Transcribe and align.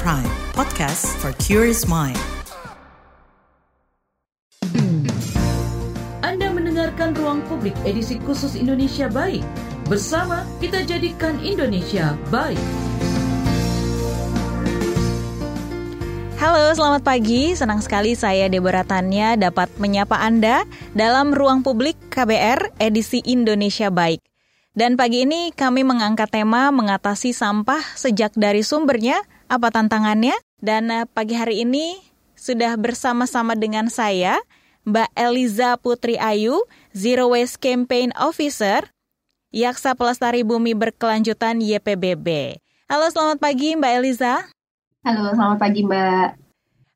Prime, 0.00 0.24
podcast 0.56 1.04
for 1.20 1.36
curious 1.36 1.84
mind. 1.84 2.16
Anda 6.24 6.48
mendengarkan 6.48 7.12
Ruang 7.12 7.44
Publik 7.44 7.76
edisi 7.84 8.16
khusus 8.24 8.56
Indonesia 8.56 9.12
Baik. 9.12 9.44
Bersama 9.92 10.48
kita 10.64 10.80
jadikan 10.88 11.36
Indonesia 11.44 12.16
baik. 12.32 12.56
Halo, 16.40 16.72
selamat 16.72 17.04
pagi. 17.04 17.52
Senang 17.52 17.84
sekali 17.84 18.16
saya 18.16 18.48
Deborah 18.48 18.88
Tanya 18.88 19.36
dapat 19.36 19.68
menyapa 19.76 20.16
Anda 20.24 20.64
dalam 20.96 21.36
Ruang 21.36 21.60
Publik 21.60 22.00
KBR 22.08 22.80
edisi 22.80 23.20
Indonesia 23.28 23.92
Baik. 23.92 24.24
Dan 24.72 24.96
pagi 24.96 25.28
ini 25.28 25.52
kami 25.52 25.84
mengangkat 25.84 26.32
tema 26.32 26.72
mengatasi 26.72 27.36
sampah 27.36 27.84
sejak 27.92 28.32
dari 28.32 28.64
sumbernya, 28.64 29.20
apa 29.52 29.68
tantangannya? 29.68 30.32
Dan 30.64 30.88
eh, 30.88 31.04
pagi 31.04 31.36
hari 31.36 31.68
ini 31.68 32.00
sudah 32.32 32.80
bersama-sama 32.80 33.52
dengan 33.52 33.92
saya, 33.92 34.40
Mbak 34.88 35.12
Eliza 35.12 35.76
Putri 35.76 36.16
Ayu, 36.16 36.64
Zero 36.96 37.28
Waste 37.36 37.60
Campaign 37.60 38.16
Officer, 38.16 38.88
Yaksa 39.52 39.92
Pelestari 39.92 40.40
Bumi 40.40 40.72
Berkelanjutan 40.72 41.60
YPBB. 41.60 42.56
Halo, 42.88 43.12
selamat 43.12 43.38
pagi 43.44 43.76
Mbak 43.76 43.92
Eliza. 44.00 44.48
Halo, 45.04 45.36
selamat 45.36 45.58
pagi 45.60 45.84
Mbak. 45.84 46.28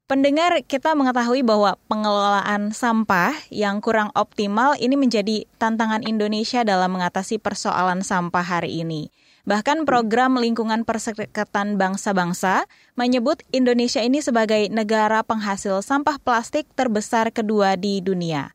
Pendengar, 0.06 0.62
kita 0.64 0.94
mengetahui 0.94 1.42
bahwa 1.42 1.74
pengelolaan 1.90 2.70
sampah 2.70 3.34
yang 3.50 3.82
kurang 3.82 4.14
optimal 4.14 4.78
ini 4.78 4.94
menjadi 4.94 5.44
tantangan 5.58 6.06
Indonesia 6.06 6.62
dalam 6.62 6.94
mengatasi 6.94 7.42
persoalan 7.42 8.06
sampah 8.06 8.46
hari 8.46 8.86
ini. 8.86 9.10
Bahkan 9.46 9.86
program 9.86 10.42
lingkungan 10.42 10.82
perserikatan 10.82 11.78
bangsa-bangsa 11.78 12.66
menyebut 12.98 13.46
Indonesia 13.54 14.02
ini 14.02 14.18
sebagai 14.18 14.66
negara 14.74 15.22
penghasil 15.22 15.86
sampah 15.86 16.18
plastik 16.18 16.66
terbesar 16.74 17.30
kedua 17.30 17.78
di 17.78 18.02
dunia. 18.02 18.50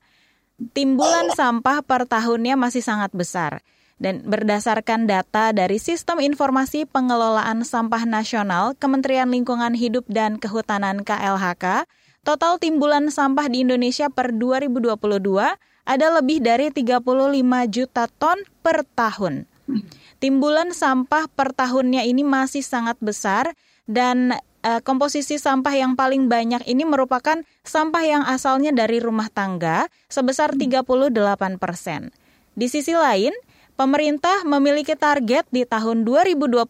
Timbulan 0.76 1.32
sampah 1.32 1.80
per 1.80 2.04
tahunnya 2.12 2.60
masih 2.60 2.84
sangat 2.84 3.16
besar. 3.16 3.64
Dan 4.02 4.26
berdasarkan 4.26 5.06
data 5.06 5.54
dari 5.54 5.78
Sistem 5.78 6.20
Informasi 6.26 6.90
Pengelolaan 6.90 7.62
Sampah 7.62 8.04
Nasional 8.04 8.74
Kementerian 8.76 9.30
Lingkungan 9.30 9.78
Hidup 9.78 10.10
dan 10.10 10.42
Kehutanan 10.42 11.06
KLHK, 11.06 11.86
total 12.26 12.58
timbulan 12.58 13.14
sampah 13.14 13.46
di 13.46 13.62
Indonesia 13.62 14.10
per 14.10 14.34
2022 14.34 14.98
ada 15.86 16.08
lebih 16.18 16.42
dari 16.42 16.74
35 16.74 16.98
juta 17.70 18.10
ton 18.10 18.42
per 18.66 18.84
tahun. 18.98 19.46
Timbulan 20.22 20.70
sampah 20.70 21.26
per 21.34 21.50
tahunnya 21.58 22.06
ini 22.06 22.22
masih 22.22 22.62
sangat 22.62 23.02
besar 23.02 23.58
dan 23.90 24.38
uh, 24.62 24.80
komposisi 24.86 25.42
sampah 25.42 25.74
yang 25.74 25.98
paling 25.98 26.30
banyak 26.30 26.62
ini 26.70 26.86
merupakan 26.86 27.42
sampah 27.66 28.04
yang 28.06 28.24
asalnya 28.30 28.70
dari 28.70 29.02
rumah 29.02 29.34
tangga 29.34 29.90
sebesar 30.14 30.54
38 30.54 31.10
persen. 31.58 32.14
Di 32.54 32.70
sisi 32.70 32.94
lain, 32.94 33.34
Pemerintah 33.82 34.46
memiliki 34.46 34.94
target 34.94 35.50
di 35.50 35.66
tahun 35.66 36.06
2025 36.06 36.70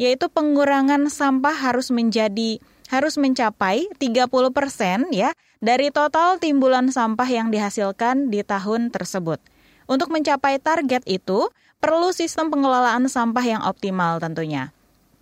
yaitu 0.00 0.26
pengurangan 0.32 1.12
sampah 1.12 1.52
harus 1.52 1.92
menjadi 1.92 2.64
harus 2.88 3.20
mencapai 3.20 3.92
30 4.00 4.32
persen 4.54 5.04
ya 5.12 5.36
dari 5.60 5.92
total 5.92 6.40
timbulan 6.40 6.88
sampah 6.88 7.28
yang 7.28 7.52
dihasilkan 7.52 8.32
di 8.32 8.40
tahun 8.40 8.88
tersebut. 8.88 9.36
Untuk 9.84 10.08
mencapai 10.08 10.56
target 10.64 11.04
itu, 11.04 11.52
perlu 11.82 12.10
sistem 12.14 12.50
pengelolaan 12.50 13.06
sampah 13.06 13.44
yang 13.44 13.62
optimal 13.64 14.18
tentunya. 14.18 14.74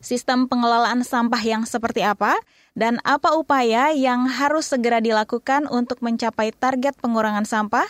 Sistem 0.03 0.51
pengelolaan 0.51 1.07
sampah 1.07 1.39
yang 1.39 1.63
seperti 1.63 2.03
apa 2.03 2.35
dan 2.75 2.99
apa 3.07 3.39
upaya 3.39 3.95
yang 3.95 4.27
harus 4.27 4.67
segera 4.67 4.99
dilakukan 4.99 5.71
untuk 5.71 6.03
mencapai 6.03 6.51
target 6.51 6.99
pengurangan 6.99 7.47
sampah? 7.47 7.87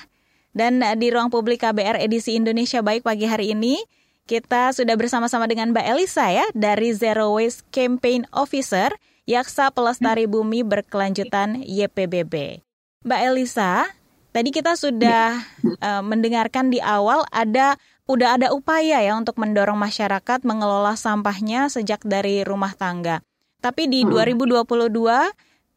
Dan 0.52 0.84
di 1.00 1.08
ruang 1.08 1.32
publik 1.32 1.64
KBR 1.64 1.96
edisi 2.04 2.36
Indonesia 2.36 2.84
Baik 2.84 3.08
pagi 3.08 3.24
hari 3.24 3.56
ini, 3.56 3.80
kita 4.28 4.76
sudah 4.76 4.92
bersama-sama 5.00 5.48
dengan 5.48 5.72
Mbak 5.72 5.86
Elisa 5.96 6.28
ya, 6.28 6.44
dari 6.52 6.92
Zero 6.92 7.32
Waste 7.40 7.64
Campaign 7.72 8.28
Officer, 8.36 8.92
Yaksa 9.24 9.72
Pelestari 9.72 10.28
Bumi 10.28 10.60
Berkelanjutan 10.60 11.64
YPBB. 11.64 12.60
Mbak 13.02 13.20
Elisa, 13.32 13.88
tadi 14.36 14.52
kita 14.52 14.76
sudah 14.76 15.40
uh, 15.80 16.02
mendengarkan 16.04 16.68
di 16.68 16.78
awal 16.84 17.24
ada 17.32 17.80
udah 18.12 18.36
ada 18.36 18.48
upaya 18.52 19.00
ya 19.00 19.16
untuk 19.16 19.40
mendorong 19.40 19.80
masyarakat 19.80 20.44
mengelola 20.44 20.92
sampahnya 21.00 21.72
sejak 21.72 22.04
dari 22.04 22.44
rumah 22.44 22.76
tangga. 22.76 23.24
Tapi 23.64 23.88
di 23.88 24.04
2022 24.04 24.92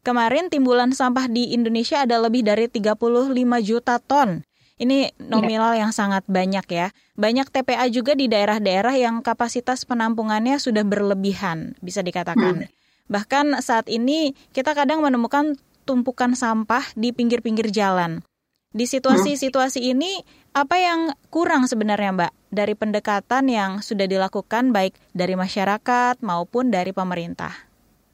kemarin 0.04 0.52
timbulan 0.52 0.92
sampah 0.92 1.32
di 1.32 1.56
Indonesia 1.56 2.04
ada 2.04 2.20
lebih 2.20 2.44
dari 2.44 2.68
35 2.68 2.92
juta 3.64 3.96
ton. 4.04 4.44
Ini 4.76 5.16
nominal 5.16 5.72
ya. 5.72 5.88
yang 5.88 5.92
sangat 5.96 6.28
banyak 6.28 6.66
ya. 6.68 6.92
Banyak 7.16 7.48
TPA 7.48 7.88
juga 7.88 8.12
di 8.12 8.28
daerah-daerah 8.28 8.92
yang 9.00 9.24
kapasitas 9.24 9.88
penampungannya 9.88 10.60
sudah 10.60 10.84
berlebihan, 10.84 11.72
bisa 11.80 12.04
dikatakan. 12.04 12.68
Hmm. 12.68 12.68
Bahkan 13.08 13.64
saat 13.64 13.88
ini 13.88 14.36
kita 14.52 14.76
kadang 14.76 15.00
menemukan 15.00 15.56
tumpukan 15.88 16.36
sampah 16.36 16.84
di 16.92 17.16
pinggir-pinggir 17.16 17.72
jalan. 17.72 18.20
Di 18.76 18.84
situasi-situasi 18.84 19.80
ini, 19.96 20.20
apa 20.56 20.80
yang 20.80 21.12
kurang 21.28 21.68
sebenarnya 21.68 22.16
Mbak 22.16 22.32
dari 22.48 22.72
pendekatan 22.72 23.44
yang 23.52 23.84
sudah 23.84 24.08
dilakukan 24.08 24.72
baik 24.72 24.96
dari 25.12 25.36
masyarakat 25.36 26.24
maupun 26.24 26.72
dari 26.72 26.96
pemerintah? 26.96 27.52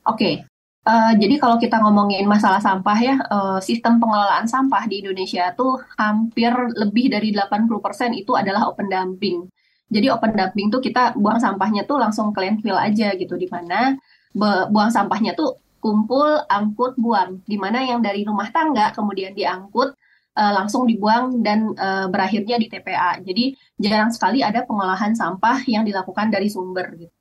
Oke, 0.03 0.43
Uh, 0.83 1.15
jadi 1.15 1.39
kalau 1.39 1.63
kita 1.63 1.79
ngomongin 1.79 2.27
masalah 2.27 2.59
sampah 2.59 2.99
ya, 2.99 3.15
uh, 3.31 3.63
sistem 3.63 4.03
pengelolaan 4.03 4.51
sampah 4.51 4.83
di 4.91 4.99
Indonesia 4.99 5.55
tuh 5.55 5.79
hampir 5.95 6.51
lebih 6.75 7.07
dari 7.07 7.31
80% 7.31 8.11
itu 8.19 8.35
adalah 8.35 8.67
open 8.67 8.91
dumping. 8.91 9.47
Jadi 9.87 10.11
open 10.11 10.35
dumping 10.35 10.75
tuh 10.75 10.83
kita 10.83 11.15
buang 11.15 11.39
sampahnya 11.39 11.87
tuh 11.87 12.03
langsung 12.03 12.35
ke 12.35 12.43
landfill 12.43 12.75
aja 12.75 13.15
gitu, 13.15 13.39
di 13.39 13.47
mana 13.47 13.95
buang 14.35 14.91
sampahnya 14.91 15.39
tuh 15.39 15.55
kumpul, 15.79 16.43
angkut, 16.51 16.99
buang. 16.99 17.47
Di 17.47 17.55
mana 17.55 17.87
yang 17.87 18.03
dari 18.03 18.27
rumah 18.27 18.51
tangga 18.51 18.91
kemudian 18.91 19.39
diangkut, 19.39 19.95
uh, 20.37 20.53
langsung 20.53 20.89
dibuang 20.89 21.41
dan 21.45 21.73
uh, 21.77 22.07
berakhirnya 22.09 22.57
di 22.57 22.67
TPA. 22.69 23.21
Jadi 23.21 23.57
jarang 23.81 24.11
sekali 24.13 24.41
ada 24.41 24.65
pengolahan 24.65 25.13
sampah 25.13 25.65
yang 25.69 25.85
dilakukan 25.85 26.33
dari 26.33 26.49
sumber 26.49 26.93
gitu. 26.97 27.13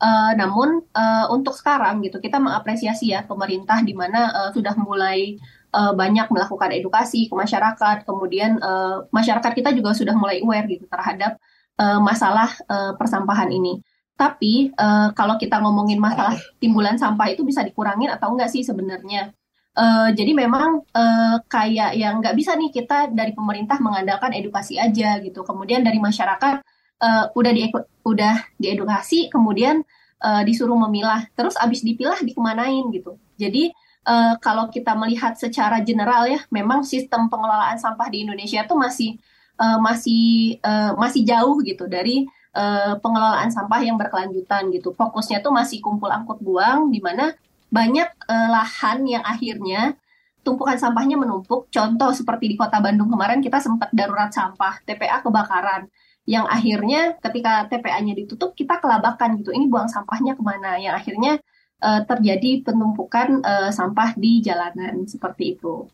Uh, 0.00 0.32
namun 0.32 0.80
uh, 0.96 1.28
untuk 1.28 1.52
sekarang 1.52 2.00
gitu 2.00 2.24
kita 2.24 2.40
mengapresiasi 2.40 3.12
ya 3.12 3.20
pemerintah 3.28 3.84
di 3.84 3.92
mana 3.92 4.32
uh, 4.32 4.50
sudah 4.56 4.72
mulai 4.80 5.36
uh, 5.76 5.92
banyak 5.92 6.24
melakukan 6.32 6.72
edukasi 6.72 7.28
ke 7.28 7.34
masyarakat, 7.36 8.08
kemudian 8.08 8.56
uh, 8.64 9.04
masyarakat 9.12 9.52
kita 9.52 9.70
juga 9.76 9.92
sudah 9.92 10.16
mulai 10.16 10.40
aware 10.40 10.64
gitu 10.72 10.88
terhadap 10.88 11.36
uh, 11.76 12.00
masalah 12.00 12.48
uh, 12.66 12.96
persampahan 12.96 13.52
ini. 13.52 13.84
Tapi 14.16 14.68
uh, 14.76 15.16
kalau 15.16 15.40
kita 15.40 15.60
ngomongin 15.64 15.96
masalah 15.96 16.36
timbulan 16.60 17.00
sampah 17.00 17.32
itu 17.32 17.40
bisa 17.40 17.64
dikurangin 17.64 18.12
atau 18.12 18.32
enggak 18.36 18.52
sih 18.52 18.60
sebenarnya? 18.60 19.32
Uh, 19.80 20.12
jadi 20.12 20.36
memang 20.36 20.84
uh, 20.92 21.40
kayak 21.48 21.96
yang 21.96 22.20
nggak 22.20 22.36
bisa 22.36 22.52
nih 22.52 22.68
kita 22.68 23.08
dari 23.16 23.32
pemerintah 23.32 23.80
mengandalkan 23.80 24.36
edukasi 24.36 24.76
aja 24.76 25.16
gitu. 25.24 25.40
Kemudian 25.40 25.80
dari 25.80 25.96
masyarakat 25.96 26.60
uh, 27.00 27.24
udah 27.32 27.52
di 27.56 27.72
udah 28.04 28.34
diedukasi 28.60 29.32
kemudian 29.32 29.80
uh, 30.20 30.44
disuruh 30.44 30.76
memilah. 30.76 31.24
Terus 31.32 31.56
abis 31.56 31.80
dipilah 31.80 32.20
dikemanain 32.20 32.92
gitu. 32.92 33.16
Jadi 33.40 33.72
uh, 34.04 34.36
kalau 34.44 34.68
kita 34.68 34.92
melihat 34.92 35.40
secara 35.40 35.80
general 35.80 36.28
ya 36.28 36.44
memang 36.52 36.84
sistem 36.84 37.32
pengelolaan 37.32 37.80
sampah 37.80 38.12
di 38.12 38.28
Indonesia 38.28 38.60
tuh 38.68 38.76
masih 38.76 39.16
uh, 39.56 39.80
masih 39.80 40.60
uh, 40.60 40.92
masih 41.00 41.24
jauh 41.24 41.56
gitu 41.64 41.88
dari 41.88 42.28
uh, 42.52 43.00
pengelolaan 43.00 43.48
sampah 43.48 43.80
yang 43.80 43.96
berkelanjutan 43.96 44.68
gitu. 44.76 44.92
Fokusnya 44.92 45.40
tuh 45.40 45.56
masih 45.56 45.80
kumpul 45.80 46.12
angkut 46.12 46.36
buang 46.44 46.92
di 46.92 47.00
mana 47.00 47.32
banyak 47.70 48.08
uh, 48.26 48.48
lahan 48.50 49.06
yang 49.06 49.22
akhirnya 49.22 49.94
tumpukan 50.42 50.76
sampahnya 50.76 51.16
menumpuk. 51.16 51.70
Contoh 51.70 52.10
seperti 52.10 52.50
di 52.52 52.56
Kota 52.58 52.82
Bandung 52.82 53.08
kemarin 53.08 53.38
kita 53.40 53.62
sempat 53.62 53.94
darurat 53.94 54.34
sampah, 54.34 54.82
TPA 54.84 55.22
kebakaran 55.22 55.86
yang 56.28 56.44
akhirnya 56.46 57.16
ketika 57.18 57.66
TPA-nya 57.66 58.12
ditutup 58.14 58.52
kita 58.52 58.78
kelabakan 58.78 59.40
gitu 59.40 59.50
ini 59.50 59.66
buang 59.66 59.88
sampahnya 59.88 60.36
ke 60.36 60.42
mana 60.44 60.76
yang 60.76 60.94
akhirnya 60.94 61.40
uh, 61.80 62.04
terjadi 62.04 62.62
penumpukan 62.66 63.40
uh, 63.40 63.70
sampah 63.72 64.14
di 64.14 64.44
jalanan 64.44 65.08
seperti 65.08 65.56
itu. 65.58 65.88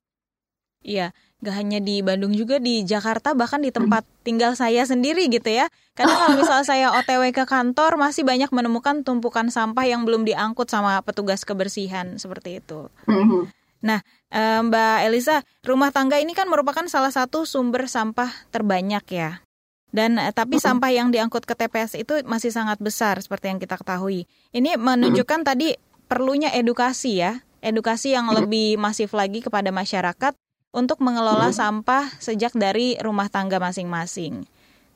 Iya, 0.86 1.10
gak 1.42 1.54
hanya 1.58 1.82
di 1.82 1.98
Bandung 1.98 2.30
juga 2.30 2.62
di 2.62 2.86
Jakarta 2.86 3.34
bahkan 3.34 3.58
di 3.58 3.74
tempat 3.74 4.06
tinggal 4.26 4.54
saya 4.54 4.86
sendiri 4.86 5.26
gitu 5.26 5.50
ya. 5.50 5.66
Karena 5.98 6.14
kalau 6.14 6.38
misalnya 6.38 6.66
saya 6.72 6.86
OTW 6.94 7.34
ke 7.34 7.42
kantor 7.42 7.98
masih 7.98 8.22
banyak 8.22 8.54
menemukan 8.54 9.02
tumpukan 9.02 9.50
sampah 9.50 9.82
yang 9.82 10.06
belum 10.06 10.22
diangkut 10.22 10.70
sama 10.70 11.02
petugas 11.02 11.42
kebersihan 11.42 12.22
seperti 12.22 12.62
itu. 12.62 12.86
Mm-hmm. 13.10 13.42
Nah, 13.82 14.00
eh, 14.30 14.60
Mbak 14.62 14.98
Elisa, 15.10 15.42
rumah 15.66 15.90
tangga 15.90 16.22
ini 16.22 16.38
kan 16.38 16.46
merupakan 16.46 16.86
salah 16.86 17.10
satu 17.10 17.42
sumber 17.42 17.90
sampah 17.90 18.30
terbanyak 18.54 19.04
ya. 19.10 19.42
Dan 19.90 20.18
uh, 20.20 20.28
tapi 20.34 20.58
uh-huh. 20.58 20.66
sampah 20.70 20.90
yang 20.92 21.08
diangkut 21.08 21.48
ke 21.48 21.54
TPS 21.56 21.96
itu 21.96 22.20
masih 22.26 22.52
sangat 22.52 22.76
besar 22.82 23.16
seperti 23.22 23.48
yang 23.48 23.58
kita 23.58 23.80
ketahui. 23.80 24.28
Ini 24.52 24.76
menunjukkan 24.76 25.40
uh-huh. 25.42 25.50
tadi 25.56 25.68
perlunya 26.06 26.52
edukasi 26.52 27.22
ya, 27.22 27.40
edukasi 27.64 28.12
yang 28.12 28.28
lebih 28.30 28.76
masif 28.76 29.16
lagi 29.16 29.40
kepada 29.40 29.72
masyarakat 29.72 30.36
untuk 30.74 31.00
mengelola 31.00 31.50
sampah 31.50 32.10
sejak 32.18 32.54
dari 32.54 32.98
rumah 32.98 33.30
tangga 33.30 33.58
masing-masing. 33.58 34.44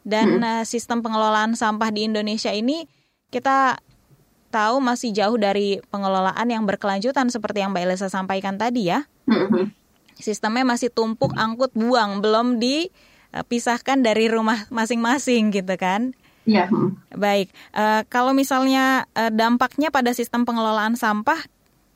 Dan 0.01 0.41
uh, 0.41 0.65
sistem 0.65 1.05
pengelolaan 1.05 1.53
sampah 1.53 1.93
di 1.93 2.09
Indonesia 2.09 2.51
ini 2.51 2.89
kita 3.29 3.79
tahu 4.51 4.83
masih 4.83 5.15
jauh 5.15 5.39
dari 5.39 5.79
pengelolaan 5.93 6.49
yang 6.51 6.67
berkelanjutan 6.67 7.31
seperti 7.31 7.63
yang 7.63 7.71
Mbak 7.71 7.85
Elisa 7.87 8.09
sampaikan 8.11 8.59
tadi 8.59 8.91
ya. 8.91 9.07
Sistemnya 10.21 10.67
masih 10.67 10.93
tumpuk 10.93 11.33
angkut 11.39 11.73
buang, 11.73 12.21
belum 12.21 12.61
dipisahkan 12.61 14.03
dari 14.05 14.29
rumah 14.29 14.69
masing-masing 14.69 15.55
gitu 15.55 15.75
kan. 15.79 16.13
Iya. 16.45 16.67
Baik, 17.15 17.55
uh, 17.77 18.03
kalau 18.11 18.35
misalnya 18.35 19.07
uh, 19.15 19.31
dampaknya 19.31 19.95
pada 19.95 20.11
sistem 20.17 20.43
pengelolaan 20.43 20.99
sampah, 20.99 21.39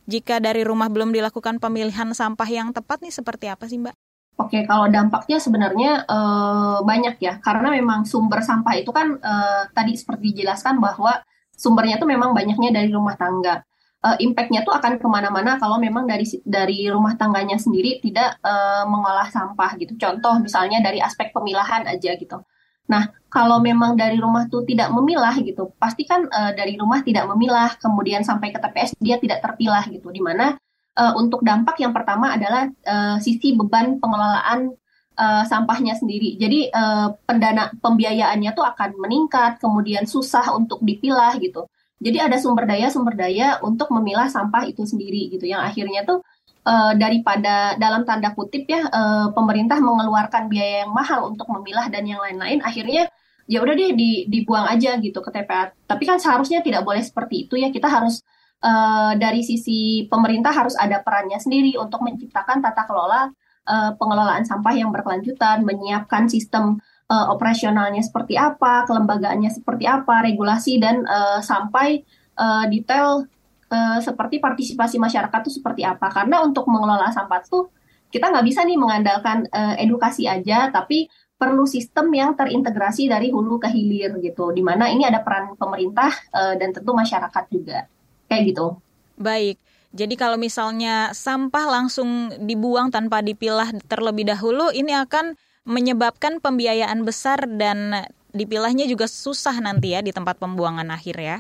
jika 0.05 0.41
dari 0.41 0.63
rumah 0.65 0.93
belum 0.93 1.13
dilakukan 1.13 1.61
pemilihan 1.61 2.13
sampah 2.13 2.49
yang 2.49 2.73
tepat 2.73 3.01
nih 3.01 3.13
seperti 3.13 3.49
apa 3.49 3.65
sih 3.69 3.81
Mbak? 3.81 3.97
Oke, 4.35 4.67
kalau 4.67 4.91
dampaknya 4.91 5.39
sebenarnya 5.39 6.03
uh, 6.11 6.83
banyak 6.83 7.23
ya, 7.23 7.39
karena 7.39 7.71
memang 7.71 8.03
sumber 8.03 8.43
sampah 8.43 8.75
itu 8.75 8.91
kan 8.91 9.15
uh, 9.23 9.71
tadi 9.71 9.95
seperti 9.95 10.35
dijelaskan 10.35 10.83
bahwa 10.83 11.23
sumbernya 11.55 12.03
itu 12.03 12.07
memang 12.07 12.35
banyaknya 12.35 12.75
dari 12.75 12.91
rumah 12.91 13.15
tangga 13.15 13.63
uh, 14.05 14.17
impact-nya 14.21 14.67
tuh 14.67 14.77
akan 14.77 15.01
ke 15.01 15.07
mana-mana 15.09 15.57
kalau 15.57 15.81
memang 15.81 16.05
dari 16.05 16.29
dari 16.45 16.91
rumah 16.93 17.17
tangganya 17.17 17.57
sendiri 17.57 18.03
tidak 18.05 18.37
uh, 18.45 18.85
mengolah 18.85 19.31
sampah 19.33 19.81
gitu. 19.81 19.97
Contoh 19.97 20.37
misalnya 20.45 20.85
dari 20.85 21.01
aspek 21.01 21.33
pemilahan 21.33 21.89
aja 21.89 22.13
gitu. 22.19 22.45
Nah, 22.85 23.09
kalau 23.33 23.59
memang 23.59 23.97
dari 23.97 24.21
rumah 24.21 24.47
tuh 24.47 24.63
tidak 24.69 24.93
memilah 24.93 25.35
gitu, 25.41 25.73
pasti 25.81 26.05
kan 26.05 26.29
uh, 26.29 26.53
dari 26.53 26.77
rumah 26.77 27.01
tidak 27.01 27.25
memilah, 27.33 27.75
kemudian 27.81 28.23
sampai 28.23 28.53
ke 28.53 28.61
TPS 28.61 28.95
dia 29.01 29.17
tidak 29.19 29.41
terpilah 29.41 29.83
gitu. 29.89 30.13
Di 30.13 30.21
mana 30.21 30.55
uh, 30.99 31.13
untuk 31.19 31.43
dampak 31.43 31.81
yang 31.81 31.97
pertama 31.97 32.37
adalah 32.37 32.69
uh, 32.87 33.17
sisi 33.19 33.57
beban 33.57 33.99
pengelolaan 33.99 34.77
uh, 35.19 35.43
sampahnya 35.49 35.97
sendiri. 35.99 36.37
Jadi 36.39 36.71
uh, 36.71 37.15
pendana 37.27 37.73
pembiayaannya 37.81 38.51
tuh 38.55 38.67
akan 38.67 39.01
meningkat, 39.01 39.59
kemudian 39.59 40.05
susah 40.05 40.55
untuk 40.55 40.83
dipilah 40.85 41.35
gitu. 41.41 41.67
Jadi 42.05 42.21
ada 42.21 42.37
sumber 42.37 42.69
daya 42.69 42.93
sumber 42.93 43.17
daya 43.17 43.57
untuk 43.65 43.89
memilah 43.89 44.29
sampah 44.29 44.69
itu 44.69 44.85
sendiri 44.85 45.33
gitu 45.33 45.49
yang 45.49 45.65
akhirnya 45.65 46.05
tuh 46.05 46.21
uh, 46.65 46.93
daripada 46.97 47.77
dalam 47.77 48.03
tanda 48.09 48.33
kutip 48.33 48.65
ya 48.69 48.89
uh, 48.89 49.31
pemerintah 49.37 49.79
mengeluarkan 49.79 50.49
biaya 50.51 50.85
yang 50.85 50.93
mahal 50.93 51.31
untuk 51.31 51.49
memilah 51.53 51.87
dan 51.93 52.05
yang 52.09 52.21
lain-lain 52.21 52.61
akhirnya 52.65 53.09
ya 53.45 53.61
udah 53.61 53.77
deh 53.77 53.93
di, 53.93 54.25
dibuang 54.29 54.65
aja 54.73 54.97
gitu 55.01 55.21
ke 55.21 55.29
TPA. 55.29 55.73
Tapi 55.85 56.03
kan 56.09 56.17
seharusnya 56.17 56.65
tidak 56.65 56.81
boleh 56.81 57.05
seperti 57.05 57.45
itu 57.45 57.61
ya 57.61 57.69
kita 57.69 57.89
harus 57.93 58.25
uh, 58.65 59.13
dari 59.21 59.45
sisi 59.45 60.09
pemerintah 60.09 60.53
harus 60.53 60.73
ada 60.81 61.05
perannya 61.05 61.37
sendiri 61.37 61.77
untuk 61.77 62.01
menciptakan 62.01 62.65
tata 62.65 62.89
kelola 62.89 63.29
uh, 63.69 63.93
pengelolaan 64.01 64.49
sampah 64.49 64.73
yang 64.73 64.89
berkelanjutan, 64.93 65.65
menyiapkan 65.65 66.29
sistem 66.29 66.81
uh, 67.13 67.33
operasionalnya 67.33 68.01
seperti 68.01 68.41
apa, 68.41 68.89
kelembagaannya 68.89 69.53
seperti 69.53 69.85
apa, 69.85 70.25
regulasi 70.25 70.81
dan 70.81 71.05
uh, 71.05 71.41
sampai 71.45 72.05
uh, 72.41 72.65
detail 72.73 73.29
uh, 73.75 73.99
seperti 73.99 74.39
partisipasi 74.39 75.03
masyarakat 75.03 75.51
itu 75.51 75.59
seperti 75.59 75.83
apa. 75.83 76.07
Karena 76.15 76.47
untuk 76.47 76.71
mengelola 76.71 77.11
sampah 77.11 77.43
itu 77.43 77.67
kita 78.15 78.31
nggak 78.31 78.47
bisa 78.47 78.63
nih 78.63 78.79
mengandalkan 78.79 79.51
uh, 79.51 79.75
edukasi 79.75 80.31
aja, 80.31 80.71
tapi 80.71 81.11
perlu 81.35 81.67
sistem 81.67 82.15
yang 82.15 82.39
terintegrasi 82.39 83.11
dari 83.11 83.35
hulu 83.35 83.59
ke 83.59 83.67
hilir 83.75 84.15
gitu. 84.23 84.55
Di 84.55 84.63
mana 84.63 84.87
ini 84.87 85.03
ada 85.03 85.19
peran 85.27 85.59
pemerintah 85.59 86.15
uh, 86.31 86.55
dan 86.55 86.71
tentu 86.71 86.95
masyarakat 86.95 87.45
juga, 87.51 87.91
kayak 88.31 88.55
gitu. 88.55 88.79
Baik. 89.19 89.59
Jadi 89.95 90.15
kalau 90.19 90.35
misalnya 90.35 91.15
sampah 91.15 91.71
langsung 91.71 92.35
dibuang 92.43 92.91
tanpa 92.91 93.23
dipilah 93.23 93.71
terlebih 93.87 94.27
dahulu, 94.27 94.75
ini 94.75 94.91
akan 94.91 95.39
menyebabkan 95.67 96.43
pembiayaan 96.43 97.07
besar 97.07 97.47
dan 97.47 98.07
dipilahnya 98.35 98.91
juga 98.91 99.07
susah 99.07 99.55
nanti 99.63 99.95
ya 99.95 100.03
di 100.03 100.11
tempat 100.11 100.43
pembuangan 100.43 100.91
akhir 100.91 101.17
ya. 101.19 101.39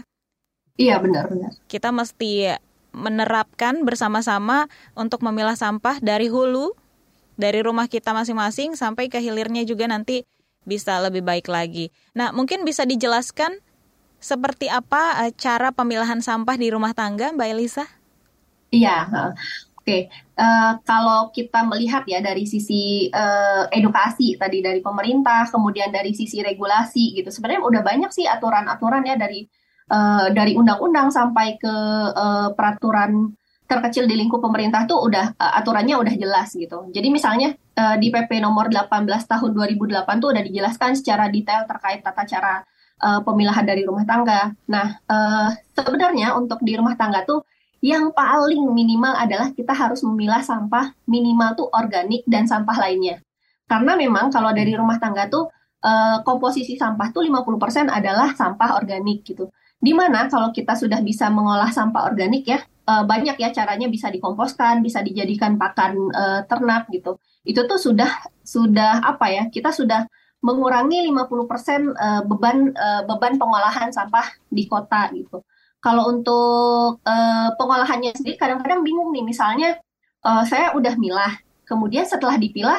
Iya 0.74 0.98
benar 0.98 1.30
benar. 1.30 1.54
Kita 1.70 1.94
mesti 1.94 2.50
menerapkan 2.94 3.82
bersama-sama 3.82 4.70
untuk 4.94 5.22
memilah 5.22 5.58
sampah 5.58 5.98
dari 5.98 6.30
hulu 6.30 6.74
dari 7.34 7.62
rumah 7.62 7.90
kita 7.90 8.14
masing-masing 8.14 8.78
sampai 8.78 9.10
ke 9.10 9.18
hilirnya 9.18 9.66
juga 9.66 9.90
nanti 9.90 10.22
bisa 10.62 10.98
lebih 11.02 11.26
baik 11.26 11.50
lagi. 11.50 11.90
Nah, 12.14 12.30
mungkin 12.30 12.62
bisa 12.62 12.86
dijelaskan 12.86 13.58
seperti 14.22 14.70
apa 14.72 15.28
eh, 15.28 15.32
cara 15.36 15.74
pemilahan 15.74 16.22
sampah 16.24 16.56
di 16.56 16.72
rumah 16.72 16.96
tangga, 16.96 17.34
Mbak 17.34 17.48
Elisa? 17.50 17.84
Iya, 18.72 19.06
Oke, 19.84 20.08
uh, 20.40 20.80
kalau 20.80 21.28
kita 21.28 21.60
melihat 21.68 22.08
ya 22.08 22.24
dari 22.24 22.48
sisi 22.48 23.12
uh, 23.12 23.68
edukasi 23.68 24.32
tadi 24.40 24.64
dari 24.64 24.80
pemerintah, 24.80 25.44
kemudian 25.52 25.92
dari 25.92 26.16
sisi 26.16 26.40
regulasi 26.40 27.12
gitu, 27.20 27.28
sebenarnya 27.28 27.60
udah 27.60 27.82
banyak 27.84 28.08
sih 28.08 28.24
aturan-aturan 28.24 29.04
ya 29.04 29.20
dari 29.20 29.44
uh, 29.90 30.30
dari 30.30 30.54
undang-undang 30.54 31.10
sampai 31.10 31.58
ke 31.58 31.74
uh, 32.14 32.52
peraturan 32.54 33.32
terkecil 33.64 34.04
di 34.04 34.14
lingkup 34.14 34.44
pemerintah 34.44 34.84
tuh 34.84 35.00
udah 35.08 35.34
uh, 35.40 35.52
aturannya 35.58 35.96
udah 35.96 36.14
jelas 36.14 36.52
gitu. 36.52 36.88
Jadi 36.92 37.08
misalnya 37.08 37.56
uh, 37.76 37.96
di 37.96 38.12
PP 38.12 38.38
nomor 38.44 38.68
18 38.68 39.08
tahun 39.08 39.50
2008 39.56 40.22
tuh 40.22 40.28
udah 40.36 40.42
dijelaskan 40.44 40.90
secara 40.94 41.32
detail 41.32 41.64
terkait 41.64 42.04
tata 42.04 42.22
cara 42.28 42.60
uh, 43.00 43.20
pemilahan 43.24 43.64
dari 43.64 43.82
rumah 43.82 44.04
tangga. 44.04 44.52
Nah, 44.68 45.00
uh, 45.08 45.48
sebenarnya 45.72 46.36
untuk 46.36 46.60
di 46.60 46.76
rumah 46.76 46.94
tangga 46.94 47.24
tuh 47.24 47.42
yang 47.84 48.16
paling 48.16 48.64
minimal 48.72 49.12
adalah 49.12 49.52
kita 49.52 49.76
harus 49.76 50.00
memilah 50.00 50.40
sampah 50.40 50.96
minimal 51.04 51.52
tuh 51.52 51.68
organik 51.68 52.24
dan 52.24 52.48
sampah 52.48 52.80
lainnya. 52.80 53.20
Karena 53.68 53.92
memang 53.92 54.32
kalau 54.32 54.56
dari 54.56 54.72
rumah 54.72 54.96
tangga 54.96 55.28
tuh 55.28 55.52
eh, 55.84 56.16
komposisi 56.24 56.80
sampah 56.80 57.12
tuh 57.12 57.28
50% 57.28 57.92
adalah 57.92 58.32
sampah 58.32 58.80
organik 58.80 59.20
gitu. 59.28 59.52
Di 59.84 59.92
mana 59.92 60.32
kalau 60.32 60.48
kita 60.48 60.72
sudah 60.72 61.04
bisa 61.04 61.28
mengolah 61.28 61.68
sampah 61.68 62.08
organik 62.08 62.48
ya, 62.48 62.64
eh, 62.64 63.04
banyak 63.04 63.36
ya 63.36 63.52
caranya 63.52 63.84
bisa 63.92 64.08
dikomposkan, 64.08 64.80
bisa 64.80 65.04
dijadikan 65.04 65.60
pakan 65.60 66.08
eh, 66.08 66.40
ternak 66.48 66.88
gitu. 66.88 67.20
Itu 67.44 67.68
tuh 67.68 67.76
sudah 67.76 68.08
sudah 68.40 69.04
apa 69.04 69.28
ya? 69.28 69.44
Kita 69.52 69.68
sudah 69.68 70.08
mengurangi 70.44 71.00
50% 71.08 71.96
beban 72.28 72.76
beban 73.08 73.34
pengolahan 73.40 73.88
sampah 73.96 74.28
di 74.52 74.68
kota 74.68 75.08
gitu. 75.16 75.40
Kalau 75.80 76.12
untuk 76.12 77.00
pengolahannya 77.56 78.12
sendiri 78.12 78.36
kadang-kadang 78.36 78.84
bingung 78.84 79.08
nih, 79.16 79.24
misalnya 79.24 79.80
saya 80.44 80.76
udah 80.76 81.00
milah, 81.00 81.40
kemudian 81.64 82.04
setelah 82.04 82.36
dipilah 82.36 82.76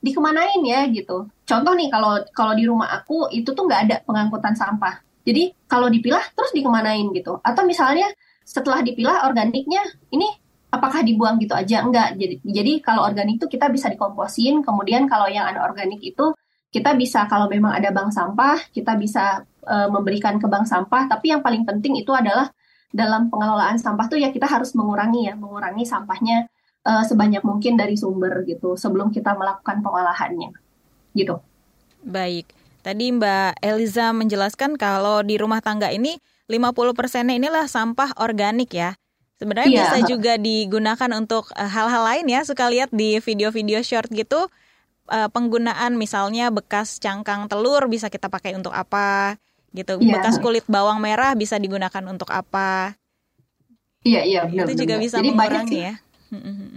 dikemanain 0.00 0.64
ya 0.64 0.88
gitu. 0.88 1.28
Contoh 1.44 1.72
nih 1.76 1.92
kalau 1.92 2.24
kalau 2.32 2.56
di 2.56 2.64
rumah 2.64 2.88
aku 2.96 3.28
itu 3.28 3.52
tuh 3.52 3.68
nggak 3.68 3.82
ada 3.88 3.96
pengangkutan 4.08 4.56
sampah. 4.56 5.04
Jadi 5.22 5.54
kalau 5.70 5.86
dipilah 5.86 6.22
terus 6.34 6.50
dikemanain 6.54 7.10
gitu. 7.14 7.38
Atau 7.42 7.62
misalnya 7.66 8.10
setelah 8.42 8.82
dipilah 8.82 9.26
organiknya 9.26 9.82
ini 10.10 10.26
apakah 10.72 11.04
dibuang 11.04 11.38
gitu 11.38 11.54
aja? 11.54 11.84
Enggak. 11.84 12.18
Jadi 12.18 12.42
jadi 12.42 12.72
kalau 12.82 13.06
organik 13.06 13.38
itu 13.38 13.46
kita 13.46 13.70
bisa 13.70 13.92
dikomposin, 13.92 14.64
kemudian 14.66 15.06
kalau 15.06 15.28
yang 15.30 15.46
anorganik 15.46 16.00
itu 16.02 16.34
kita 16.72 16.96
bisa 16.96 17.28
kalau 17.28 17.46
memang 17.52 17.76
ada 17.76 17.92
bank 17.92 18.10
sampah, 18.16 18.56
kita 18.72 18.96
bisa 18.96 19.44
uh, 19.68 19.88
memberikan 19.92 20.40
ke 20.40 20.48
bank 20.48 20.64
sampah, 20.64 21.04
tapi 21.04 21.28
yang 21.28 21.44
paling 21.44 21.68
penting 21.68 22.00
itu 22.00 22.10
adalah 22.16 22.48
dalam 22.88 23.28
pengelolaan 23.28 23.76
sampah 23.76 24.08
tuh 24.08 24.20
ya 24.20 24.32
kita 24.32 24.48
harus 24.48 24.72
mengurangi 24.72 25.28
ya, 25.28 25.36
mengurangi 25.36 25.84
sampahnya 25.84 26.48
uh, 26.88 27.04
sebanyak 27.04 27.44
mungkin 27.44 27.76
dari 27.76 27.96
sumber 27.96 28.40
gitu 28.48 28.74
sebelum 28.80 29.12
kita 29.12 29.36
melakukan 29.36 29.84
pengolahannya. 29.84 30.50
Gitu. 31.12 31.36
Baik. 32.08 32.61
Tadi 32.82 33.14
Mbak 33.14 33.62
Eliza 33.62 34.10
menjelaskan 34.10 34.74
kalau 34.74 35.22
di 35.22 35.38
rumah 35.38 35.62
tangga 35.62 35.88
ini 35.94 36.18
50 36.50 36.98
persennya 36.98 37.38
inilah 37.38 37.70
sampah 37.70 38.18
organik 38.18 38.74
ya. 38.74 38.98
Sebenarnya 39.38 39.70
yeah. 39.70 39.82
bisa 39.86 39.98
juga 40.06 40.32
digunakan 40.38 41.10
untuk 41.14 41.50
eh, 41.54 41.66
hal-hal 41.66 42.02
lain 42.02 42.26
ya. 42.26 42.42
Suka 42.42 42.66
lihat 42.66 42.90
di 42.90 43.22
video-video 43.22 43.80
short 43.82 44.10
gitu 44.10 44.50
penggunaan 45.12 45.98
misalnya 45.98 46.48
bekas 46.48 46.96
cangkang 46.96 47.44
telur 47.50 47.84
bisa 47.90 48.08
kita 48.08 48.32
pakai 48.32 48.56
untuk 48.56 48.72
apa 48.72 49.36
gitu. 49.74 49.98
Yeah. 49.98 50.18
Bekas 50.18 50.38
kulit 50.40 50.64
bawang 50.70 51.02
merah 51.02 51.34
bisa 51.36 51.58
digunakan 51.58 52.04
untuk 52.08 52.30
apa? 52.32 52.96
Iya 54.02 54.22
iya 54.26 54.40
benar. 54.46 54.66
Itu 54.66 54.82
juga 54.86 54.94
bisa 54.98 55.22
Jadi 55.22 55.30
mengurangi 55.30 55.78
ya. 55.78 55.94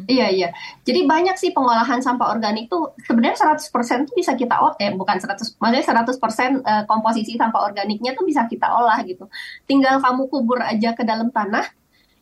Iya 0.05 0.27
iya. 0.29 0.49
Jadi 0.83 1.07
banyak 1.07 1.35
sih 1.39 1.49
pengolahan 1.55 2.03
sampah 2.03 2.27
organik 2.35 2.67
tuh 2.67 2.93
sebenarnya 3.07 3.37
100% 3.39 4.05
tuh 4.05 4.15
bisa 4.15 4.35
kita 4.35 4.59
olah 4.59 4.75
eh 4.83 4.91
bukan 4.93 5.17
100 5.17 5.57
maksudnya 5.57 5.85
100% 5.85 6.61
eh, 6.61 6.83
komposisi 6.85 7.39
sampah 7.39 7.61
organiknya 7.63 8.11
tuh 8.17 8.27
bisa 8.27 8.45
kita 8.51 8.67
olah 8.67 8.99
gitu. 9.07 9.31
Tinggal 9.65 10.03
kamu 10.03 10.27
kubur 10.27 10.59
aja 10.59 10.91
ke 10.91 11.03
dalam 11.07 11.31
tanah 11.31 11.65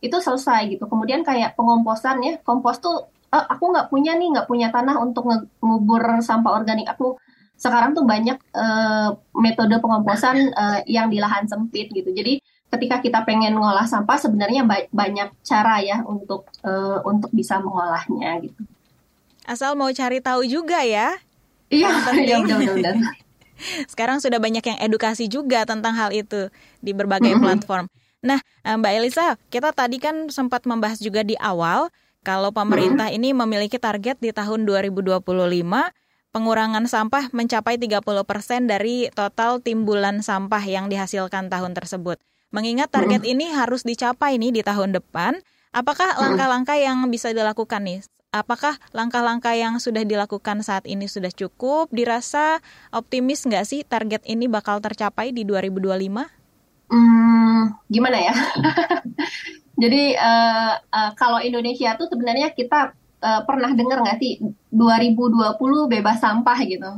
itu 0.03 0.17
selesai 0.19 0.77
gitu. 0.77 0.85
Kemudian 0.85 1.23
kayak 1.25 1.55
pengomposan 1.57 2.21
ya, 2.21 2.33
kompos 2.43 2.77
tuh 2.83 3.09
eh, 3.33 3.45
aku 3.53 3.73
nggak 3.73 3.87
punya 3.89 4.13
nih 4.19 4.27
nggak 4.37 4.47
punya 4.51 4.67
tanah 4.69 4.95
untuk 5.01 5.25
ngubur 5.59 6.21
sampah 6.21 6.53
organik 6.53 6.85
aku 6.87 7.17
sekarang 7.63 7.95
tuh 7.95 8.03
banyak 8.03 8.35
uh, 8.59 9.15
metode 9.39 9.79
pengomposan 9.79 10.51
uh, 10.51 10.83
yang 10.83 11.07
di 11.07 11.23
lahan 11.23 11.47
sempit 11.47 11.87
gitu. 11.95 12.11
Jadi 12.11 12.42
ketika 12.73 12.97
kita 12.99 13.19
pengen 13.21 13.53
ngolah 13.53 13.85
sampah 13.85 14.17
sebenarnya 14.17 14.65
ba 14.65 14.81
banyak 14.89 15.29
cara 15.45 15.77
ya 15.85 16.01
untuk 16.01 16.49
uh, 16.65 17.05
untuk 17.05 17.29
bisa 17.29 17.61
mengolahnya 17.61 18.41
gitu. 18.41 18.61
Asal 19.45 19.77
mau 19.77 19.93
cari 19.93 20.23
tahu 20.23 20.41
juga 20.49 20.81
ya. 20.81 21.13
Iya, 21.69 21.89
iya 22.25 22.37
benar-benar. 22.41 22.95
Sekarang 23.91 24.17
sudah 24.17 24.41
banyak 24.41 24.65
yang 24.65 24.79
edukasi 24.81 25.29
juga 25.29 25.63
tentang 25.69 25.93
hal 25.93 26.09
itu 26.09 26.49
di 26.81 26.91
berbagai 26.91 27.35
mm 27.35 27.37
-hmm. 27.37 27.45
platform. 27.45 27.85
Nah, 28.23 28.39
eh, 28.41 28.75
Mbak 28.75 28.93
Elisa, 29.03 29.35
kita 29.51 29.75
tadi 29.75 29.99
kan 29.99 30.31
sempat 30.31 30.65
membahas 30.65 30.97
juga 30.97 31.21
di 31.21 31.37
awal 31.37 31.91
kalau 32.23 32.55
pemerintah 32.55 33.11
mm 33.11 33.13
-hmm. 33.13 33.19
ini 33.21 33.29
memiliki 33.35 33.77
target 33.77 34.17
di 34.17 34.31
tahun 34.31 34.65
2025 34.65 35.21
pengurangan 36.33 36.89
sampah 36.89 37.29
mencapai 37.29 37.77
30% 37.77 38.65
dari 38.65 39.11
total 39.13 39.61
timbulan 39.61 40.25
sampah 40.25 40.63
yang 40.65 40.89
dihasilkan 40.89 41.53
tahun 41.53 41.77
tersebut. 41.77 42.17
Mengingat 42.53 42.93
target 42.93 43.25
ini 43.25 43.49
harus 43.49 43.81
dicapai 43.81 44.37
nih 44.37 44.53
di 44.53 44.61
tahun 44.61 44.93
depan, 44.93 45.41
apakah 45.73 46.13
langkah-langkah 46.21 46.77
yang 46.77 47.01
bisa 47.09 47.33
dilakukan 47.33 47.81
nih 47.81 48.05
apakah 48.33 48.81
langkah-langkah 48.91 49.53
yang 49.53 49.77
sudah 49.77 50.01
dilakukan 50.01 50.65
saat 50.65 50.89
ini 50.89 51.05
sudah 51.05 51.29
cukup? 51.29 51.93
Dirasa 51.93 52.59
optimis 52.89 53.45
nggak 53.45 53.65
sih 53.69 53.85
target 53.85 54.25
ini 54.25 54.49
bakal 54.49 54.81
tercapai 54.81 55.29
di 55.29 55.45
2025? 55.45 56.25
Hmm, 56.89 57.77
gimana 57.87 58.17
ya? 58.17 58.35
Jadi 59.81 60.17
uh, 60.17 60.73
uh, 60.81 61.11
kalau 61.13 61.39
Indonesia 61.39 61.93
tuh 61.95 62.09
sebenarnya 62.09 62.51
kita 62.51 62.97
uh, 63.21 63.41
pernah 63.45 63.71
dengar 63.77 64.01
nggak 64.01 64.17
sih 64.19 64.41
2020 64.73 65.93
bebas 65.93 66.17
sampah 66.19 66.59
gitu? 66.65 66.91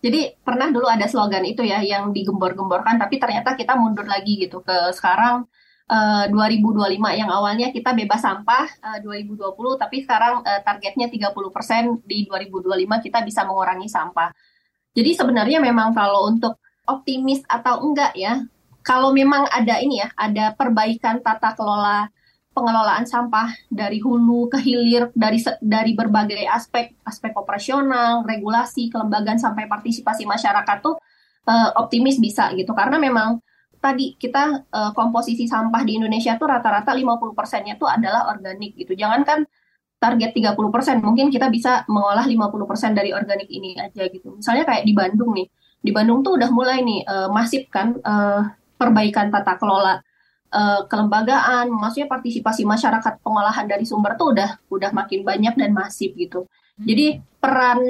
Jadi 0.00 0.32
pernah 0.40 0.72
dulu 0.72 0.88
ada 0.88 1.04
slogan 1.04 1.44
itu 1.44 1.60
ya 1.60 1.84
yang 1.84 2.16
digembor-gemborkan, 2.16 2.96
tapi 2.96 3.20
ternyata 3.20 3.52
kita 3.52 3.76
mundur 3.76 4.08
lagi 4.08 4.40
gitu 4.40 4.64
ke 4.64 4.96
sekarang 4.96 5.44
uh, 5.92 6.24
2025 6.32 6.96
yang 7.20 7.28
awalnya 7.28 7.68
kita 7.68 7.92
bebas 7.92 8.24
sampah 8.24 8.64
uh, 8.80 8.98
2020 9.04 9.52
tapi 9.76 10.00
sekarang 10.00 10.40
uh, 10.40 10.60
targetnya 10.64 11.12
30% 11.12 12.06
di 12.08 12.24
2025 12.24 13.04
kita 13.04 13.18
bisa 13.26 13.44
mengurangi 13.44 13.92
sampah. 13.92 14.32
Jadi 14.96 15.10
sebenarnya 15.12 15.60
memang 15.60 15.92
kalau 15.92 16.32
untuk 16.32 16.56
optimis 16.88 17.44
atau 17.46 17.84
enggak 17.84 18.16
ya, 18.16 18.40
kalau 18.80 19.12
memang 19.12 19.46
ada 19.52 19.78
ini 19.84 20.00
ya, 20.00 20.08
ada 20.16 20.56
perbaikan 20.56 21.20
tata 21.20 21.52
kelola 21.52 22.08
pengelolaan 22.50 23.06
sampah 23.06 23.54
dari 23.70 24.02
hulu 24.02 24.50
ke 24.50 24.58
hilir 24.58 25.14
dari 25.14 25.38
dari 25.62 25.92
berbagai 25.94 26.44
aspek 26.50 26.98
aspek 27.06 27.32
operasional, 27.38 28.26
regulasi, 28.26 28.90
kelembagaan 28.90 29.38
sampai 29.38 29.70
partisipasi 29.70 30.26
masyarakat 30.26 30.76
tuh 30.82 30.98
uh, 31.46 31.70
optimis 31.78 32.18
bisa 32.18 32.50
gitu 32.58 32.74
karena 32.74 32.98
memang 32.98 33.38
tadi 33.80 34.12
kita 34.18 34.68
uh, 34.68 34.92
komposisi 34.92 35.48
sampah 35.48 35.80
di 35.86 35.96
Indonesia 35.96 36.36
tuh 36.36 36.52
rata-rata 36.52 36.92
50 36.92 37.32
persennya 37.32 37.74
tuh 37.80 37.88
adalah 37.88 38.28
organik 38.28 38.76
gitu. 38.76 38.92
Jangankan 38.92 39.48
target 40.00 40.32
30 40.36 40.56
persen, 40.72 40.96
mungkin 41.00 41.32
kita 41.32 41.48
bisa 41.48 41.84
mengolah 41.88 42.24
50 42.24 42.68
persen 42.68 42.92
dari 42.92 43.12
organik 43.12 43.48
ini 43.48 43.76
aja 43.76 44.08
gitu. 44.08 44.36
Misalnya 44.36 44.64
kayak 44.68 44.84
di 44.84 44.92
Bandung 44.92 45.32
nih, 45.32 45.48
di 45.80 45.90
Bandung 45.92 46.20
tuh 46.20 46.36
udah 46.36 46.50
mulai 46.52 46.84
nih 46.84 47.00
uh, 47.08 47.28
masif 47.32 47.68
kan 47.72 47.96
uh, 48.04 48.52
perbaikan 48.76 49.32
tata 49.32 49.56
kelola 49.56 50.00
uh, 50.52 50.86
kelembagaan, 50.86 51.70
maksudnya 51.70 52.10
partisipasi 52.10 52.66
masyarakat 52.66 53.22
pengolahan 53.22 53.66
dari 53.66 53.86
sumber 53.86 54.14
tuh 54.18 54.34
udah 54.34 54.50
udah 54.70 54.90
makin 54.90 55.22
banyak 55.22 55.54
dan 55.56 55.70
masif 55.74 56.14
gitu. 56.14 56.46
Jadi 56.80 57.20
peran 57.38 57.80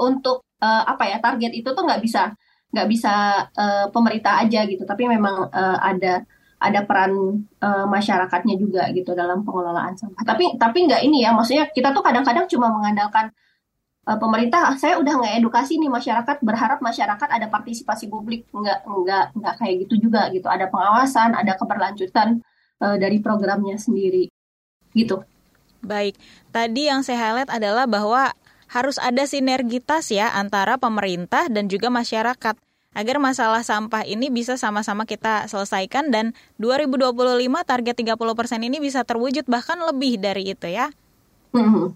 untuk 0.00 0.46
uh, 0.62 0.84
apa 0.86 1.04
ya 1.10 1.18
target 1.18 1.52
itu 1.52 1.68
tuh 1.70 1.82
nggak 1.82 2.02
bisa 2.02 2.32
nggak 2.70 2.88
bisa 2.88 3.14
uh, 3.52 3.86
pemerintah 3.90 4.40
aja 4.42 4.64
gitu. 4.64 4.86
Tapi 4.86 5.10
memang 5.10 5.50
uh, 5.50 5.78
ada 5.82 6.24
ada 6.60 6.80
peran 6.84 7.40
uh, 7.64 7.86
masyarakatnya 7.88 8.54
juga 8.60 8.92
gitu 8.92 9.16
dalam 9.16 9.42
pengelolaan 9.42 9.96
sampah. 9.96 10.22
Tapi 10.24 10.60
tapi 10.60 10.84
nggak 10.86 11.02
ini 11.04 11.24
ya 11.24 11.32
maksudnya 11.32 11.72
kita 11.72 11.90
tuh 11.96 12.04
kadang-kadang 12.04 12.46
cuma 12.46 12.68
mengandalkan 12.68 13.32
pemerintah 14.16 14.74
saya 14.80 14.96
udah 14.98 15.20
nggak 15.20 15.34
edukasi 15.44 15.76
nih 15.76 15.92
masyarakat 15.92 16.42
berharap 16.42 16.80
masyarakat 16.80 17.28
ada 17.28 17.46
partisipasi 17.52 18.08
publik 18.08 18.48
nggak 18.50 18.82
nggak 18.82 19.24
nggak 19.36 19.54
kayak 19.60 19.74
gitu 19.86 20.08
juga 20.08 20.32
gitu 20.32 20.48
ada 20.48 20.66
pengawasan 20.66 21.36
ada 21.36 21.54
keberlanjutan 21.54 22.40
uh, 22.80 22.96
dari 22.96 23.20
programnya 23.20 23.76
sendiri 23.76 24.32
gitu 24.96 25.22
baik 25.84 26.16
tadi 26.50 26.88
yang 26.88 27.04
saya 27.04 27.30
highlight 27.30 27.52
adalah 27.52 27.84
bahwa 27.84 28.32
harus 28.70 28.96
ada 29.02 29.26
sinergitas 29.26 30.08
ya 30.14 30.30
antara 30.32 30.78
pemerintah 30.78 31.50
dan 31.50 31.66
juga 31.66 31.90
masyarakat 31.90 32.56
agar 32.90 33.16
masalah 33.22 33.62
sampah 33.62 34.02
ini 34.02 34.34
bisa 34.34 34.58
sama-sama 34.58 35.06
kita 35.06 35.46
selesaikan 35.46 36.10
dan 36.10 36.34
2025 36.58 37.14
target 37.62 37.94
30% 37.94 38.66
ini 38.66 38.82
bisa 38.82 39.06
terwujud 39.06 39.46
bahkan 39.46 39.78
lebih 39.78 40.18
dari 40.18 40.50
itu 40.50 40.66
ya. 40.66 40.90
Mm-hmm. 41.54 41.86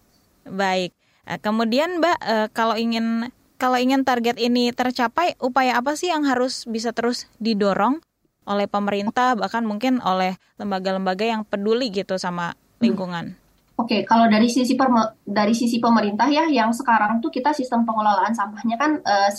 Baik. 0.54 0.94
Eh, 1.24 1.40
kemudian 1.40 2.04
Mbak 2.04 2.18
eh, 2.20 2.48
kalau 2.52 2.76
ingin 2.76 3.32
kalau 3.56 3.80
ingin 3.80 4.04
target 4.04 4.36
ini 4.36 4.74
tercapai 4.76 5.40
upaya 5.40 5.80
apa 5.80 5.96
sih 5.96 6.12
yang 6.12 6.28
harus 6.28 6.68
bisa 6.68 6.92
terus 6.92 7.30
didorong 7.40 8.02
oleh 8.44 8.68
pemerintah 8.68 9.32
bahkan 9.32 9.64
mungkin 9.64 10.04
oleh 10.04 10.36
lembaga-lembaga 10.60 11.24
yang 11.24 11.42
peduli 11.48 11.88
gitu 11.88 12.20
sama 12.20 12.52
lingkungan? 12.84 13.40
Oke, 13.74 13.90
okay, 13.90 14.00
kalau 14.06 14.30
dari 14.30 14.46
sisi 14.46 14.78
dari 15.26 15.50
sisi 15.56 15.82
pemerintah 15.82 16.30
ya, 16.30 16.46
yang 16.46 16.70
sekarang 16.70 17.18
tuh 17.18 17.32
kita 17.32 17.50
sistem 17.50 17.82
pengelolaan 17.82 18.30
sampahnya 18.30 18.78
kan 18.78 19.02
uh, 19.02 19.30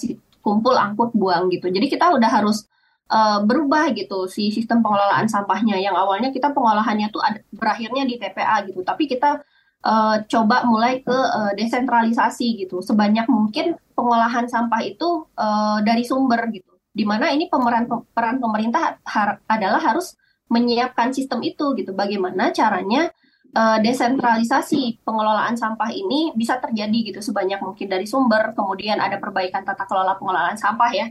kumpul, 0.43 0.75
angkut, 0.75 1.15
buang 1.15 1.47
gitu. 1.47 1.71
Jadi 1.71 1.87
kita 1.87 2.11
udah 2.11 2.27
harus 2.27 2.67
uh, 3.07 3.39
berubah 3.47 3.95
gitu 3.95 4.27
si 4.27 4.51
sistem 4.51 4.83
pengelolaan 4.83 5.31
sampahnya. 5.31 5.79
Yang 5.79 5.95
awalnya 5.95 6.29
kita 6.35 6.51
pengolahannya 6.51 7.07
tuh 7.15 7.23
berakhirnya 7.55 8.03
di 8.03 8.19
TPA 8.19 8.67
gitu, 8.67 8.83
tapi 8.83 9.07
kita 9.07 9.39
uh, 9.85 10.25
coba 10.25 10.65
mulai 10.65 11.05
ke 11.05 11.13
uh, 11.13 11.53
desentralisasi 11.53 12.65
gitu. 12.65 12.81
Sebanyak 12.81 13.29
mungkin 13.29 13.77
pengolahan 13.93 14.49
sampah 14.49 14.81
itu 14.81 15.29
uh, 15.37 15.79
dari 15.85 16.01
sumber 16.03 16.49
gitu. 16.49 16.73
Di 16.91 17.05
mana 17.05 17.29
ini 17.29 17.47
pemeran 17.47 17.85
peran 18.11 18.41
pemerintah 18.41 18.97
har 19.05 19.39
adalah 19.45 19.79
harus 19.79 20.17
menyiapkan 20.49 21.13
sistem 21.13 21.45
itu 21.45 21.77
gitu. 21.77 21.93
Bagaimana 21.93 22.49
caranya 22.49 23.13
uh, 23.53 23.77
desentralisasi 23.79 25.05
pengelolaan 25.05 25.55
sampah 25.55 25.93
ini 25.93 26.33
bisa 26.33 26.57
terjadi 26.57 27.13
gitu 27.13 27.19
sebanyak 27.21 27.61
mungkin 27.61 27.87
dari 27.87 28.09
sumber, 28.09 28.57
kemudian 28.57 28.97
ada 28.97 29.21
perbaikan 29.21 29.61
tata 29.63 29.85
kelola 29.85 30.17
pengelolaan 30.17 30.57
sampah 30.57 30.91
ya. 30.91 31.07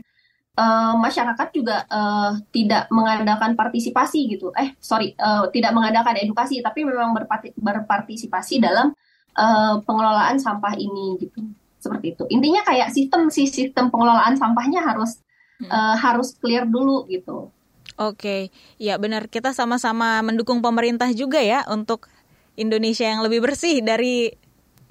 Uh, 0.55 0.95
masyarakat 1.03 1.51
juga 1.51 1.83
uh, 1.91 2.31
tidak 2.55 2.87
mengandalkan 2.87 3.59
partisipasi 3.59 4.39
gitu, 4.39 4.55
eh 4.55 4.71
sorry 4.79 5.11
uh, 5.19 5.51
tidak 5.51 5.75
mengandalkan 5.75 6.15
edukasi, 6.15 6.63
tapi 6.63 6.87
memang 6.87 7.11
berpartisipasi 7.59 8.63
dalam 8.63 8.95
uh, 9.35 9.83
pengelolaan 9.83 10.39
sampah 10.39 10.79
ini 10.79 11.19
gitu, 11.19 11.43
seperti 11.75 12.15
itu. 12.15 12.23
Intinya 12.31 12.63
kayak 12.63 12.87
sistem 12.95 13.27
si 13.27 13.51
sistem 13.51 13.91
pengelolaan 13.91 14.39
sampahnya 14.39 14.79
harus 14.79 15.19
uh, 15.67 15.99
harus 15.99 16.39
clear 16.39 16.63
dulu 16.63 17.03
gitu. 17.11 17.51
Oke, 17.99 18.47
ya 18.79 18.95
benar. 18.95 19.27
Kita 19.27 19.51
sama-sama 19.51 20.23
mendukung 20.23 20.63
pemerintah 20.63 21.11
juga 21.11 21.43
ya 21.43 21.67
untuk 21.67 22.07
Indonesia 22.55 23.03
yang 23.03 23.27
lebih 23.27 23.43
bersih 23.43 23.83
dari 23.83 24.31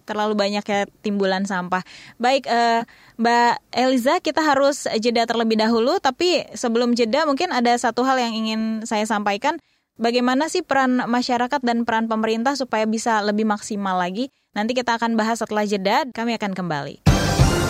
terlalu 0.04 0.37
banyaknya 0.38 0.87
timbulan 1.00 1.49
sampah. 1.49 1.82
Baik, 2.20 2.46
uh, 2.49 2.84
Mbak 3.16 3.52
Eliza, 3.73 4.14
kita 4.20 4.40
harus 4.44 4.87
jeda 5.00 5.25
terlebih 5.25 5.58
dahulu. 5.58 5.99
Tapi 5.99 6.44
sebelum 6.54 6.92
jeda, 6.94 7.25
mungkin 7.25 7.50
ada 7.50 7.73
satu 7.76 8.04
hal 8.06 8.20
yang 8.20 8.32
ingin 8.37 8.61
saya 8.84 9.08
sampaikan. 9.08 9.58
Bagaimana 9.94 10.50
sih 10.50 10.66
peran 10.66 11.06
masyarakat 11.06 11.62
dan 11.62 11.87
peran 11.87 12.11
pemerintah 12.11 12.58
supaya 12.58 12.82
bisa 12.82 13.23
lebih 13.23 13.46
maksimal 13.46 13.94
lagi? 13.94 14.30
Nanti 14.54 14.75
kita 14.75 14.99
akan 14.99 15.14
bahas 15.14 15.38
setelah 15.38 15.62
jeda. 15.66 16.02
Kami 16.11 16.34
akan 16.34 16.50
kembali. 16.54 17.06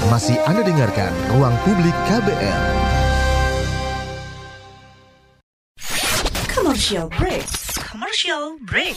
Masih 0.09 0.37
Anda 0.45 0.65
dengarkan 0.65 1.13
Ruang 1.33 1.57
Publik 1.65 1.97
KBR. 2.09 2.63
Commercial 6.49 7.13
break. 7.13 7.45
Commercial 7.93 8.57
break. 8.65 8.97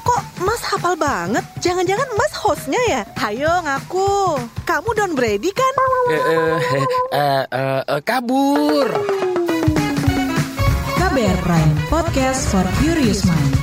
kok 0.01 0.21
Mas 0.41 0.61
hafal 0.65 0.97
banget? 0.97 1.45
Jangan-jangan 1.61 2.09
Mas 2.17 2.33
hostnya 2.37 2.81
ya? 2.89 3.01
Hayo 3.17 3.49
ngaku. 3.61 4.41
Kamu 4.65 4.89
Don 4.97 5.13
Brady 5.13 5.53
kan? 5.53 5.73
Eh, 6.09 6.17
eh, 6.17 6.57
eh, 7.13 7.43
eh, 7.45 7.81
eh, 7.85 8.01
kabur. 8.01 8.89
KBR 10.97 11.39
podcast 11.91 12.47
for 12.49 12.63
curious 12.79 13.27
mind. 13.27 13.53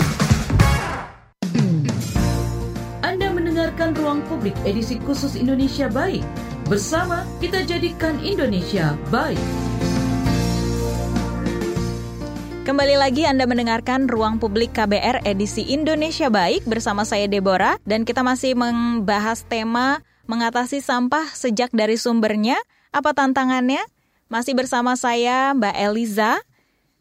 Anda 3.00 3.32
mendengarkan 3.32 3.96
Ruang 3.96 4.20
Publik 4.28 4.54
edisi 4.68 5.00
khusus 5.00 5.32
Indonesia 5.32 5.88
Baik. 5.88 6.22
Bersama 6.68 7.24
kita 7.40 7.64
jadikan 7.64 8.20
Indonesia 8.20 8.92
baik. 9.08 9.40
Kembali 12.68 13.00
lagi 13.00 13.24
Anda 13.24 13.48
mendengarkan 13.48 14.12
Ruang 14.12 14.36
Publik 14.36 14.76
KBR 14.76 15.24
edisi 15.24 15.64
Indonesia 15.72 16.28
Baik 16.28 16.68
bersama 16.68 17.00
saya 17.08 17.24
Deborah 17.24 17.80
dan 17.88 18.04
kita 18.04 18.20
masih 18.20 18.52
membahas 18.52 19.40
tema 19.48 20.04
mengatasi 20.28 20.84
sampah 20.84 21.32
sejak 21.32 21.72
dari 21.72 21.96
sumbernya. 21.96 22.60
Apa 22.92 23.16
tantangannya? 23.16 23.80
Masih 24.28 24.52
bersama 24.52 25.00
saya 25.00 25.56
Mbak 25.56 25.76
Eliza 25.80 26.44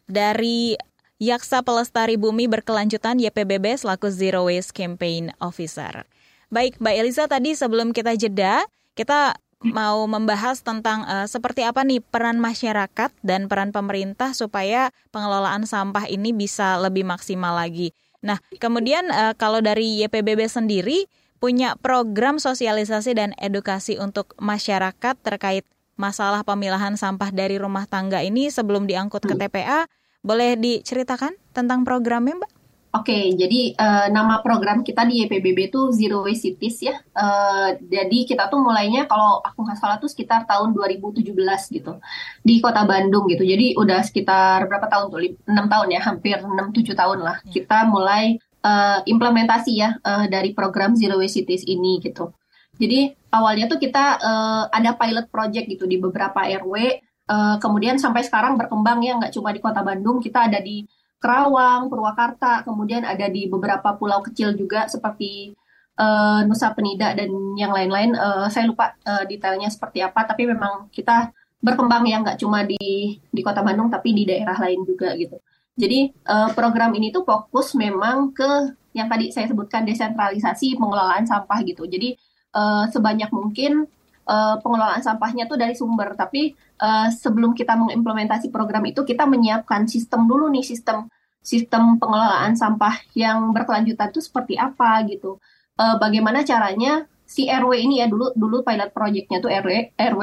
dari 0.08 0.80
Yaksa 1.20 1.60
Pelestari 1.60 2.16
Bumi 2.16 2.48
Berkelanjutan 2.48 3.20
YPBB 3.20 3.76
selaku 3.76 4.08
Zero 4.08 4.48
Waste 4.48 4.72
Campaign 4.72 5.36
Officer. 5.36 6.08
Baik, 6.48 6.80
Mbak 6.80 6.94
Eliza 6.96 7.28
tadi 7.28 7.52
sebelum 7.52 7.92
kita 7.92 8.16
jeda, 8.16 8.64
kita 8.96 9.36
mau 9.64 10.06
membahas 10.06 10.62
tentang 10.62 11.02
uh, 11.02 11.26
seperti 11.26 11.66
apa 11.66 11.82
nih 11.82 11.98
peran 11.98 12.38
masyarakat 12.38 13.10
dan 13.26 13.50
peran 13.50 13.74
pemerintah 13.74 14.30
supaya 14.30 14.94
pengelolaan 15.10 15.66
sampah 15.66 16.06
ini 16.06 16.30
bisa 16.30 16.78
lebih 16.78 17.02
maksimal 17.02 17.58
lagi. 17.58 17.90
Nah, 18.22 18.38
kemudian 18.62 19.10
uh, 19.10 19.34
kalau 19.34 19.58
dari 19.58 20.02
YPBB 20.06 20.46
sendiri 20.46 21.10
punya 21.38 21.78
program 21.78 22.42
sosialisasi 22.42 23.14
dan 23.14 23.30
edukasi 23.38 23.98
untuk 23.98 24.34
masyarakat 24.38 25.14
terkait 25.22 25.62
masalah 25.98 26.46
pemilahan 26.46 26.94
sampah 26.94 27.34
dari 27.34 27.58
rumah 27.58 27.86
tangga 27.86 28.22
ini 28.22 28.50
sebelum 28.50 28.86
diangkut 28.86 29.26
ke 29.26 29.34
TPA. 29.34 29.86
Boleh 30.22 30.58
diceritakan 30.58 31.34
tentang 31.54 31.86
programnya, 31.86 32.38
Mbak? 32.42 32.57
Oke, 32.88 33.36
jadi 33.36 33.76
uh, 33.76 34.08
nama 34.08 34.40
program 34.40 34.80
kita 34.80 35.04
di 35.04 35.20
YPBB 35.20 35.68
itu 35.68 35.92
Zero 35.92 36.24
Waste 36.24 36.56
Cities 36.56 36.88
ya. 36.88 36.96
Uh, 37.12 37.76
jadi 37.84 38.24
kita 38.24 38.48
tuh 38.48 38.64
mulainya 38.64 39.04
kalau 39.04 39.44
aku 39.44 39.60
nggak 39.60 39.76
salah 39.76 40.00
tuh 40.00 40.08
sekitar 40.08 40.48
tahun 40.48 40.72
2017 40.72 41.36
gitu 41.68 41.92
di 42.40 42.54
Kota 42.64 42.88
Bandung 42.88 43.28
gitu. 43.28 43.44
Jadi 43.44 43.76
udah 43.76 44.00
sekitar 44.00 44.64
berapa 44.64 44.88
tahun 44.88 45.12
tuh? 45.12 45.20
6 45.20 45.52
tahun 45.52 45.88
ya, 45.92 46.00
hampir 46.00 46.40
6-7 46.40 46.96
tahun 46.96 47.18
lah. 47.20 47.36
Ya. 47.44 47.60
Kita 47.60 47.84
mulai 47.84 48.40
uh, 48.64 49.04
implementasi 49.04 49.72
ya 49.76 50.00
uh, 50.00 50.24
dari 50.24 50.56
program 50.56 50.96
Zero 50.96 51.20
Waste 51.20 51.44
Cities 51.44 51.68
ini 51.68 52.00
gitu. 52.00 52.32
Jadi 52.80 53.12
awalnya 53.36 53.68
tuh 53.68 53.76
kita 53.76 54.16
uh, 54.16 54.64
ada 54.72 54.96
pilot 54.96 55.28
project 55.28 55.68
gitu 55.68 55.84
di 55.84 56.00
beberapa 56.00 56.40
RW. 56.40 57.04
Uh, 57.28 57.60
kemudian 57.60 58.00
sampai 58.00 58.24
sekarang 58.24 58.56
berkembang 58.56 59.04
ya 59.04 59.20
nggak 59.20 59.36
cuma 59.36 59.52
di 59.52 59.60
Kota 59.60 59.84
Bandung, 59.84 60.16
kita 60.24 60.48
ada 60.48 60.64
di 60.64 60.88
Kerawang, 61.18 61.90
Purwakarta, 61.90 62.62
kemudian 62.62 63.02
ada 63.02 63.26
di 63.26 63.50
beberapa 63.50 63.94
pulau 63.98 64.22
kecil 64.22 64.54
juga 64.54 64.86
seperti 64.86 65.50
uh, 65.98 66.46
Nusa 66.46 66.70
Penida 66.72 67.10
dan 67.12 67.30
yang 67.58 67.74
lain-lain. 67.74 68.14
Uh, 68.14 68.46
saya 68.46 68.70
lupa 68.70 68.94
uh, 69.02 69.26
detailnya 69.26 69.66
seperti 69.66 69.98
apa, 70.00 70.22
tapi 70.24 70.46
memang 70.46 70.86
kita 70.94 71.34
berkembang 71.58 72.06
ya 72.06 72.22
nggak 72.22 72.38
cuma 72.38 72.62
di 72.62 73.18
di 73.18 73.40
Kota 73.42 73.66
Bandung 73.66 73.90
tapi 73.90 74.14
di 74.14 74.22
daerah 74.22 74.54
lain 74.54 74.86
juga 74.86 75.10
gitu. 75.18 75.42
Jadi 75.74 76.10
uh, 76.26 76.50
program 76.54 76.94
ini 76.94 77.10
tuh 77.10 77.26
fokus 77.26 77.74
memang 77.74 78.30
ke 78.30 78.74
yang 78.94 79.10
tadi 79.10 79.30
saya 79.34 79.50
sebutkan 79.50 79.86
desentralisasi 79.86 80.78
pengelolaan 80.78 81.26
sampah 81.26 81.62
gitu. 81.66 81.86
Jadi 81.86 82.14
uh, 82.54 82.86
sebanyak 82.90 83.30
mungkin 83.34 83.90
uh, 84.28 84.60
pengelolaan 84.60 85.00
sampahnya 85.00 85.48
tuh 85.48 85.56
dari 85.56 85.72
sumber. 85.72 86.12
Tapi 86.14 86.52
uh, 86.78 87.08
sebelum 87.08 87.56
kita 87.56 87.74
mengimplementasi 87.74 88.52
program 88.52 88.84
itu, 88.84 89.02
kita 89.02 89.24
menyiapkan 89.24 89.88
sistem 89.88 90.28
dulu 90.28 90.52
nih, 90.52 90.62
sistem 90.62 91.08
sistem 91.40 91.96
pengelolaan 91.96 92.52
sampah 92.52 93.00
yang 93.16 93.56
berkelanjutan 93.56 94.12
itu 94.12 94.20
seperti 94.20 94.60
apa 94.60 95.00
gitu. 95.08 95.40
Uh, 95.80 95.96
bagaimana 95.96 96.44
caranya 96.44 97.08
si 97.24 97.48
RW 97.48 97.72
ini 97.88 98.04
ya 98.04 98.06
dulu 98.10 98.36
dulu 98.36 98.60
pilot 98.60 98.92
projectnya 98.92 99.40
tuh 99.40 99.48
RW 99.48 99.96
RW. 99.96 100.22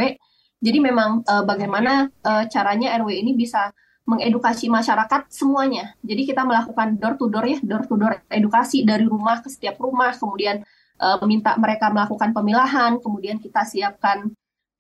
Jadi 0.62 0.78
memang 0.82 1.26
uh, 1.26 1.44
bagaimana 1.44 2.10
uh, 2.26 2.46
caranya 2.50 2.94
RW 3.02 3.10
ini 3.26 3.34
bisa 3.34 3.74
mengedukasi 4.06 4.70
masyarakat 4.70 5.34
semuanya. 5.34 5.98
Jadi 6.06 6.30
kita 6.30 6.46
melakukan 6.46 7.02
door 7.02 7.18
to 7.18 7.26
door 7.26 7.46
ya, 7.46 7.58
door 7.66 7.90
to 7.90 7.98
door 7.98 8.22
edukasi 8.30 8.86
dari 8.86 9.06
rumah 9.10 9.42
ke 9.42 9.50
setiap 9.50 9.82
rumah, 9.82 10.14
kemudian 10.14 10.62
uh, 11.00 11.18
meminta 11.24 11.56
mereka 11.60 11.92
melakukan 11.92 12.32
pemilahan, 12.32 13.00
kemudian 13.00 13.38
kita 13.42 13.64
siapkan 13.68 14.32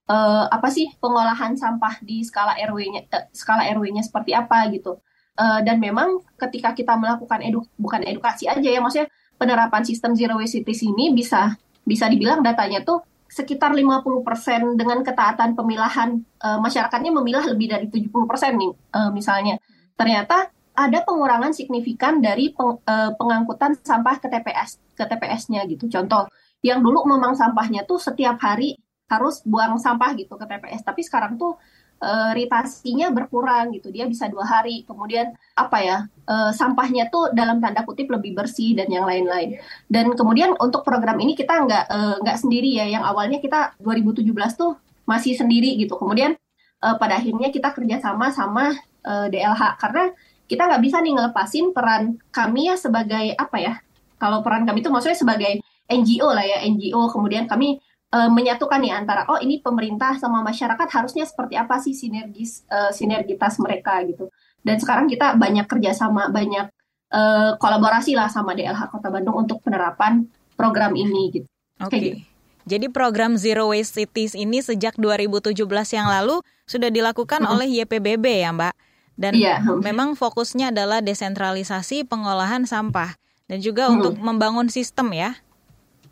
uh, 0.09 0.45
apa 0.49 0.67
sih 0.71 0.91
pengolahan 1.01 1.57
sampah 1.57 2.01
di 2.01 2.21
skala 2.23 2.55
RW-nya 2.57 3.09
uh, 3.11 3.25
skala 3.33 3.65
RW-nya 3.71 4.05
seperti 4.05 4.31
apa 4.35 4.67
gitu. 4.71 4.99
Uh, 5.35 5.59
dan 5.67 5.83
memang 5.83 6.23
ketika 6.39 6.71
kita 6.71 6.95
melakukan 6.95 7.43
edu 7.43 7.59
bukan 7.75 7.99
edukasi 8.07 8.47
aja 8.47 8.63
ya 8.63 8.79
maksudnya 8.79 9.11
penerapan 9.35 9.83
sistem 9.83 10.15
zero 10.15 10.39
waste 10.39 10.63
cities 10.63 10.87
ini 10.87 11.11
bisa 11.11 11.59
bisa 11.83 12.07
dibilang 12.07 12.39
datanya 12.39 12.87
tuh 12.87 13.03
sekitar 13.27 13.75
50% 13.75 14.79
dengan 14.79 15.03
ketaatan 15.03 15.59
pemilahan 15.59 16.23
uh, 16.39 16.55
masyarakatnya 16.63 17.11
memilah 17.11 17.43
lebih 17.51 17.67
dari 17.67 17.87
70% 17.91 18.15
nih 18.55 18.71
uh, 18.95 19.11
misalnya. 19.11 19.59
Ternyata 19.99 20.55
ada 20.75 21.01
pengurangan 21.07 21.55
signifikan 21.55 22.19
dari 22.19 22.51
peng, 22.51 22.77
uh, 22.83 23.11
pengangkutan 23.15 23.79
sampah 23.79 24.19
ke 24.19 24.27
TPS 24.27 24.77
ke 24.95 25.03
TPS-nya 25.03 25.63
gitu. 25.71 25.87
Contoh, 25.87 26.27
yang 26.63 26.83
dulu 26.83 27.07
memang 27.07 27.35
sampahnya 27.35 27.87
tuh 27.87 27.99
setiap 27.99 28.39
hari 28.43 28.75
harus 29.07 29.41
buang 29.45 29.77
sampah 29.79 30.17
gitu 30.17 30.35
ke 30.35 30.45
TPS, 30.45 30.81
tapi 30.83 31.01
sekarang 31.05 31.37
tuh 31.39 31.55
uh, 32.01 32.31
ritasinya 32.35 33.11
berkurang 33.13 33.71
gitu. 33.75 33.93
Dia 33.93 34.09
bisa 34.09 34.27
dua 34.27 34.43
hari. 34.43 34.83
Kemudian 34.83 35.31
apa 35.55 35.77
ya 35.79 35.97
uh, 36.27 36.51
sampahnya 36.51 37.07
tuh 37.07 37.31
dalam 37.31 37.61
tanda 37.63 37.85
kutip 37.87 38.11
lebih 38.11 38.35
bersih 38.35 38.75
dan 38.75 38.89
yang 38.91 39.07
lain-lain. 39.07 39.61
Dan 39.87 40.11
kemudian 40.17 40.57
untuk 40.59 40.83
program 40.83 41.15
ini 41.21 41.37
kita 41.37 41.63
nggak 41.63 41.85
uh, 41.87 42.15
nggak 42.23 42.37
sendiri 42.39 42.75
ya. 42.75 42.85
Yang 42.89 43.03
awalnya 43.07 43.39
kita 43.39 43.59
2017 43.79 44.31
tuh 44.57 44.75
masih 45.05 45.37
sendiri 45.37 45.77
gitu. 45.79 45.95
Kemudian 45.95 46.35
uh, 46.81 46.95
pada 46.97 47.21
akhirnya 47.21 47.53
kita 47.53 47.71
kerjasama 47.71 48.33
sama 48.33 48.73
uh, 49.05 49.27
DLH 49.29 49.79
karena 49.79 50.11
kita 50.45 50.69
nggak 50.69 50.83
bisa 50.83 51.01
nih 51.01 51.13
ngelepasin 51.17 51.73
peran 51.73 52.21
kami 52.29 52.69
ya 52.69 52.75
sebagai 52.77 53.33
apa 53.35 53.57
ya 53.57 53.73
kalau 54.21 54.45
peran 54.45 54.63
kami 54.63 54.81
itu 54.85 54.89
maksudnya 54.93 55.17
sebagai 55.17 55.61
NGO 55.89 56.29
lah 56.33 56.45
ya 56.45 56.65
NGO 56.65 57.09
kemudian 57.09 57.45
kami 57.49 57.81
uh, 58.13 58.29
menyatukan 58.29 58.81
nih 58.81 58.93
antara 58.93 59.25
oh 59.29 59.41
ini 59.41 59.61
pemerintah 59.61 60.17
sama 60.17 60.41
masyarakat 60.45 60.87
harusnya 60.89 61.25
seperti 61.25 61.57
apa 61.57 61.81
sih 61.81 61.93
sinergis 61.93 62.65
uh, 62.69 62.89
sinergitas 62.93 63.57
mereka 63.57 64.01
gitu 64.05 64.29
dan 64.65 64.81
sekarang 64.81 65.05
kita 65.05 65.37
banyak 65.37 65.65
kerjasama 65.69 66.33
banyak 66.33 66.69
uh, 67.13 67.53
kolaborasi 67.61 68.17
lah 68.17 68.31
sama 68.31 68.57
DLH 68.57 68.89
Kota 68.89 69.13
Bandung 69.13 69.37
untuk 69.37 69.61
penerapan 69.61 70.25
program 70.57 70.97
ini 70.97 71.29
gitu. 71.31 71.47
Oke. 71.83 71.89
Okay. 71.91 71.99
Gitu. 72.01 72.17
Jadi 72.65 72.89
program 72.89 73.37
Zero 73.37 73.69
Waste 73.69 74.01
Cities 74.01 74.33
ini 74.33 74.57
sejak 74.57 74.97
2017 74.97 75.53
yang 75.93 76.09
lalu 76.09 76.41
sudah 76.65 76.89
dilakukan 76.89 77.45
-hmm. 77.45 77.53
oleh 77.53 77.67
YPBB 77.69 78.25
ya 78.41 78.49
Mbak? 78.49 78.73
Dan 79.15 79.31
iya. 79.35 79.63
memang 79.63 80.19
fokusnya 80.19 80.75
adalah 80.75 80.99
desentralisasi 80.99 82.03
pengolahan 82.03 82.67
sampah 82.67 83.15
dan 83.47 83.63
juga 83.63 83.87
hmm. 83.87 83.93
untuk 83.95 84.13
membangun 84.19 84.67
sistem 84.67 85.15
ya. 85.15 85.39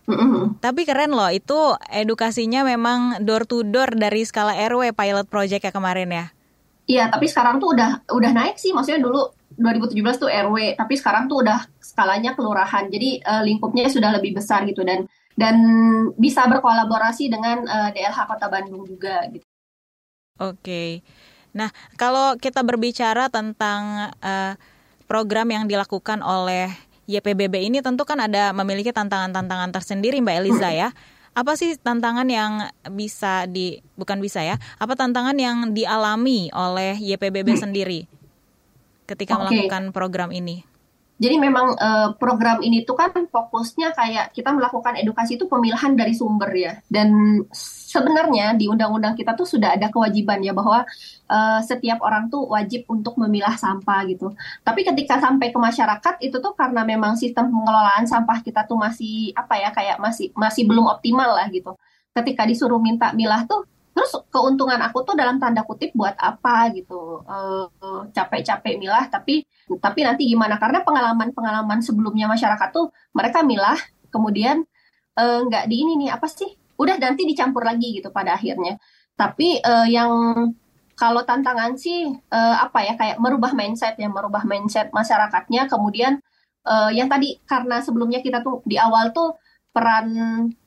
Hmm. 0.03 0.59
Tapi 0.59 0.83
keren 0.83 1.15
loh, 1.15 1.31
itu 1.31 1.55
edukasinya 1.87 2.67
memang 2.67 3.23
door 3.23 3.47
to 3.47 3.63
door 3.63 3.91
dari 3.95 4.27
skala 4.27 4.55
RW 4.55 4.91
pilot 4.91 5.27
project 5.31 5.63
ya 5.63 5.71
kemarin 5.71 6.11
ya. 6.11 6.25
Iya, 6.83 7.07
tapi 7.07 7.31
sekarang 7.31 7.63
tuh 7.63 7.71
udah 7.71 8.03
udah 8.11 8.31
naik 8.35 8.59
sih, 8.59 8.75
maksudnya 8.75 8.99
dulu 8.99 9.31
2017 9.55 10.19
tuh 10.19 10.27
RW, 10.27 10.75
tapi 10.75 10.93
sekarang 10.99 11.31
tuh 11.31 11.47
udah 11.47 11.63
skalanya 11.79 12.35
kelurahan. 12.35 12.91
Jadi 12.91 13.23
uh, 13.23 13.43
lingkupnya 13.47 13.87
sudah 13.87 14.11
lebih 14.11 14.35
besar 14.35 14.67
gitu 14.67 14.83
dan 14.83 15.07
dan 15.39 15.55
bisa 16.19 16.45
berkolaborasi 16.45 17.31
dengan 17.31 17.65
uh, 17.65 17.89
eh, 17.89 18.03
DLH 18.03 18.19
Kota 18.27 18.47
Bandung 18.51 18.83
juga 18.83 19.23
gitu. 19.31 19.45
Oke. 20.41 20.59
Okay. 20.59 20.89
Nah, 21.53 21.69
kalau 21.95 22.35
kita 22.41 22.65
berbicara 22.65 23.29
tentang 23.29 24.09
uh, 24.19 24.53
program 25.05 25.47
yang 25.53 25.69
dilakukan 25.69 26.25
oleh 26.25 26.73
YPBB 27.05 27.69
ini 27.69 27.79
tentu 27.83 28.07
kan 28.07 28.17
ada 28.17 28.55
memiliki 28.55 28.89
tantangan-tantangan 28.89 29.69
tersendiri 29.69 30.17
Mbak 30.23 30.35
Eliza 30.43 30.69
ya. 30.73 30.89
Apa 31.33 31.57
sih 31.57 31.73
tantangan 31.77 32.29
yang 32.29 32.69
bisa 32.93 33.49
di 33.49 33.81
bukan 33.97 34.21
bisa 34.21 34.45
ya? 34.45 34.61
Apa 34.77 34.93
tantangan 34.93 35.33
yang 35.37 35.73
dialami 35.73 36.49
oleh 36.53 36.97
YPBB 36.97 37.57
sendiri 37.57 38.05
ketika 39.09 39.37
okay. 39.37 39.41
melakukan 39.41 39.93
program 39.93 40.29
ini? 40.33 40.65
Jadi 41.21 41.37
memang 41.37 41.77
uh, 41.77 42.09
program 42.17 42.59
ini 42.65 42.83
tuh 42.83 42.97
kan 42.97 43.13
fokusnya 43.13 43.93
kayak 43.93 44.33
kita 44.33 44.49
melakukan 44.49 44.97
edukasi 44.97 45.37
itu 45.37 45.45
pemilahan 45.45 45.93
dari 45.93 46.17
sumber 46.17 46.49
ya. 46.51 46.73
Dan 46.89 47.39
sebenarnya 47.93 48.57
di 48.57 48.65
undang-undang 48.65 49.13
kita 49.13 49.37
tuh 49.37 49.45
sudah 49.45 49.77
ada 49.77 49.93
kewajiban 49.93 50.41
ya 50.41 50.49
bahwa 50.49 50.81
uh, 51.29 51.59
setiap 51.61 52.01
orang 52.01 52.33
tuh 52.33 52.49
wajib 52.49 52.89
untuk 52.89 53.13
memilah 53.21 53.53
sampah 53.53 54.01
gitu. 54.09 54.33
Tapi 54.65 54.81
ketika 54.81 55.21
sampai 55.21 55.53
ke 55.53 55.59
masyarakat 55.61 56.15
itu 56.25 56.41
tuh 56.41 56.57
karena 56.57 56.81
memang 56.81 57.13
sistem 57.13 57.53
pengelolaan 57.53 58.09
sampah 58.09 58.41
kita 58.41 58.65
tuh 58.65 58.81
masih 58.81 59.29
apa 59.37 59.61
ya 59.61 59.69
kayak 59.69 59.97
masih 60.01 60.33
masih 60.33 60.65
belum 60.65 60.89
optimal 60.89 61.37
lah 61.37 61.45
gitu. 61.53 61.77
Ketika 62.17 62.49
disuruh 62.49 62.81
minta 62.81 63.13
milah 63.13 63.45
tuh 63.45 63.69
terus 63.93 64.09
keuntungan 64.33 64.81
aku 64.81 65.05
tuh 65.05 65.13
dalam 65.13 65.37
tanda 65.37 65.61
kutip 65.61 65.93
buat 65.93 66.17
apa 66.17 66.73
gitu 66.73 67.21
uh, 67.29 67.69
capek 68.09 68.41
capek-capek 68.41 68.81
milah 68.81 69.05
tapi 69.05 69.45
tapi 69.77 70.01
nanti 70.01 70.25
gimana 70.25 70.57
karena 70.57 70.81
pengalaman-pengalaman 70.81 71.77
sebelumnya 71.85 72.25
masyarakat 72.25 72.73
tuh 72.73 72.89
mereka 73.13 73.45
milah 73.45 73.77
kemudian 74.09 74.65
eh, 75.13 75.39
nggak 75.45 75.65
di 75.69 75.75
ini 75.77 75.93
nih 76.05 76.09
apa 76.09 76.25
sih 76.25 76.49
udah 76.77 76.95
nanti 76.97 77.23
dicampur 77.27 77.63
lagi 77.65 77.99
gitu 78.01 78.09
pada 78.09 78.37
akhirnya. 78.37 78.77
Tapi 79.13 79.61
eh, 79.61 79.87
yang 79.93 80.11
kalau 80.93 81.21
tantangan 81.25 81.73
sih 81.77 82.09
eh, 82.13 82.55
apa 82.57 82.85
ya 82.85 82.93
kayak 82.97 83.17
merubah 83.17 83.51
mindset 83.57 83.97
ya 83.97 84.09
merubah 84.09 84.43
mindset 84.45 84.89
masyarakatnya. 84.93 85.69
Kemudian 85.69 86.21
eh, 86.65 86.91
yang 86.97 87.07
tadi 87.09 87.37
karena 87.45 87.81
sebelumnya 87.81 88.19
kita 88.21 88.41
tuh 88.45 88.61
di 88.65 88.77
awal 88.77 89.13
tuh 89.13 89.37
peran 89.73 90.07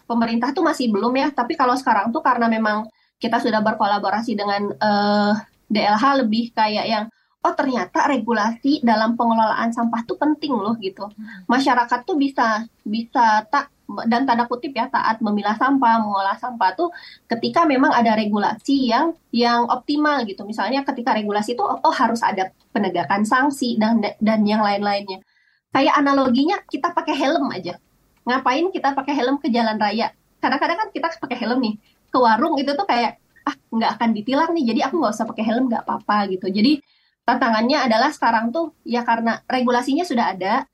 pemerintah 0.07 0.51
tuh 0.55 0.65
masih 0.67 0.91
belum 0.91 1.15
ya. 1.19 1.29
Tapi 1.35 1.55
kalau 1.59 1.75
sekarang 1.79 2.11
tuh 2.15 2.23
karena 2.23 2.47
memang 2.51 2.87
kita 3.19 3.41
sudah 3.41 3.61
berkolaborasi 3.65 4.33
dengan 4.39 4.63
eh, 4.73 5.33
DLH 5.67 6.05
lebih 6.23 6.55
kayak 6.55 6.87
yang 6.87 7.05
oh 7.47 7.55
ternyata 7.55 8.11
regulasi 8.11 8.83
dalam 8.83 9.15
pengelolaan 9.15 9.71
sampah 9.71 10.03
tuh 10.03 10.19
penting 10.19 10.55
loh 10.55 10.75
gitu. 10.83 11.07
Masyarakat 11.47 12.01
tuh 12.03 12.19
bisa 12.19 12.67
bisa 12.83 13.47
tak 13.47 13.71
dan 14.11 14.27
tanda 14.27 14.51
kutip 14.51 14.75
ya 14.75 14.91
taat 14.91 15.23
memilah 15.23 15.55
sampah, 15.55 16.03
mengolah 16.03 16.35
sampah 16.37 16.75
tuh 16.75 16.91
ketika 17.31 17.63
memang 17.63 17.95
ada 17.95 18.19
regulasi 18.19 18.91
yang 18.91 19.15
yang 19.31 19.71
optimal 19.71 20.27
gitu. 20.27 20.43
Misalnya 20.43 20.83
ketika 20.83 21.15
regulasi 21.15 21.55
itu 21.55 21.63
oh, 21.63 21.95
harus 21.95 22.19
ada 22.21 22.51
penegakan 22.75 23.23
sanksi 23.23 23.79
dan 23.79 24.03
dan 24.19 24.41
yang 24.43 24.61
lain-lainnya. 24.61 25.23
Kayak 25.71 25.95
analoginya 26.03 26.59
kita 26.67 26.91
pakai 26.91 27.15
helm 27.15 27.47
aja. 27.55 27.79
Ngapain 28.27 28.67
kita 28.75 28.91
pakai 28.97 29.15
helm 29.15 29.39
ke 29.39 29.49
jalan 29.55 29.79
raya? 29.79 30.11
Kadang-kadang 30.43 30.79
kan 30.83 30.89
kita 30.91 31.07
pakai 31.23 31.39
helm 31.47 31.59
nih 31.63 31.75
ke 32.11 32.19
warung 32.19 32.59
itu 32.59 32.75
tuh 32.75 32.87
kayak 32.87 33.23
ah 33.47 33.55
nggak 33.71 33.91
akan 33.99 34.11
ditilang 34.11 34.51
nih, 34.59 34.75
jadi 34.75 34.81
aku 34.91 34.99
nggak 34.99 35.15
usah 35.15 35.27
pakai 35.31 35.45
helm 35.47 35.71
nggak 35.71 35.87
apa-apa 35.87 36.27
gitu. 36.35 36.51
Jadi 36.51 36.83
tantangannya 37.23 37.79
adalah 37.87 38.11
sekarang 38.11 38.51
tuh 38.51 38.75
ya 38.83 39.07
karena 39.07 39.39
regulasinya 39.47 40.03
sudah 40.03 40.35
ada, 40.35 40.67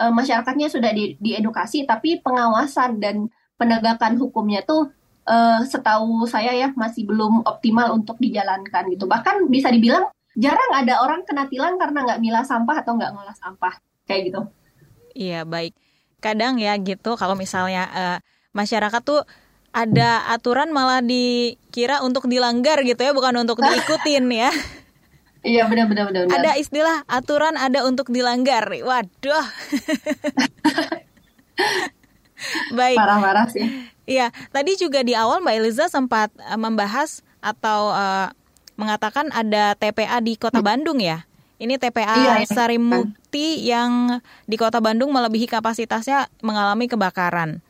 uh, 0.00 0.12
masyarakatnya 0.12 0.68
sudah 0.68 0.92
di, 0.92 1.16
diedukasi, 1.20 1.84
tapi 1.88 2.20
pengawasan 2.20 3.00
dan 3.00 3.28
penegakan 3.56 4.20
hukumnya 4.20 4.60
tuh 4.64 4.92
uh, 5.26 5.60
setahu 5.64 6.24
saya 6.28 6.52
ya 6.52 6.68
masih 6.76 7.08
belum 7.08 7.44
optimal 7.44 7.92
untuk 7.96 8.16
dijalankan 8.20 8.88
gitu. 8.92 9.08
Bahkan 9.08 9.48
bisa 9.48 9.72
dibilang 9.72 10.06
jarang 10.36 10.72
ada 10.76 11.00
orang 11.00 11.24
kena 11.24 11.48
tilang 11.48 11.80
karena 11.80 12.04
nggak 12.04 12.20
milah 12.20 12.44
sampah 12.44 12.84
atau 12.84 12.92
nggak 12.94 13.12
ngolah 13.16 13.36
sampah 13.36 13.74
kayak 14.04 14.32
gitu. 14.32 14.40
Iya 15.16 15.48
baik. 15.48 15.72
Kadang 16.20 16.60
ya 16.60 16.76
gitu 16.76 17.16
kalau 17.16 17.36
misalnya 17.36 17.88
uh, 17.92 18.18
masyarakat 18.52 19.00
tuh 19.04 19.24
ada 19.76 20.24
aturan 20.32 20.72
malah 20.72 21.04
dikira 21.04 22.00
untuk 22.00 22.24
dilanggar 22.32 22.80
gitu 22.80 23.00
ya, 23.00 23.12
bukan 23.12 23.44
untuk 23.44 23.60
diikutin 23.64 24.24
ya. 24.32 24.48
Iya 25.46 25.70
benar 25.70 25.86
benar 25.86 26.10
benar. 26.10 26.26
Ada 26.26 26.58
istilah 26.58 27.06
aturan 27.06 27.54
ada 27.54 27.86
untuk 27.86 28.10
dilanggar. 28.10 28.66
Waduh. 28.66 29.46
Baik. 32.78 32.98
Marah-marah 32.98 33.46
sih. 33.48 33.64
Iya, 34.06 34.30
tadi 34.54 34.78
juga 34.78 35.02
di 35.02 35.18
awal 35.18 35.42
Mbak 35.42 35.54
Eliza 35.56 35.86
sempat 35.90 36.30
uh, 36.38 36.58
membahas 36.58 37.22
atau 37.42 37.90
uh, 37.90 38.30
mengatakan 38.78 39.30
ada 39.34 39.74
TPA 39.74 40.22
di 40.22 40.38
Kota 40.38 40.60
hmm. 40.60 40.68
Bandung 40.68 40.98
ya. 40.98 41.26
Ini 41.56 41.80
TPA 41.80 42.16
iya, 42.20 42.34
iya. 42.44 42.46
Sarimukti 42.46 43.64
yang 43.64 44.20
di 44.44 44.60
Kota 44.60 44.82
Bandung 44.82 45.10
melebihi 45.10 45.48
kapasitasnya 45.48 46.28
mengalami 46.44 46.86
kebakaran. 46.86 47.64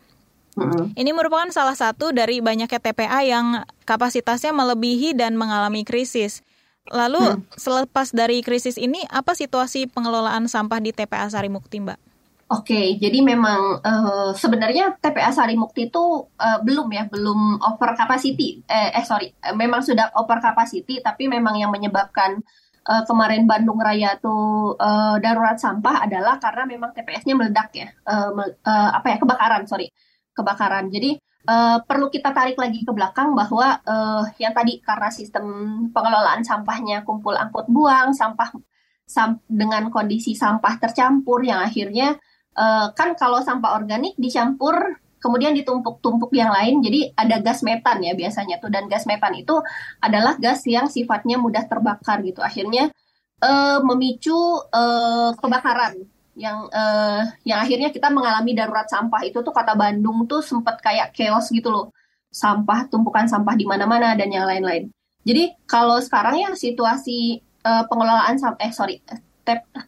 hmm 0.59 0.99
Ini 0.99 1.11
merupakan 1.15 1.47
salah 1.55 1.79
satu 1.79 2.11
dari 2.11 2.43
banyaknya 2.43 2.81
TPA 2.81 3.23
yang 3.23 3.62
kapasitasnya 3.87 4.51
melebihi 4.51 5.15
dan 5.15 5.39
mengalami 5.39 5.87
krisis. 5.87 6.43
Lalu 6.90 7.22
hmm. 7.22 7.59
selepas 7.59 8.14
dari 8.14 8.42
krisis 8.42 8.79
ini, 8.79 9.03
apa 9.11 9.35
situasi 9.35 9.90
pengelolaan 9.90 10.46
sampah 10.46 10.79
di 10.79 10.94
TPA 10.94 11.27
Sarimukti, 11.27 11.83
Mbak? 11.83 11.99
Oke, 12.46 12.94
jadi 13.03 13.27
memang 13.27 13.83
uh, 13.83 14.31
sebenarnya 14.31 14.94
TPA 15.03 15.35
Sarimukti 15.35 15.90
itu 15.90 16.31
uh, 16.38 16.62
belum 16.62 16.87
ya, 16.94 17.11
belum 17.11 17.59
over 17.59 17.90
capacity. 17.99 18.62
Eh, 18.70 18.94
eh 18.94 19.03
sorry, 19.03 19.35
memang 19.59 19.83
sudah 19.83 20.14
over 20.14 20.38
capacity, 20.38 21.03
tapi 21.03 21.27
memang 21.27 21.59
yang 21.59 21.75
menyebabkan 21.75 22.38
uh, 22.87 23.03
kemarin 23.03 23.51
Bandung 23.51 23.83
Raya 23.83 24.14
tuh 24.22 24.79
uh, 24.79 25.18
darurat 25.18 25.59
sampah 25.59 26.07
adalah 26.07 26.38
karena 26.38 26.70
memang 26.70 26.94
TPS-nya 26.94 27.35
meledak 27.35 27.75
ya, 27.75 27.90
uh, 28.07 28.31
uh, 28.38 28.90
apa 28.94 29.07
ya 29.11 29.16
kebakaran, 29.18 29.66
sorry, 29.66 29.90
kebakaran. 30.31 30.87
Jadi 30.87 31.18
uh, 31.47 31.79
perlu 31.87 32.11
kita 32.11 32.35
tarik 32.35 32.59
lagi 32.59 32.83
ke 32.83 32.93
belakang 32.93 33.33
bahwa 33.33 33.81
uh, 33.87 34.23
yang 34.37 34.53
tadi 34.53 34.83
karena 34.83 35.09
sistem 35.09 35.47
pengelolaan 35.95 36.43
sampahnya 36.43 37.07
kumpul 37.07 37.33
angkut 37.39 37.71
buang 37.71 38.13
sampah 38.13 38.53
sam 39.07 39.39
dengan 39.47 39.89
kondisi 39.95 40.35
sampah 40.35 40.83
tercampur 40.83 41.47
yang 41.47 41.63
akhirnya 41.63 42.19
uh, 42.59 42.91
kan 42.93 43.15
kalau 43.15 43.39
sampah 43.39 43.79
organik 43.79 44.19
dicampur 44.19 44.99
kemudian 45.23 45.57
ditumpuk-tumpuk 45.57 46.31
yang 46.37 46.53
lain 46.53 46.83
jadi 46.85 47.11
ada 47.17 47.43
gas 47.43 47.63
metan 47.67 48.03
ya 48.03 48.13
biasanya 48.15 48.63
tuh. 48.63 48.71
Dan 48.71 48.87
gas 48.87 49.07
metan 49.09 49.35
itu 49.35 49.59
adalah 50.03 50.37
gas 50.39 50.63
yang 50.67 50.87
sifatnya 50.87 51.39
mudah 51.41 51.67
terbakar 51.67 52.23
gitu. 52.23 52.43
Akhirnya 52.43 52.91
uh, 53.43 53.79
memicu 53.83 54.37
uh, 54.71 55.33
kebakaran 55.39 56.16
yang 56.37 56.68
uh, 56.68 57.25
yang 57.49 57.64
akhirnya 57.64 57.88
kita 57.88 58.12
mengalami 58.12 58.53
darurat 58.53 58.87
sampah. 58.87 59.25
Itu 59.25 59.40
tuh 59.40 59.57
kota 59.57 59.72
Bandung 59.72 60.29
tuh 60.29 60.44
sempat 60.44 60.79
kayak 60.85 61.16
chaos 61.16 61.49
gitu 61.49 61.72
loh. 61.72 61.87
Sampah 62.29 62.87
tumpukan 62.92 63.25
sampah 63.25 63.57
di 63.57 63.64
mana-mana 63.64 64.12
dan 64.12 64.29
yang 64.29 64.44
lain-lain. 64.44 64.92
Jadi 65.27 65.57
kalau 65.66 65.99
sekarang 65.99 66.38
ya 66.38 66.53
situasi 66.55 67.40
uh, 67.66 67.88
pengelolaan 67.88 68.38
eh 68.62 68.70
sorry 68.70 69.03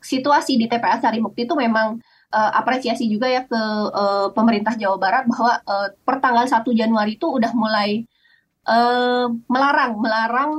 situasi 0.02 0.54
di 0.54 0.70
TPA 0.70 1.02
Sarimukti 1.02 1.42
itu 1.42 1.54
memang 1.58 1.98
uh, 2.30 2.50
apresiasi 2.54 3.10
juga 3.10 3.26
ya 3.26 3.42
ke 3.42 3.60
uh, 3.90 4.30
pemerintah 4.32 4.78
Jawa 4.78 4.96
Barat 4.98 5.24
bahwa 5.26 5.58
uh, 5.66 5.88
pertanggal 6.06 6.46
1 6.46 6.62
Januari 6.78 7.18
itu 7.18 7.26
udah 7.26 7.52
mulai 7.58 8.06
uh, 8.70 9.26
melarang 9.50 9.98
melarang 9.98 10.52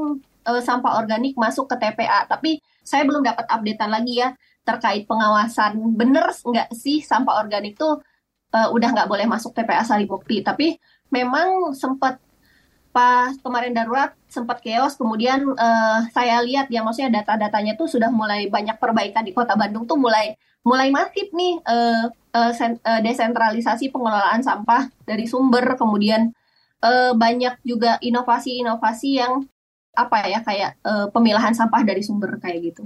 uh, 0.43 0.61
sampah 0.61 0.99
organik 0.99 1.37
masuk 1.39 1.71
ke 1.71 1.75
TPA 1.79 2.27
tapi 2.27 2.59
saya 2.83 3.05
belum 3.05 3.23
dapat 3.23 3.45
updatean 3.47 3.91
lagi 3.93 4.19
ya 4.19 4.35
terkait 4.69 5.09
pengawasan 5.09 5.97
bener 5.97 6.29
nggak 6.29 6.69
sih 6.77 7.01
sampah 7.01 7.41
organik 7.41 7.73
tuh 7.73 7.97
uh, 8.53 8.69
udah 8.69 8.89
nggak 8.93 9.09
boleh 9.09 9.25
masuk 9.25 9.57
TPA 9.57 9.81
Saribukti 9.81 10.45
tapi 10.45 10.77
memang 11.09 11.73
sempat 11.73 12.21
pas 12.93 13.33
kemarin 13.41 13.73
darurat 13.73 14.13
sempat 14.29 14.61
chaos 14.61 14.97
kemudian 14.97 15.45
uh, 15.57 16.05
saya 16.13 16.41
lihat 16.45 16.69
ya 16.69 16.85
maksudnya 16.85 17.21
data-datanya 17.21 17.73
tuh 17.77 17.89
sudah 17.89 18.09
mulai 18.13 18.49
banyak 18.49 18.77
perbaikan 18.77 19.25
di 19.25 19.33
kota 19.33 19.53
Bandung 19.57 19.89
tuh 19.89 19.97
mulai 19.97 20.37
mulai 20.65 20.93
masif 20.93 21.29
nih 21.33 21.61
uh, 21.65 22.09
uh, 22.33 22.51
sen, 22.53 22.77
uh, 22.81 23.01
desentralisasi 23.01 23.93
pengelolaan 23.93 24.41
sampah 24.41 24.89
dari 25.05 25.25
sumber 25.29 25.77
kemudian 25.77 26.33
uh, 26.81 27.13
banyak 27.15 27.61
juga 27.63 28.01
inovasi-inovasi 28.01 29.09
yang 29.21 29.45
apa 29.95 30.25
ya 30.29 30.39
kayak 30.45 30.71
uh, 30.85 31.07
pemilahan 31.09 31.53
sampah 31.55 31.81
dari 31.83 32.01
sumber 32.05 32.37
kayak 32.39 32.73
gitu. 32.73 32.83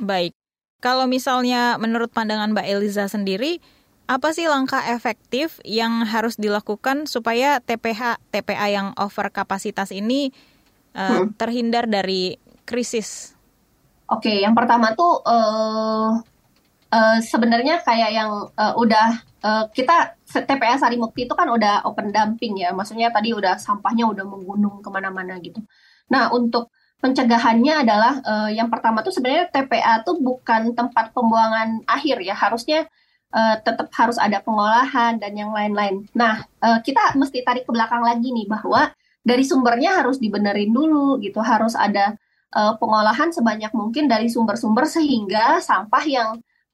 Baik. 0.00 0.39
Kalau 0.80 1.04
misalnya 1.04 1.76
menurut 1.76 2.08
pandangan 2.08 2.56
Mbak 2.56 2.66
Eliza 2.66 3.04
sendiri, 3.06 3.60
apa 4.10 4.34
sih 4.34 4.50
langkah 4.50 4.82
efektif 4.90 5.62
yang 5.62 6.02
harus 6.02 6.34
dilakukan 6.34 7.06
supaya 7.06 7.62
TPH 7.62 8.18
TPA 8.34 8.66
yang 8.66 8.88
over 8.98 9.30
kapasitas 9.30 9.94
ini 9.94 10.34
uh, 10.98 11.22
hmm. 11.22 11.38
terhindar 11.38 11.86
dari 11.86 12.34
krisis? 12.66 13.38
Oke, 14.10 14.42
yang 14.42 14.58
pertama 14.58 14.90
tuh 14.98 15.22
uh, 15.22 16.18
uh, 16.90 17.18
sebenarnya 17.22 17.78
kayak 17.86 18.10
yang 18.10 18.50
uh, 18.50 18.74
udah 18.74 19.22
uh, 19.46 19.64
kita 19.70 20.18
TPA 20.26 20.74
Sarimukti 20.82 21.30
itu 21.30 21.34
kan 21.38 21.46
udah 21.46 21.86
open 21.86 22.10
dumping 22.10 22.58
ya, 22.58 22.74
maksudnya 22.74 23.14
tadi 23.14 23.30
udah 23.30 23.62
sampahnya 23.62 24.10
udah 24.10 24.26
menggunung 24.26 24.82
ke 24.82 24.88
mana-mana 24.90 25.38
gitu. 25.38 25.62
Nah 26.10 26.34
untuk 26.34 26.74
pencegahannya 27.00 27.84
adalah 27.84 28.12
uh, 28.22 28.50
yang 28.52 28.68
pertama 28.68 29.00
tuh 29.00 29.12
sebenarnya 29.12 29.48
TPA 29.48 30.04
tuh 30.04 30.20
bukan 30.20 30.76
tempat 30.76 31.16
pembuangan 31.16 31.80
akhir 31.88 32.20
ya 32.20 32.36
harusnya 32.36 32.86
uh, 33.32 33.56
tetap 33.60 33.88
harus 33.96 34.20
ada 34.20 34.38
pengolahan 34.44 35.16
dan 35.16 35.32
yang 35.32 35.50
lain-lain. 35.50 36.06
Nah 36.12 36.44
uh, 36.60 36.78
kita 36.84 37.16
mesti 37.16 37.40
tarik 37.40 37.64
ke 37.64 37.72
belakang 37.72 38.04
lagi 38.04 38.30
nih 38.30 38.46
bahwa 38.46 38.92
dari 39.24 39.44
sumbernya 39.44 40.00
harus 40.00 40.20
dibenerin 40.20 40.72
dulu 40.72 41.20
gitu 41.20 41.40
harus 41.40 41.72
ada 41.76 42.16
uh, 42.52 42.76
pengolahan 42.76 43.32
sebanyak 43.32 43.72
mungkin 43.72 44.08
dari 44.08 44.28
sumber-sumber 44.28 44.84
sehingga 44.88 45.60
sampah 45.60 46.04
yang 46.04 46.28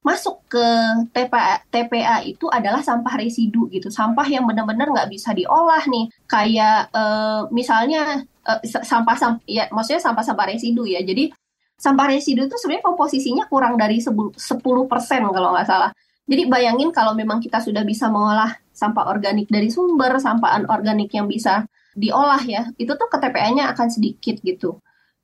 masuk 0.06 0.38
ke 0.46 0.66
TPA, 1.10 1.66
TPA 1.66 2.22
itu 2.22 2.46
adalah 2.46 2.78
sampah 2.78 3.18
residu 3.18 3.66
gitu, 3.74 3.90
sampah 3.90 4.22
yang 4.30 4.46
benar-benar 4.46 4.86
nggak 4.94 5.10
bisa 5.10 5.34
diolah 5.34 5.82
nih, 5.82 6.06
kayak 6.30 6.94
uh, 6.94 7.50
misalnya 7.50 8.22
uh, 8.46 8.62
sampah 8.62 9.18
sampah 9.18 9.42
ya 9.50 9.66
maksudnya 9.74 9.98
sampah-sampah 9.98 10.46
residu 10.54 10.86
ya. 10.86 11.02
Jadi 11.02 11.34
sampah 11.74 12.06
residu 12.14 12.46
itu 12.46 12.54
sebenarnya 12.54 12.86
komposisinya 12.86 13.44
kurang 13.50 13.74
dari 13.74 13.98
10 13.98 14.38
persen 14.86 15.20
kalau 15.26 15.50
nggak 15.58 15.66
salah. 15.66 15.90
Jadi 16.26 16.42
bayangin 16.46 16.94
kalau 16.94 17.14
memang 17.18 17.42
kita 17.42 17.58
sudah 17.58 17.82
bisa 17.82 18.06
mengolah 18.06 18.54
sampah 18.70 19.10
organik 19.10 19.50
dari 19.50 19.70
sumber, 19.74 20.22
sampah 20.22 20.62
anorganik 20.62 21.10
yang 21.10 21.26
bisa 21.26 21.66
diolah 21.96 22.42
ya, 22.44 22.70
itu 22.76 22.92
tuh 22.92 23.08
ke 23.08 23.18
TPA-nya 23.18 23.72
akan 23.72 23.88
sedikit 23.88 24.38
gitu. 24.44 24.78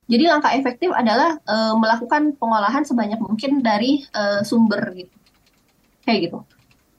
Jadi 0.07 0.23
langkah 0.27 0.51
efektif 0.51 0.91
adalah 0.91 1.39
uh, 1.47 1.73
melakukan 1.79 2.35
pengolahan 2.35 2.83
sebanyak 2.83 3.19
mungkin 3.23 3.63
dari 3.63 4.03
uh, 4.11 4.43
sumber 4.43 4.83
gitu. 4.95 5.13
Kayak 6.03 6.19
gitu. 6.27 6.39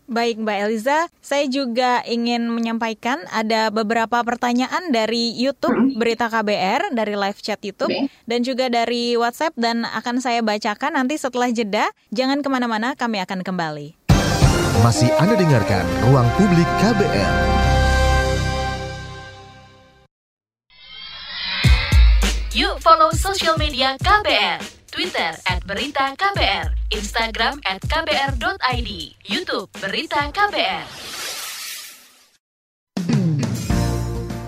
Baik 0.04 0.36
Mbak 0.36 0.58
Eliza, 0.68 1.08
saya 1.24 1.48
juga 1.48 2.04
ingin 2.04 2.52
menyampaikan 2.52 3.24
ada 3.32 3.72
beberapa 3.72 4.20
pertanyaan 4.20 4.92
dari 4.92 5.32
YouTube 5.32 5.96
Berita 5.96 6.28
KBR, 6.28 6.92
dari 6.92 7.16
live 7.16 7.40
chat 7.40 7.56
YouTube, 7.64 7.88
dan 8.28 8.40
juga 8.44 8.68
dari 8.68 9.16
WhatsApp, 9.16 9.56
dan 9.56 9.88
akan 9.88 10.20
saya 10.20 10.44
bacakan 10.44 11.00
nanti 11.00 11.16
setelah 11.16 11.48
jeda. 11.48 11.88
Jangan 12.12 12.44
ke 12.44 12.48
mana-mana, 12.52 12.92
kami 12.92 13.16
akan 13.24 13.40
kembali. 13.40 13.96
Masih 14.84 15.08
Anda 15.16 15.40
dengarkan 15.40 15.88
Ruang 16.04 16.28
Publik 16.36 16.68
KBR. 16.84 17.73
Yuk 22.54 22.78
follow 22.78 23.10
social 23.10 23.58
media 23.58 23.98
KBR 23.98 24.62
Twitter 24.86 25.34
at 25.50 25.58
Berita 25.66 26.14
KBR, 26.14 26.70
Instagram 26.94 27.58
at 27.66 27.82
kbr.id, 27.82 28.90
Youtube 29.26 29.66
Berita 29.82 30.30
KBR. 30.30 30.86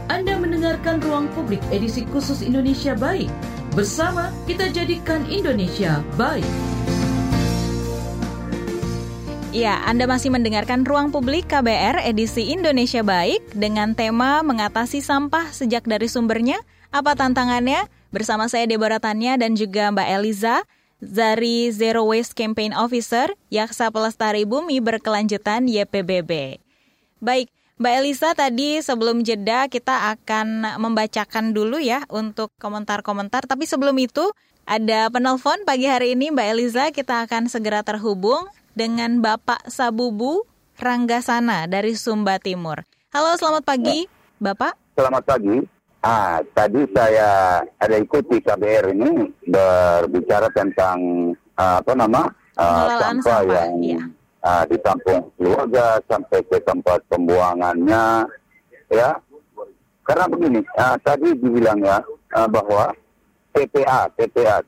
Anda 0.07 0.39
mendengarkan 0.39 1.03
Ruang 1.03 1.27
Publik 1.35 1.59
edisi 1.75 2.07
khusus 2.07 2.47
Indonesia 2.47 2.95
Baik. 2.95 3.27
Bersama 3.75 4.31
kita 4.47 4.71
jadikan 4.71 5.27
Indonesia 5.27 5.99
baik. 6.15 6.47
Ya, 9.51 9.83
Anda 9.83 10.07
masih 10.07 10.31
mendengarkan 10.31 10.87
Ruang 10.87 11.11
Publik 11.11 11.51
KBR 11.51 12.07
edisi 12.07 12.55
Indonesia 12.55 13.03
Baik 13.03 13.43
dengan 13.51 13.99
tema 13.99 14.47
mengatasi 14.47 15.03
sampah 15.03 15.51
sejak 15.51 15.83
dari 15.91 16.07
sumbernya, 16.07 16.63
apa 16.93 17.15
tantangannya, 17.15 17.89
Bersama 18.17 18.49
saya 18.49 18.65
Deborah 18.65 18.97
Tanya 18.97 19.37
dan 19.37 19.59
juga 19.61 19.93
Mbak 19.93 20.09
Eliza 20.09 20.65
dari 21.03 21.69
Zero 21.69 22.09
Waste 22.09 22.33
Campaign 22.33 22.73
Officer 22.73 23.29
Yaksa 23.53 23.93
Pelestari 23.93 24.49
Bumi 24.49 24.81
Berkelanjutan 24.81 25.69
YPBB. 25.69 26.57
Baik, 27.21 27.53
Mbak 27.77 27.95
Elisa 28.01 28.33
tadi 28.33 28.81
sebelum 28.81 29.21
jeda 29.21 29.69
kita 29.69 30.17
akan 30.17 30.79
membacakan 30.81 31.53
dulu 31.53 31.77
ya 31.77 32.09
untuk 32.09 32.49
komentar-komentar. 32.57 33.45
Tapi 33.45 33.69
sebelum 33.69 34.01
itu 34.01 34.33
ada 34.65 35.13
penelpon 35.13 35.69
pagi 35.69 35.85
hari 35.85 36.17
ini 36.17 36.33
Mbak 36.33 36.49
Eliza 36.57 36.85
kita 36.97 37.29
akan 37.29 37.53
segera 37.53 37.85
terhubung 37.85 38.49
dengan 38.73 39.21
Bapak 39.21 39.69
Sabubu 39.69 40.49
Ranggasana 40.81 41.69
dari 41.69 41.93
Sumba 42.01 42.41
Timur. 42.41 42.81
Halo, 43.13 43.37
selamat 43.37 43.61
pagi, 43.69 44.09
Bapak. 44.41 44.73
Selamat 44.97 45.25
pagi. 45.29 45.76
Ah, 46.07 46.39
tadi 46.55 46.87
saya 46.95 47.59
ada 47.83 47.97
ikuti 47.99 48.39
KBR 48.39 48.95
ini 48.95 49.27
berbicara 49.43 50.47
tentang 50.55 51.35
uh, 51.59 51.83
apa 51.83 51.93
nama 51.99 52.31
uh, 52.55 52.87
sampah, 52.87 53.03
sampah 53.27 53.41
yang 53.43 53.73
iya. 53.83 54.03
uh, 54.47 54.63
ditampung 54.71 55.35
keluarga 55.35 55.99
sampai 56.07 56.47
ke 56.47 56.63
tempat 56.63 57.03
pembuangannya, 57.11 58.23
ya. 58.87 59.19
Karena 60.07 60.31
begini, 60.31 60.63
uh, 60.79 60.95
tadi 61.03 61.35
dibilang 61.43 61.83
ya 61.83 61.99
uh, 62.39 62.47
bahwa 62.55 62.95
TPA, 63.51 64.07
TPA, 64.15 64.63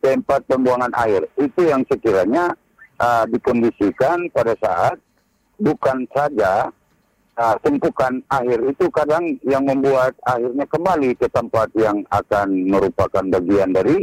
tempat 0.00 0.40
pembuangan 0.48 0.96
air 1.04 1.28
itu 1.36 1.68
yang 1.68 1.84
sekiranya 1.84 2.56
uh, 2.96 3.28
dikondisikan 3.28 4.32
pada 4.32 4.56
saat 4.56 4.96
bukan 5.60 6.08
saja 6.16 6.72
uh, 7.38 7.54
tumpukan 7.62 8.18
air 8.42 8.58
itu 8.66 8.90
kadang 8.90 9.38
yang 9.46 9.62
membuat 9.62 10.18
akhirnya 10.26 10.66
kembali 10.66 11.10
ke 11.14 11.30
tempat 11.30 11.70
yang 11.78 12.02
akan 12.10 12.66
merupakan 12.66 13.24
bagian 13.38 13.70
dari 13.70 14.02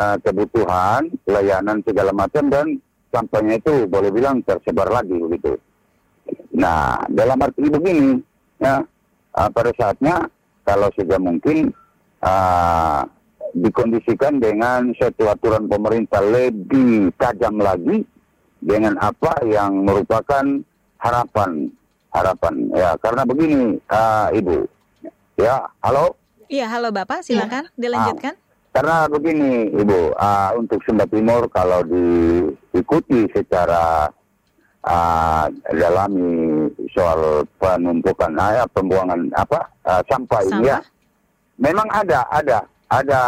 uh, 0.00 0.16
kebutuhan, 0.24 1.12
pelayanan 1.28 1.84
segala 1.84 2.16
macam 2.16 2.48
dan 2.48 2.66
sampahnya 3.12 3.60
itu 3.60 3.84
boleh 3.86 4.10
bilang 4.10 4.40
tersebar 4.42 4.88
lagi 4.88 5.14
begitu. 5.14 5.60
Nah, 6.56 7.04
dalam 7.10 7.42
arti 7.42 7.68
begini, 7.68 8.16
ya, 8.62 8.80
uh, 9.36 9.48
pada 9.52 9.70
saatnya 9.76 10.30
kalau 10.64 10.88
sudah 10.94 11.18
mungkin 11.20 11.74
uh, 12.22 13.02
dikondisikan 13.50 14.38
dengan 14.38 14.94
satu 14.94 15.26
aturan 15.26 15.66
pemerintah 15.66 16.22
lebih 16.22 17.10
tajam 17.18 17.58
lagi 17.58 18.06
dengan 18.62 18.94
apa 19.02 19.42
yang 19.48 19.82
merupakan 19.82 20.62
harapan 21.00 21.72
harapan. 22.10 22.54
Ya 22.74 22.94
karena 22.98 23.22
begini 23.26 23.78
uh, 23.90 24.28
ibu. 24.34 24.66
Ya 25.38 25.66
halo? 25.80 26.18
Iya 26.50 26.66
halo 26.66 26.90
bapak 26.90 27.22
silakan 27.22 27.70
ya. 27.70 27.74
dilanjutkan. 27.78 28.34
Uh, 28.36 28.48
karena 28.70 28.96
begini 29.10 29.70
ibu 29.74 30.14
uh, 30.14 30.50
untuk 30.54 30.78
Sumba 30.86 31.06
Timur 31.10 31.50
kalau 31.50 31.82
diikuti 31.82 33.26
secara 33.34 34.06
uh, 34.86 35.46
dalami 35.74 36.70
soal 36.94 37.42
penumpukan 37.58 38.30
uh, 38.38 38.66
pembuangan 38.70 39.26
apa 39.34 39.70
uh, 39.86 40.02
sampah, 40.06 40.42
sampah 40.42 40.58
ini 40.62 40.70
ya. 40.70 40.78
Memang 41.60 41.88
ada 41.92 42.24
ada 42.32 42.58
ada 42.90 43.20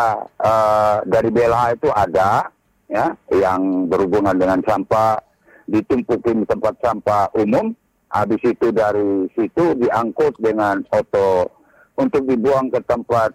uh, 0.42 0.96
dari 1.06 1.28
BLH 1.30 1.78
itu 1.78 1.88
ada 1.94 2.50
ya 2.90 3.14
yang 3.30 3.86
berhubungan 3.86 4.34
dengan 4.36 4.58
sampah 4.66 5.16
ditumpukin 5.70 6.42
di 6.42 6.46
tempat 6.46 6.74
sampah 6.82 7.30
umum 7.38 7.72
Habis 8.12 8.44
itu 8.44 8.68
dari 8.68 9.24
situ 9.32 9.72
diangkut 9.80 10.36
dengan 10.36 10.84
oto 10.92 11.48
untuk 11.96 12.28
dibuang 12.28 12.68
ke 12.68 12.84
tempat 12.84 13.32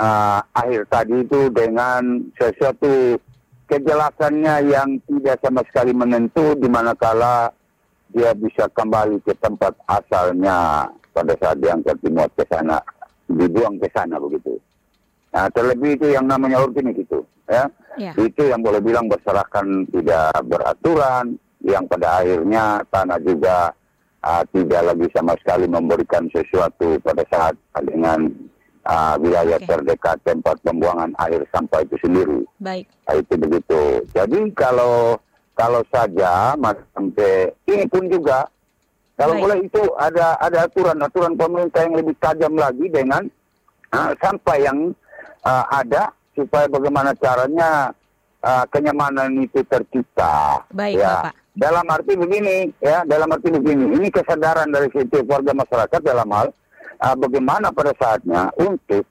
uh, 0.00 0.40
akhir 0.56 0.88
tadi 0.88 1.20
itu 1.20 1.52
dengan 1.52 2.24
sesuatu 2.40 3.20
kejelasannya 3.68 4.72
yang 4.72 4.96
tidak 5.04 5.40
sama 5.44 5.60
sekali 5.68 5.92
menentu 5.92 6.56
di 6.56 6.68
manakala 6.72 7.52
dia 8.12 8.32
bisa 8.36 8.68
kembali 8.72 9.20
ke 9.24 9.32
tempat 9.40 9.72
asalnya 9.88 10.88
pada 11.12 11.32
saat 11.40 11.60
diangkat 11.60 11.96
dimuat 12.00 12.32
ke 12.36 12.44
sana, 12.48 12.80
dibuang 13.28 13.80
ke 13.80 13.88
sana 13.92 14.20
begitu. 14.20 14.56
Nah, 15.32 15.48
terlebih 15.48 15.96
itu 15.96 16.12
yang 16.12 16.28
namanya 16.28 16.60
organik 16.60 17.08
itu, 17.08 17.24
ya. 17.48 17.64
ya. 17.96 18.12
Itu 18.20 18.52
yang 18.52 18.60
boleh 18.60 18.84
bilang 18.84 19.08
berserakan 19.08 19.88
tidak 19.88 20.28
beraturan, 20.44 21.40
yang 21.64 21.88
pada 21.88 22.20
akhirnya 22.20 22.84
tanah 22.92 23.18
juga 23.24 23.72
uh, 24.22 24.42
tidak 24.54 24.82
lagi 24.82 25.06
sama 25.14 25.34
sekali 25.42 25.66
memberikan 25.66 26.26
sesuatu 26.30 26.98
pada 27.02 27.22
saat 27.28 27.54
dengan 27.82 28.30
uh, 28.86 29.14
wilayah 29.18 29.58
okay. 29.58 29.68
terdekat 29.68 30.16
tempat 30.22 30.56
pembuangan 30.62 31.10
air 31.26 31.42
sampah 31.50 31.82
itu 31.82 31.96
sendiri. 32.02 32.40
Baik. 32.62 32.86
Nah, 33.06 33.14
itu 33.18 33.34
begitu. 33.38 33.82
Jadi 34.14 34.40
kalau 34.54 35.18
kalau 35.52 35.84
saja 35.92 36.56
Mas 36.56 36.78
sampai 36.96 37.52
ini 37.68 37.84
pun 37.86 38.08
juga 38.08 38.48
kalau 39.14 39.36
Baik. 39.36 39.42
boleh 39.44 39.58
itu 39.68 39.82
ada 40.00 40.34
ada 40.40 40.58
aturan-aturan 40.66 41.36
pemerintah 41.36 41.80
yang 41.84 41.94
lebih 42.00 42.14
tajam 42.18 42.54
lagi 42.56 42.86
dengan 42.88 43.22
uh, 43.92 44.10
sampah 44.18 44.58
yang 44.58 44.78
uh, 45.44 45.64
ada 45.68 46.10
supaya 46.32 46.64
bagaimana 46.64 47.12
caranya 47.20 47.92
uh, 48.40 48.64
kenyamanan 48.72 49.36
itu 49.44 49.60
tercipta. 49.68 50.64
Baik, 50.72 50.96
ya. 50.96 51.28
Bapak. 51.28 51.41
Dalam 51.52 51.84
arti 51.84 52.16
begini, 52.16 52.72
ya, 52.80 53.04
dalam 53.04 53.28
arti 53.28 53.52
begini, 53.52 53.92
ini 54.00 54.08
kesadaran 54.08 54.72
dari 54.72 54.88
setiap 54.88 55.28
warga 55.28 55.52
masyarakat 55.52 56.00
dalam 56.00 56.28
hal 56.32 56.48
uh, 56.96 57.16
bagaimana 57.20 57.68
pada 57.68 57.92
saatnya 57.92 58.48
untuk 58.56 59.04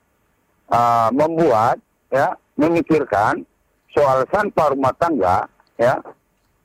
uh, 0.73 1.13
membuat, 1.13 1.77
ya, 2.09 2.33
memikirkan 2.57 3.45
soal 3.93 4.25
sampah 4.33 4.73
rumah 4.73 4.89
tangga, 4.97 5.45
ya, 5.77 6.01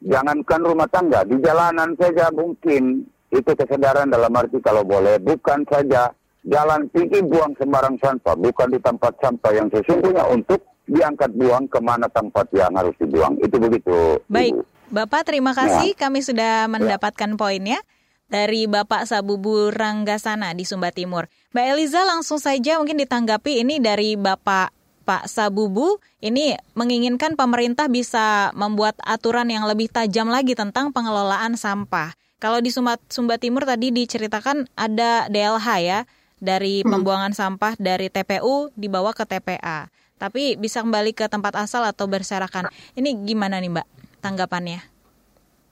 jangankan 0.00 0.64
rumah 0.64 0.88
tangga 0.88 1.28
di 1.28 1.36
jalanan 1.44 1.92
saja 2.00 2.32
mungkin 2.32 3.04
itu 3.28 3.50
kesadaran 3.52 4.08
dalam 4.08 4.32
arti 4.32 4.56
kalau 4.64 4.80
boleh 4.80 5.20
bukan 5.20 5.66
saja 5.68 6.08
jalan 6.46 6.86
tinggi 6.94 7.20
buang 7.20 7.52
sembarang 7.58 7.98
sampah, 8.00 8.32
bukan 8.38 8.72
di 8.72 8.80
tempat 8.80 9.12
sampah 9.18 9.52
yang 9.52 9.68
sesungguhnya 9.68 10.24
untuk 10.30 10.62
diangkat 10.86 11.34
buang 11.34 11.66
ke 11.66 11.82
mana 11.82 12.06
tempat 12.08 12.46
yang 12.54 12.70
harus 12.78 12.94
dibuang. 13.02 13.34
Itu 13.42 13.58
begitu. 13.58 14.22
Baik. 14.30 14.54
Bapak 14.86 15.26
terima 15.26 15.50
kasih 15.50 15.94
ya. 15.94 15.98
kami 15.98 16.22
sudah 16.22 16.70
mendapatkan 16.70 17.34
ya. 17.34 17.38
poinnya 17.38 17.78
dari 18.26 18.66
Bapak 18.66 19.06
Sabubu 19.06 19.70
Ranggasana 19.70 20.54
di 20.54 20.66
Sumba 20.66 20.90
Timur. 20.90 21.30
Mbak 21.54 21.66
Eliza 21.74 22.02
langsung 22.06 22.38
saja 22.38 22.78
mungkin 22.78 22.98
ditanggapi 22.98 23.62
ini 23.62 23.78
dari 23.82 24.14
Bapak 24.14 24.70
Pak 25.06 25.30
Sabubu 25.30 26.02
ini 26.18 26.58
menginginkan 26.74 27.38
pemerintah 27.38 27.86
bisa 27.86 28.50
membuat 28.58 28.98
aturan 29.06 29.46
yang 29.46 29.62
lebih 29.66 29.86
tajam 29.86 30.26
lagi 30.26 30.58
tentang 30.58 30.90
pengelolaan 30.90 31.54
sampah. 31.54 32.14
Kalau 32.42 32.60
di 32.60 32.68
Sumba, 32.74 32.98
Sumba 33.08 33.38
Timur 33.38 33.64
tadi 33.64 33.94
diceritakan 33.94 34.68
ada 34.76 35.30
DLH 35.30 35.66
ya 35.80 35.98
dari 36.42 36.82
hmm. 36.82 36.90
pembuangan 36.90 37.32
sampah 37.32 37.78
dari 37.78 38.10
TPU 38.10 38.68
dibawa 38.74 39.14
ke 39.16 39.24
TPA. 39.24 39.88
Tapi 40.16 40.56
bisa 40.56 40.80
kembali 40.80 41.12
ke 41.12 41.28
tempat 41.28 41.54
asal 41.56 41.84
atau 41.84 42.08
berserakan. 42.08 42.72
Ini 42.96 43.24
gimana 43.24 43.60
nih 43.60 43.68
Mbak? 43.72 43.86
Tanggapannya? 44.24 44.80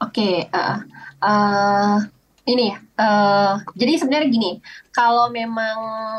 Oke, 0.02 0.20
okay, 0.20 0.36
uh, 0.52 0.78
uh, 1.22 1.98
ini 2.44 2.76
uh, 3.00 3.56
jadi 3.72 3.92
sebenarnya 3.96 4.28
gini 4.28 4.50
kalau 4.92 5.32
memang 5.32 5.78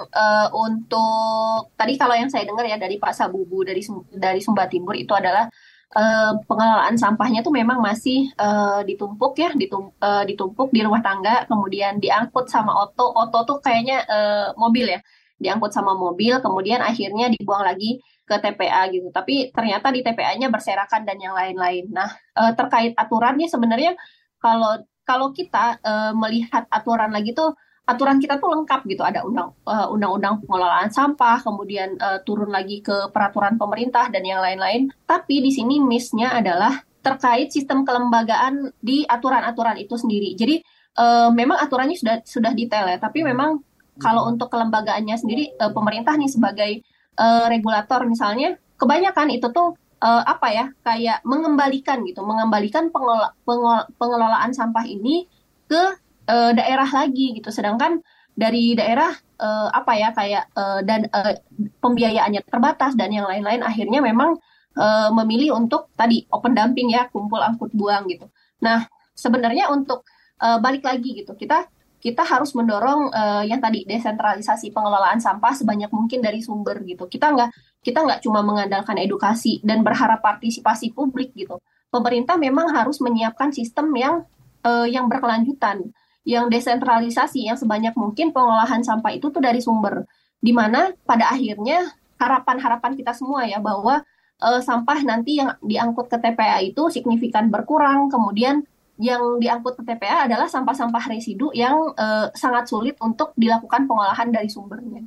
uh, 0.09 0.47
untuk 0.57 1.69
tadi 1.77 1.93
kalau 2.01 2.17
yang 2.17 2.33
saya 2.33 2.49
dengar 2.49 2.65
ya 2.65 2.81
dari 2.81 2.97
Pak 2.97 3.13
Sabubu 3.13 3.61
dari 3.61 3.85
dari 4.09 4.41
Sumba 4.41 4.65
Timur 4.65 4.97
itu 4.97 5.13
adalah 5.13 5.45
uh, 5.93 6.33
pengelolaan 6.49 6.97
sampahnya 6.97 7.45
tuh 7.45 7.53
memang 7.53 7.77
masih 7.77 8.33
uh, 8.41 8.81
ditumpuk 8.81 9.37
ya 9.37 9.53
ditum, 9.53 9.93
uh, 10.01 10.25
ditumpuk 10.25 10.73
di 10.73 10.81
rumah 10.81 11.05
tangga 11.05 11.45
kemudian 11.45 12.01
diangkut 12.01 12.49
sama 12.49 12.73
oto 12.73 13.05
oto 13.13 13.45
tuh 13.45 13.57
kayaknya 13.61 14.01
uh, 14.09 14.47
mobil 14.57 14.89
ya 14.97 14.99
diangkut 15.37 15.69
sama 15.77 15.93
mobil 15.93 16.41
kemudian 16.41 16.81
akhirnya 16.81 17.29
dibuang 17.29 17.61
lagi 17.61 18.01
ke 18.25 18.35
TPA 18.41 18.89
gitu. 18.89 19.13
Tapi 19.13 19.53
ternyata 19.53 19.93
di 19.93 20.01
TPA-nya 20.01 20.49
berserakan 20.49 21.05
dan 21.05 21.17
yang 21.21 21.37
lain-lain. 21.37 21.87
Nah 21.93 22.09
uh, 22.35 22.51
terkait 22.57 22.97
aturannya 22.97 23.45
sebenarnya 23.45 23.93
kalau 24.41 24.81
kalau 25.05 25.29
kita 25.29 25.77
uh, 25.85 26.11
melihat 26.17 26.65
aturan 26.73 27.13
lagi 27.13 27.37
tuh 27.37 27.53
aturan 27.85 28.17
kita 28.17 28.41
tuh 28.41 28.49
lengkap 28.49 28.81
gitu. 28.89 29.05
Ada 29.05 29.21
undang 29.21 29.53
uh, 29.69 29.87
undang-undang 29.93 30.41
pengelolaan 30.41 30.89
sampah 30.89 31.37
kemudian 31.45 31.93
uh, 32.01 32.19
turun 32.25 32.49
lagi 32.49 32.81
ke 32.81 33.13
peraturan 33.13 33.61
pemerintah 33.61 34.09
dan 34.09 34.25
yang 34.25 34.41
lain-lain. 34.41 34.89
Tapi 35.05 35.45
di 35.45 35.53
sini 35.53 35.77
missnya 35.77 36.33
adalah 36.33 36.81
terkait 37.05 37.53
sistem 37.53 37.85
kelembagaan 37.85 38.73
di 38.81 39.05
aturan-aturan 39.05 39.77
itu 39.77 39.93
sendiri. 39.93 40.33
Jadi 40.33 40.65
uh, 40.97 41.29
memang 41.29 41.61
aturannya 41.61 41.93
sudah 41.93 42.25
sudah 42.25 42.51
detail 42.57 42.89
ya. 42.89 42.97
Tapi 42.97 43.21
memang 43.21 43.61
kalau 44.01 44.27
untuk 44.27 44.49
kelembagaannya 44.49 45.15
sendiri 45.15 45.53
uh, 45.61 45.69
pemerintah 45.69 46.17
nih 46.17 46.27
sebagai 46.33 46.71
uh, 47.19 47.45
regulator 47.51 48.03
misalnya 48.07 48.59
kebanyakan 48.75 49.31
itu 49.31 49.47
tuh 49.51 49.75
uh, 50.03 50.23
apa 50.23 50.47
ya 50.51 50.65
kayak 50.83 51.23
mengembalikan 51.23 52.03
gitu 52.03 52.21
mengembalikan 52.21 52.91
pengelola, 52.91 53.33
pengelola, 53.47 53.83
pengelolaan 53.95 54.51
sampah 54.51 54.85
ini 54.85 55.25
ke 55.65 55.83
uh, 56.29 56.51
daerah 56.53 56.87
lagi 56.87 57.37
gitu. 57.39 57.49
Sedangkan 57.49 58.01
dari 58.35 58.75
daerah 58.75 59.15
uh, 59.39 59.69
apa 59.71 59.91
ya 59.95 60.09
kayak 60.11 60.43
uh, 60.53 60.83
dan 60.83 61.07
uh, 61.09 61.33
pembiayaannya 61.79 62.43
terbatas 62.43 62.93
dan 62.99 63.15
yang 63.15 63.25
lain-lain 63.25 63.63
akhirnya 63.63 64.03
memang 64.03 64.35
uh, 64.75 65.09
memilih 65.23 65.55
untuk 65.55 65.89
tadi 65.95 66.27
open 66.29 66.51
dumping 66.51 66.91
ya 66.91 67.07
kumpul 67.09 67.39
angkut 67.39 67.71
buang 67.71 68.05
gitu. 68.11 68.27
Nah 68.59 68.85
sebenarnya 69.15 69.71
untuk 69.71 70.03
uh, 70.43 70.59
balik 70.59 70.83
lagi 70.83 71.23
gitu 71.23 71.31
kita 71.33 71.71
kita 72.05 72.21
harus 72.21 72.53
mendorong 72.53 73.09
uh, 73.09 73.41
yang 73.41 73.57
tadi 73.57 73.81
desentralisasi 73.89 74.69
pengelolaan 74.69 75.17
sampah 75.17 75.57
sebanyak 75.57 75.89
mungkin 75.89 76.21
dari 76.21 76.37
sumber 76.37 76.77
gitu. 76.85 77.09
Kita 77.09 77.33
nggak 77.33 77.81
kita 77.81 78.05
nggak 78.05 78.21
cuma 78.21 78.45
mengandalkan 78.45 78.93
edukasi 79.01 79.57
dan 79.65 79.81
berharap 79.81 80.21
partisipasi 80.21 80.93
publik 80.93 81.33
gitu. 81.33 81.57
Pemerintah 81.89 82.37
memang 82.37 82.69
harus 82.77 83.01
menyiapkan 83.01 83.49
sistem 83.49 83.89
yang 83.97 84.21
uh, 84.61 84.85
yang 84.85 85.09
berkelanjutan, 85.09 85.89
yang 86.29 86.45
desentralisasi 86.45 87.49
yang 87.49 87.57
sebanyak 87.57 87.97
mungkin 87.97 88.29
pengolahan 88.29 88.85
sampah 88.85 89.09
itu 89.09 89.33
tuh 89.33 89.41
dari 89.41 89.57
sumber. 89.57 90.05
Di 90.37 90.53
mana 90.53 90.93
pada 91.09 91.33
akhirnya 91.33 91.89
harapan-harapan 92.21 92.93
kita 93.01 93.17
semua 93.17 93.49
ya 93.49 93.57
bahwa 93.57 94.05
uh, 94.45 94.61
sampah 94.61 95.01
nanti 95.01 95.41
yang 95.41 95.57
diangkut 95.57 96.05
ke 96.05 96.21
TPA 96.21 96.61
itu 96.61 96.85
signifikan 96.93 97.49
berkurang, 97.49 98.13
kemudian 98.13 98.61
yang 98.95 99.43
diangkut 99.43 99.75
ke 99.75 99.83
TPA 99.83 100.27
adalah 100.27 100.47
sampah-sampah 100.47 101.03
residu 101.11 101.51
yang 101.51 101.91
uh, 101.99 102.31
sangat 102.31 102.71
sulit 102.71 102.95
untuk 103.03 103.35
dilakukan 103.35 103.87
pengolahan 103.87 104.31
dari 104.31 104.47
sumbernya. 104.47 105.03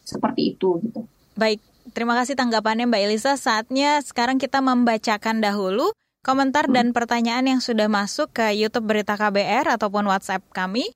Seperti 0.00 0.56
itu 0.56 0.80
gitu. 0.80 1.04
Baik, 1.36 1.60
terima 1.92 2.16
kasih 2.16 2.34
tanggapannya 2.34 2.88
Mbak 2.88 3.02
Elisa. 3.04 3.36
Saatnya 3.36 4.00
sekarang 4.00 4.40
kita 4.40 4.64
membacakan 4.64 5.44
dahulu 5.44 5.92
komentar 6.24 6.68
hmm. 6.68 6.74
dan 6.74 6.86
pertanyaan 6.96 7.44
yang 7.44 7.60
sudah 7.60 7.88
masuk 7.88 8.32
ke 8.32 8.56
YouTube 8.56 8.88
Berita 8.88 9.16
KBR 9.16 9.76
ataupun 9.76 10.08
WhatsApp 10.08 10.44
kami. 10.56 10.88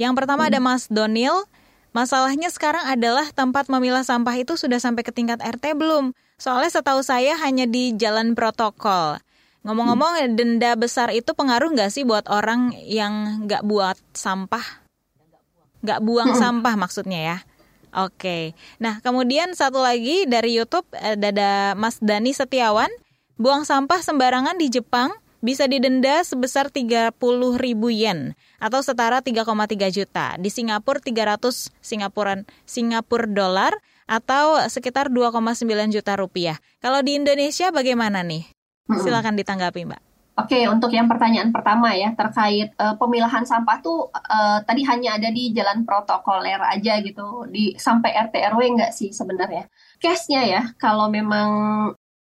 Yang 0.00 0.12
pertama 0.16 0.48
hmm. 0.48 0.50
ada 0.52 0.58
Mas 0.60 0.88
Donil. 0.88 1.44
Masalahnya 1.96 2.52
sekarang 2.52 2.84
adalah 2.84 3.24
tempat 3.32 3.72
memilah 3.72 4.04
sampah 4.04 4.36
itu 4.36 4.52
sudah 4.60 4.76
sampai 4.76 5.00
ke 5.00 5.16
tingkat 5.16 5.40
RT 5.40 5.80
belum? 5.80 6.12
Soalnya 6.36 6.68
setahu 6.68 7.00
saya 7.00 7.40
hanya 7.40 7.64
di 7.64 7.96
jalan 7.96 8.36
protokol. 8.36 9.16
Ngomong-ngomong, 9.66 10.38
denda 10.38 10.78
besar 10.78 11.10
itu 11.10 11.34
pengaruh 11.34 11.74
nggak 11.74 11.90
sih 11.90 12.06
buat 12.06 12.30
orang 12.30 12.70
yang 12.86 13.42
nggak 13.50 13.66
buat 13.66 13.98
sampah? 14.14 14.62
Nggak 15.82 16.00
buang 16.06 16.38
sampah 16.38 16.74
maksudnya 16.78 17.20
ya? 17.20 17.38
Oke. 17.96 18.54
Nah, 18.78 19.02
kemudian 19.02 19.58
satu 19.58 19.82
lagi 19.82 20.22
dari 20.30 20.54
YouTube 20.54 20.86
ada 20.94 21.74
Mas 21.74 21.98
Dani 21.98 22.30
Setiawan. 22.30 22.88
Buang 23.36 23.66
sampah 23.66 24.00
sembarangan 24.00 24.54
di 24.54 24.70
Jepang 24.70 25.10
bisa 25.44 25.68
didenda 25.68 26.22
sebesar 26.24 26.72
30 26.72 27.12
ribu 27.58 27.92
yen 27.92 28.38
atau 28.62 28.80
setara 28.80 29.18
3,3 29.18 29.90
juta. 29.92 30.38
Di 30.40 30.48
Singapura 30.48 31.02
300 31.02 31.74
Singapuran 31.82 32.46
Singapura 32.64 33.28
dolar 33.28 33.74
atau 34.06 34.62
sekitar 34.70 35.10
2,9 35.10 35.66
juta 35.90 36.14
rupiah. 36.14 36.56
Kalau 36.78 37.02
di 37.02 37.18
Indonesia 37.18 37.74
bagaimana 37.74 38.22
nih? 38.22 38.55
Silakan 38.86 39.34
ditanggapi, 39.34 39.82
Mbak. 39.86 40.02
Oke, 40.36 40.68
untuk 40.68 40.92
yang 40.92 41.08
pertanyaan 41.08 41.48
pertama 41.48 41.96
ya 41.96 42.12
terkait 42.12 42.68
uh, 42.76 42.92
pemilahan 43.00 43.48
sampah 43.48 43.80
tuh 43.80 44.12
uh, 44.12 44.60
tadi 44.68 44.84
hanya 44.84 45.16
ada 45.16 45.32
di 45.32 45.48
jalan 45.56 45.88
protokoler 45.88 46.60
aja 46.60 47.00
gitu, 47.00 47.48
di 47.48 47.72
sampai 47.72 48.12
RT 48.12 48.44
RW 48.52 48.60
enggak 48.76 48.92
sih 48.92 49.16
sebenarnya. 49.16 49.64
Case-nya 49.96 50.44
ya, 50.44 50.62
kalau 50.76 51.08
memang 51.08 51.48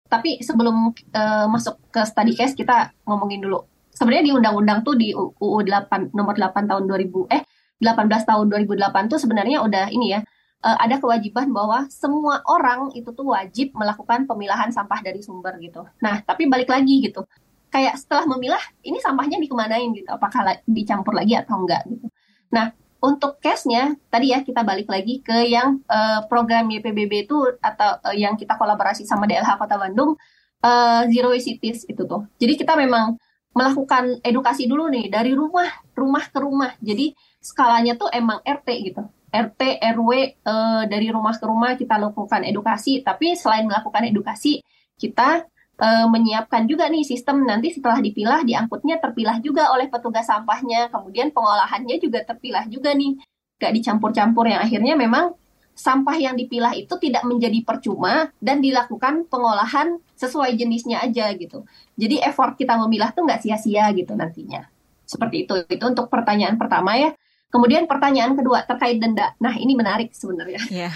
tapi 0.09 0.40
sebelum 0.40 0.97
uh, 1.12 1.47
masuk 1.53 1.77
ke 1.92 2.01
study 2.01 2.33
case 2.33 2.57
kita 2.57 2.97
ngomongin 3.05 3.44
dulu. 3.44 3.68
Sebenarnya 3.92 4.25
di 4.25 4.33
undang-undang 4.33 4.81
tuh 4.88 4.97
di 4.97 5.12
UU 5.12 5.68
8 5.68 6.16
nomor 6.16 6.33
8 6.33 6.64
tahun 6.64 6.88
2000 6.88 7.29
eh 7.29 7.44
18 7.77 8.09
tahun 8.25 8.47
2008 8.49 9.12
tuh 9.12 9.21
sebenarnya 9.21 9.61
udah 9.61 9.92
ini 9.92 10.16
ya 10.16 10.25
uh, 10.62 10.79
ada 10.79 10.99
kewajiban 10.99 11.51
bahwa 11.55 11.87
semua 11.92 12.42
orang 12.47 12.90
itu 12.94 13.11
tuh 13.14 13.35
wajib 13.35 13.75
melakukan 13.75 14.27
pemilahan 14.27 14.71
sampah 14.75 15.01
dari 15.03 15.23
sumber 15.23 15.59
gitu. 15.62 15.87
Nah, 16.03 16.23
tapi 16.23 16.51
balik 16.51 16.71
lagi 16.71 17.05
gitu. 17.05 17.27
Kayak 17.68 18.01
setelah 18.01 18.25
memilah, 18.25 18.62
ini 18.81 18.97
sampahnya 18.99 19.37
dikemanain 19.38 19.92
gitu? 19.92 20.09
Apakah 20.09 20.57
dicampur 20.64 21.12
lagi 21.12 21.37
atau 21.37 21.61
enggak 21.61 21.85
gitu. 21.85 22.09
Nah, 22.49 22.73
untuk 22.99 23.38
case-nya 23.38 23.94
tadi 24.11 24.35
ya 24.35 24.42
kita 24.42 24.66
balik 24.66 24.90
lagi 24.90 25.23
ke 25.23 25.47
yang 25.47 25.79
uh, 25.87 26.27
program 26.27 26.66
YPBB 26.66 27.31
itu 27.31 27.38
atau 27.62 28.03
uh, 28.03 28.16
yang 28.16 28.35
kita 28.35 28.59
kolaborasi 28.59 29.07
sama 29.07 29.29
DLH 29.31 29.55
Kota 29.55 29.79
Bandung 29.79 30.18
uh, 30.66 31.03
Zero 31.07 31.31
Waste 31.31 31.55
Cities 31.55 31.87
itu 31.87 32.03
tuh. 32.03 32.27
Jadi 32.42 32.59
kita 32.59 32.75
memang 32.75 33.14
melakukan 33.55 34.18
edukasi 34.23 34.66
dulu 34.66 34.90
nih 34.90 35.11
dari 35.11 35.31
rumah 35.35 35.71
rumah 35.94 36.25
ke 36.27 36.38
rumah. 36.42 36.75
Jadi 36.83 37.14
skalanya 37.38 37.94
tuh 37.94 38.11
emang 38.11 38.42
RT 38.42 38.68
gitu. 38.83 39.03
RT 39.29 39.61
RW 39.81 40.11
e, 40.12 40.25
eh, 40.35 40.83
dari 40.88 41.09
rumah 41.12 41.37
ke 41.37 41.45
rumah 41.45 41.77
kita 41.77 42.01
lakukan 42.01 42.43
edukasi 42.45 43.05
tapi 43.05 43.37
selain 43.37 43.69
melakukan 43.69 44.09
edukasi 44.09 44.64
kita 44.99 45.45
e, 45.77 45.88
menyiapkan 46.09 46.64
juga 46.64 46.88
nih 46.88 47.05
sistem 47.05 47.45
nanti 47.45 47.77
setelah 47.77 48.01
dipilah 48.01 48.43
diangkutnya 48.43 48.99
terpilah 48.99 49.38
juga 49.45 49.71
oleh 49.71 49.87
petugas 49.93 50.27
sampahnya 50.27 50.88
kemudian 50.88 51.31
pengolahannya 51.31 51.97
juga 52.01 52.25
terpilah 52.25 52.64
juga 52.67 52.97
nih 52.97 53.21
gak 53.59 53.73
dicampur-campur 53.75 54.49
yang 54.49 54.62
akhirnya 54.62 54.95
memang 54.95 55.35
sampah 55.79 56.19
yang 56.19 56.35
dipilah 56.35 56.75
itu 56.75 56.91
tidak 56.99 57.23
menjadi 57.23 57.62
percuma 57.62 58.35
dan 58.43 58.59
dilakukan 58.59 59.31
pengolahan 59.31 60.03
sesuai 60.19 60.59
jenisnya 60.59 60.99
aja 60.99 61.31
gitu. 61.38 61.62
Jadi 61.95 62.19
effort 62.19 62.59
kita 62.59 62.75
memilah 62.75 63.14
tuh 63.14 63.23
nggak 63.23 63.47
sia-sia 63.47 63.87
gitu 63.95 64.19
nantinya. 64.19 64.67
Seperti 65.07 65.47
itu. 65.47 65.55
Itu 65.71 65.87
untuk 65.87 66.11
pertanyaan 66.11 66.59
pertama 66.59 66.99
ya. 66.99 67.14
Kemudian 67.49 67.89
pertanyaan 67.89 68.37
kedua 68.37 68.65
terkait 68.69 69.01
denda. 69.01 69.33
Nah 69.41 69.57
ini 69.57 69.73
menarik 69.73 70.13
sebenarnya. 70.13 70.61
Yeah. 70.69 70.93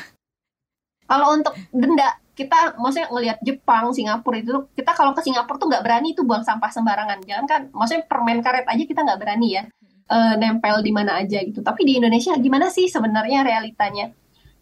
Kalau 1.09 1.33
untuk 1.33 1.57
denda 1.73 2.21
kita 2.33 2.77
maksudnya 2.81 3.09
ngelihat 3.12 3.38
Jepang, 3.45 3.93
Singapura 3.93 4.41
itu 4.41 4.69
kita 4.73 4.97
kalau 4.97 5.12
ke 5.12 5.21
Singapura 5.21 5.61
tuh 5.61 5.69
nggak 5.69 5.85
berani 5.85 6.17
tuh 6.17 6.25
buang 6.25 6.45
sampah 6.45 6.73
sembarangan. 6.73 7.25
Jangan 7.25 7.47
kan, 7.49 7.62
maksudnya 7.73 8.05
permen 8.09 8.41
karet 8.41 8.65
aja 8.65 8.85
kita 8.85 9.01
nggak 9.05 9.21
berani 9.21 9.49
ya 9.61 9.62
e, 10.09 10.19
nempel 10.41 10.81
di 10.81 10.93
mana 10.93 11.21
aja 11.21 11.41
gitu. 11.45 11.61
Tapi 11.61 11.85
di 11.85 12.01
Indonesia 12.01 12.33
gimana 12.37 12.73
sih 12.73 12.89
sebenarnya 12.89 13.45
realitanya? 13.45 14.12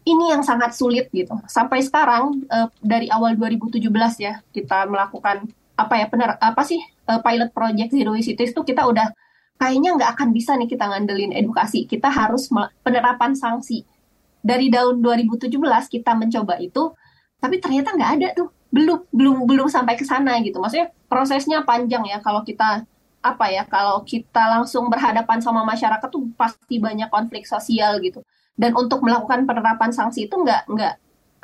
Ini 0.01 0.33
yang 0.33 0.41
sangat 0.41 0.73
sulit 0.73 1.13
gitu. 1.13 1.35
Sampai 1.47 1.83
sekarang 1.83 2.43
e, 2.43 2.57
dari 2.83 3.07
awal 3.07 3.35
2017 3.39 3.87
ya 4.19 4.39
kita 4.51 4.87
melakukan 4.87 5.47
apa 5.79 5.93
ya 5.97 6.05
benar 6.11 6.35
apa 6.43 6.61
sih 6.67 6.79
e, 6.83 7.11
pilot 7.23 7.51
project 7.55 7.91
Zero 7.95 8.11
Waste 8.15 8.35
itu 8.35 8.61
kita 8.63 8.83
udah 8.83 9.15
kayaknya 9.61 9.93
nggak 9.93 10.17
akan 10.17 10.29
bisa 10.33 10.57
nih 10.57 10.65
kita 10.65 10.89
ngandelin 10.89 11.37
edukasi. 11.37 11.85
Kita 11.85 12.09
harus 12.09 12.49
penerapan 12.81 13.37
sanksi. 13.37 13.85
Dari 14.41 14.73
tahun 14.73 15.05
2017 15.05 15.53
kita 15.85 16.17
mencoba 16.17 16.57
itu, 16.57 16.89
tapi 17.37 17.61
ternyata 17.61 17.93
nggak 17.93 18.11
ada 18.17 18.27
tuh. 18.33 18.49
Belum 18.73 19.05
belum 19.13 19.45
belum 19.45 19.67
sampai 19.69 19.93
ke 19.93 20.01
sana 20.01 20.41
gitu. 20.41 20.57
Maksudnya 20.57 20.89
prosesnya 21.05 21.61
panjang 21.61 22.01
ya 22.09 22.17
kalau 22.25 22.41
kita 22.41 22.89
apa 23.21 23.45
ya 23.53 23.69
kalau 23.69 24.01
kita 24.01 24.41
langsung 24.49 24.89
berhadapan 24.89 25.37
sama 25.45 25.61
masyarakat 25.61 26.09
tuh 26.09 26.25
pasti 26.33 26.81
banyak 26.81 27.13
konflik 27.13 27.45
sosial 27.45 28.01
gitu. 28.01 28.25
Dan 28.57 28.73
untuk 28.73 29.05
melakukan 29.05 29.45
penerapan 29.45 29.93
sanksi 29.93 30.25
itu 30.25 30.35
nggak 30.41 30.65
nggak 30.73 30.93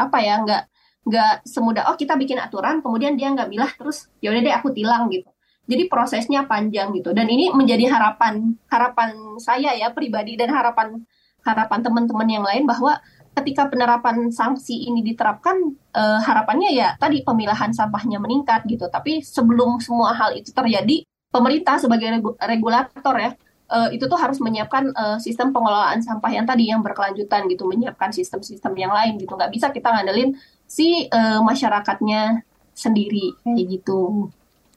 apa 0.01 0.17
ya 0.25 0.41
nggak 0.41 0.63
nggak 1.07 1.33
semudah 1.47 1.87
oh 1.87 1.95
kita 1.95 2.19
bikin 2.19 2.35
aturan 2.41 2.83
kemudian 2.83 3.15
dia 3.15 3.31
nggak 3.31 3.47
milah 3.47 3.71
terus 3.79 4.11
ya 4.19 4.29
udah 4.35 4.41
deh 4.43 4.55
aku 4.59 4.75
tilang 4.75 5.07
gitu 5.07 5.31
Jadi 5.67 5.83
prosesnya 5.91 6.47
panjang 6.47 6.95
gitu. 6.95 7.11
Dan 7.11 7.27
ini 7.27 7.51
menjadi 7.51 7.91
harapan 7.91 8.55
harapan 8.71 9.35
saya 9.37 9.75
ya 9.75 9.91
pribadi 9.91 10.39
dan 10.39 10.49
harapan 10.49 11.03
harapan 11.43 11.79
teman-teman 11.83 12.27
yang 12.27 12.43
lain 12.43 12.63
bahwa 12.63 12.99
ketika 13.37 13.69
penerapan 13.69 14.33
sanksi 14.33 14.89
ini 14.89 15.05
diterapkan 15.05 15.53
uh, 15.93 16.19
harapannya 16.25 16.73
ya 16.73 16.97
tadi 16.97 17.21
pemilahan 17.21 17.75
sampahnya 17.75 18.17
meningkat 18.17 18.65
gitu. 18.65 18.87
Tapi 18.89 19.21
sebelum 19.21 19.77
semua 19.83 20.15
hal 20.15 20.33
itu 20.33 20.49
terjadi, 20.49 21.05
pemerintah 21.29 21.77
sebagai 21.77 22.09
regulator 22.41 23.15
ya 23.19 23.31
uh, 23.69 23.89
itu 23.93 24.07
tuh 24.07 24.17
harus 24.17 24.39
menyiapkan 24.39 24.89
uh, 24.95 25.17
sistem 25.21 25.51
pengelolaan 25.51 25.99
sampah 26.01 26.31
yang 26.31 26.47
tadi 26.47 26.71
yang 26.71 26.81
berkelanjutan 26.81 27.45
gitu, 27.51 27.67
menyiapkan 27.67 28.09
sistem-sistem 28.09 28.73
yang 28.79 28.91
lain 28.91 29.19
gitu. 29.21 29.35
Nggak 29.35 29.51
bisa 29.53 29.67
kita 29.69 29.91
ngandelin 29.91 30.33
si 30.65 31.05
uh, 31.11 31.39
masyarakatnya 31.43 32.41
sendiri 32.73 33.37
kayak 33.45 33.65
gitu. 33.69 34.31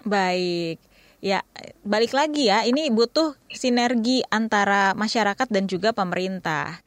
Baik. 0.05 0.81
Ya, 1.21 1.45
balik 1.85 2.17
lagi 2.17 2.49
ya, 2.49 2.65
ini 2.65 2.89
butuh 2.89 3.37
sinergi 3.53 4.25
antara 4.33 4.97
masyarakat 4.97 5.49
dan 5.53 5.69
juga 5.69 5.93
pemerintah. 5.93 6.81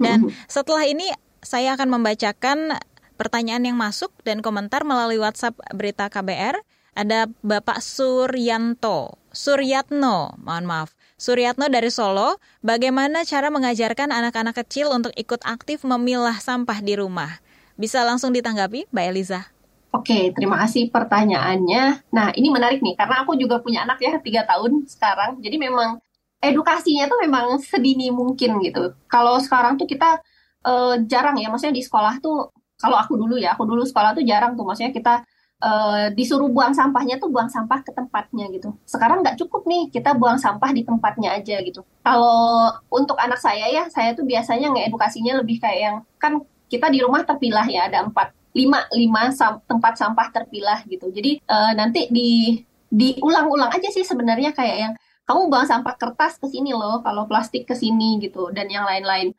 Dan 0.00 0.32
setelah 0.48 0.84
ini 0.84 1.08
saya 1.40 1.76
akan 1.76 2.00
membacakan 2.00 2.76
pertanyaan 3.20 3.68
yang 3.68 3.76
masuk 3.76 4.12
dan 4.24 4.40
komentar 4.40 4.84
melalui 4.84 5.20
WhatsApp 5.20 5.56
Berita 5.76 6.08
KBR. 6.08 6.60
Ada 6.96 7.30
Bapak 7.40 7.80
Suryanto, 7.80 9.20
Suryatno, 9.30 10.36
mohon 10.42 10.66
maaf. 10.66 10.92
Suryatno 11.20 11.70
dari 11.70 11.88
Solo, 11.92 12.42
bagaimana 12.66 13.22
cara 13.22 13.52
mengajarkan 13.52 14.10
anak-anak 14.10 14.58
kecil 14.64 14.90
untuk 14.90 15.14
ikut 15.14 15.40
aktif 15.46 15.86
memilah 15.86 16.36
sampah 16.42 16.82
di 16.82 16.98
rumah? 16.98 17.38
Bisa 17.78 18.02
langsung 18.02 18.34
ditanggapi, 18.34 18.90
Mbak 18.90 19.06
Eliza? 19.06 19.48
Oke, 19.90 20.30
terima 20.30 20.54
kasih 20.62 20.86
pertanyaannya. 20.94 22.14
Nah, 22.14 22.30
ini 22.38 22.48
menarik 22.54 22.78
nih, 22.78 22.94
karena 22.94 23.26
aku 23.26 23.34
juga 23.34 23.58
punya 23.58 23.82
anak 23.82 23.98
ya, 23.98 24.22
tiga 24.22 24.46
tahun 24.46 24.86
sekarang. 24.86 25.42
Jadi 25.42 25.58
memang 25.58 25.98
edukasinya 26.38 27.10
tuh 27.10 27.18
memang 27.26 27.58
sedini 27.58 28.14
mungkin 28.14 28.62
gitu. 28.62 28.94
Kalau 29.10 29.42
sekarang 29.42 29.74
tuh 29.82 29.90
kita 29.90 30.22
uh, 30.62 30.94
jarang 31.10 31.36
ya, 31.42 31.50
maksudnya 31.50 31.74
di 31.74 31.82
sekolah 31.82 32.22
tuh 32.22 32.54
kalau 32.78 32.96
aku 33.02 33.18
dulu 33.18 33.34
ya, 33.34 33.58
aku 33.58 33.66
dulu 33.66 33.82
sekolah 33.82 34.14
tuh 34.14 34.22
jarang 34.22 34.54
tuh, 34.54 34.62
maksudnya 34.62 34.94
kita 34.94 35.26
uh, 35.60 36.08
disuruh 36.14 36.48
buang 36.48 36.72
sampahnya 36.72 37.18
tuh 37.18 37.28
buang 37.28 37.50
sampah 37.50 37.82
ke 37.82 37.90
tempatnya 37.90 38.46
gitu. 38.54 38.70
Sekarang 38.86 39.26
nggak 39.26 39.36
cukup 39.42 39.66
nih 39.66 39.90
kita 39.90 40.14
buang 40.16 40.38
sampah 40.38 40.70
di 40.70 40.86
tempatnya 40.86 41.34
aja 41.34 41.60
gitu. 41.66 41.82
Kalau 42.06 42.72
untuk 42.94 43.18
anak 43.20 43.42
saya 43.42 43.66
ya, 43.68 43.84
saya 43.92 44.14
tuh 44.14 44.22
biasanya 44.22 44.70
ngedukasinya 44.70 45.42
lebih 45.42 45.60
kayak 45.60 45.80
yang 45.82 45.96
kan 46.16 46.40
kita 46.70 46.86
di 46.88 47.02
rumah 47.02 47.26
terpilah 47.26 47.66
ya 47.66 47.90
ada 47.90 48.06
empat 48.06 48.39
lima 48.50 48.82
lima 48.90 49.30
sam 49.30 49.62
tempat 49.66 49.94
sampah 49.98 50.28
terpilah 50.34 50.82
gitu. 50.86 51.10
Jadi 51.10 51.38
uh, 51.46 51.72
nanti 51.78 52.10
di 52.10 52.58
diulang-ulang 52.90 53.70
aja 53.70 53.88
sih 53.94 54.02
sebenarnya 54.02 54.50
kayak 54.50 54.76
yang 54.76 54.92
kamu 55.22 55.46
buang 55.46 55.62
sampah 55.62 55.94
kertas 55.94 56.42
ke 56.42 56.50
sini 56.50 56.74
loh, 56.74 56.98
kalau 57.06 57.22
plastik 57.30 57.62
ke 57.70 57.74
sini 57.78 58.18
gitu 58.18 58.50
dan 58.50 58.66
yang 58.66 58.82
lain-lain. 58.82 59.30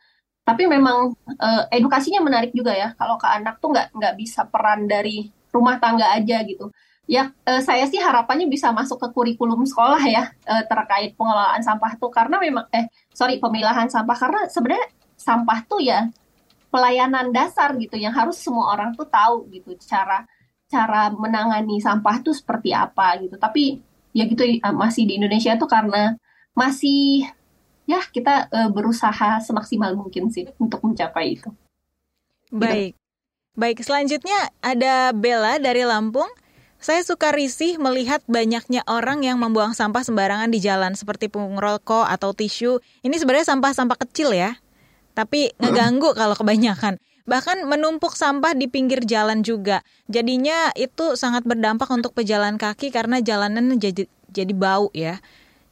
Tapi 0.48 0.64
memang 0.66 1.12
uh, 1.38 1.64
edukasinya 1.68 2.24
menarik 2.24 2.56
juga 2.56 2.72
ya. 2.72 2.96
Kalau 2.96 3.20
ke 3.20 3.28
anak 3.28 3.60
tuh 3.60 3.76
nggak 3.76 3.88
nggak 3.94 4.14
bisa 4.16 4.48
peran 4.48 4.88
dari 4.88 5.28
rumah 5.52 5.76
tangga 5.84 6.08
aja 6.16 6.40
gitu. 6.48 6.72
Ya 7.12 7.36
uh, 7.44 7.60
saya 7.60 7.84
sih 7.92 8.00
harapannya 8.00 8.48
bisa 8.48 8.72
masuk 8.72 9.04
ke 9.04 9.08
kurikulum 9.12 9.68
sekolah 9.68 10.00
ya 10.08 10.32
uh, 10.48 10.64
terkait 10.64 11.12
pengelolaan 11.20 11.60
sampah 11.60 12.00
tuh 12.00 12.08
karena 12.08 12.40
memang 12.40 12.66
eh 12.72 12.88
sorry 13.12 13.36
pemilahan 13.36 13.92
sampah 13.92 14.16
karena 14.16 14.42
sebenarnya 14.48 14.88
sampah 15.20 15.60
tuh 15.68 15.84
ya 15.84 16.08
pelayanan 16.72 17.36
dasar 17.36 17.76
gitu 17.76 18.00
yang 18.00 18.16
harus 18.16 18.40
semua 18.40 18.72
orang 18.72 18.96
tuh 18.96 19.06
tahu 19.06 19.46
gitu 19.52 19.76
cara 19.84 20.24
cara 20.72 21.12
menangani 21.12 21.84
sampah 21.84 22.24
tuh 22.24 22.32
seperti 22.32 22.72
apa 22.72 23.20
gitu. 23.20 23.36
Tapi 23.36 23.84
ya 24.16 24.24
gitu 24.26 24.42
uh, 24.42 24.72
masih 24.72 25.04
di 25.04 25.20
Indonesia 25.20 25.60
tuh 25.60 25.68
karena 25.68 26.16
masih 26.56 27.28
ya 27.84 28.00
kita 28.08 28.48
uh, 28.48 28.70
berusaha 28.72 29.44
semaksimal 29.44 29.92
mungkin 30.00 30.32
sih 30.32 30.48
untuk 30.56 30.80
mencapai 30.82 31.36
itu. 31.36 31.52
Baik. 32.50 32.96
Gitu. 32.96 33.00
Baik, 33.52 33.84
selanjutnya 33.84 34.48
ada 34.64 35.12
Bella 35.12 35.60
dari 35.60 35.84
Lampung. 35.84 36.28
Saya 36.80 37.04
suka 37.04 37.36
risih 37.36 37.78
melihat 37.78 38.24
banyaknya 38.26 38.82
orang 38.88 39.22
yang 39.28 39.38
membuang 39.38 39.76
sampah 39.76 40.02
sembarangan 40.02 40.50
di 40.50 40.64
jalan 40.64 40.96
seperti 40.96 41.28
pungung 41.28 41.60
rokok 41.60 42.08
atau 42.08 42.32
tisu. 42.32 42.80
Ini 43.04 43.12
sebenarnya 43.20 43.52
sampah-sampah 43.52 44.00
kecil 44.08 44.34
ya. 44.34 44.56
Tapi 45.14 45.54
ngeganggu 45.60 46.14
kalau 46.20 46.36
kebanyakan 46.36 47.00
bahkan 47.30 47.64
menumpuk 47.70 48.18
sampah 48.18 48.58
di 48.58 48.66
pinggir 48.66 49.06
jalan 49.06 49.46
juga. 49.46 49.86
Jadinya 50.10 50.74
itu 50.74 51.14
sangat 51.16 51.46
berdampak 51.46 51.88
untuk 51.94 52.12
pejalan 52.18 52.58
kaki 52.58 52.90
karena 52.90 53.22
jalanan 53.22 53.78
jadi 53.78 54.10
jadi 54.34 54.54
bau 54.58 54.90
ya. 54.92 55.22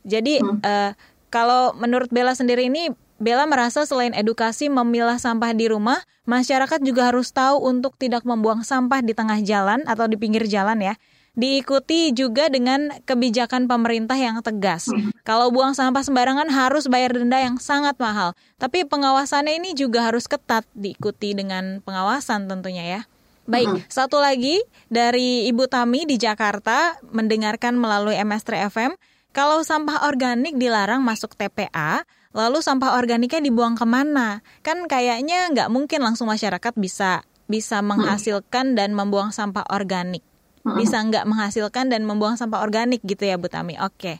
Jadi 0.05 0.39
hmm. 0.39 0.63
uh, 0.63 0.91
kalau 1.33 1.75
menurut 1.75 2.07
Bella 2.13 2.37
sendiri 2.37 2.69
ini 2.69 2.93
Bella 3.19 3.43
merasa 3.43 3.83
selain 3.83 4.15
edukasi 4.15 4.71
memilah 4.71 5.19
sampah 5.19 5.51
di 5.51 5.67
rumah, 5.67 5.99
masyarakat 6.23 6.79
juga 6.79 7.11
harus 7.11 7.35
tahu 7.35 7.59
untuk 7.67 7.99
tidak 7.99 8.23
membuang 8.23 8.63
sampah 8.63 9.03
di 9.03 9.11
tengah 9.11 9.43
jalan 9.43 9.83
atau 9.83 10.07
di 10.07 10.15
pinggir 10.15 10.47
jalan 10.47 10.79
ya 10.79 10.95
diikuti 11.39 12.11
juga 12.11 12.51
dengan 12.51 12.91
kebijakan 13.07 13.71
pemerintah 13.71 14.19
yang 14.19 14.43
tegas. 14.43 14.91
Kalau 15.23 15.47
buang 15.55 15.71
sampah 15.71 16.03
sembarangan 16.03 16.51
harus 16.51 16.91
bayar 16.91 17.15
denda 17.15 17.39
yang 17.39 17.55
sangat 17.55 17.95
mahal. 17.95 18.35
Tapi 18.59 18.83
pengawasannya 18.83 19.63
ini 19.63 19.71
juga 19.71 20.11
harus 20.11 20.27
ketat 20.27 20.67
diikuti 20.75 21.31
dengan 21.31 21.79
pengawasan 21.79 22.51
tentunya 22.51 22.99
ya. 22.99 23.01
Baik, 23.49 23.87
satu 23.89 24.21
lagi 24.21 24.61
dari 24.91 25.49
Ibu 25.49 25.65
Tami 25.71 26.05
di 26.05 26.21
Jakarta 26.21 27.01
mendengarkan 27.09 27.73
melalui 27.79 28.13
MS3 28.19 28.69
FM, 28.69 28.91
kalau 29.33 29.65
sampah 29.65 30.05
organik 30.05 30.53
dilarang 30.59 31.01
masuk 31.01 31.33
TPA, 31.33 32.05
lalu 32.35 32.61
sampah 32.61 32.99
organiknya 32.99 33.41
dibuang 33.41 33.73
ke 33.73 33.89
mana? 33.89 34.45
Kan 34.61 34.85
kayaknya 34.85 35.49
nggak 35.49 35.71
mungkin 35.73 36.05
langsung 36.05 36.29
masyarakat 36.29 36.77
bisa 36.77 37.25
bisa 37.49 37.81
menghasilkan 37.81 38.77
dan 38.77 38.93
membuang 38.93 39.33
sampah 39.33 39.65
organik 39.73 40.21
bisa 40.63 40.99
nggak 40.99 41.25
menghasilkan 41.25 41.91
dan 41.91 42.03
membuang 42.03 42.35
sampah 42.35 42.63
organik 42.63 42.99
gitu 43.03 43.23
ya 43.25 43.35
Bu 43.35 43.47
Tami. 43.47 43.79
Oke, 43.79 44.19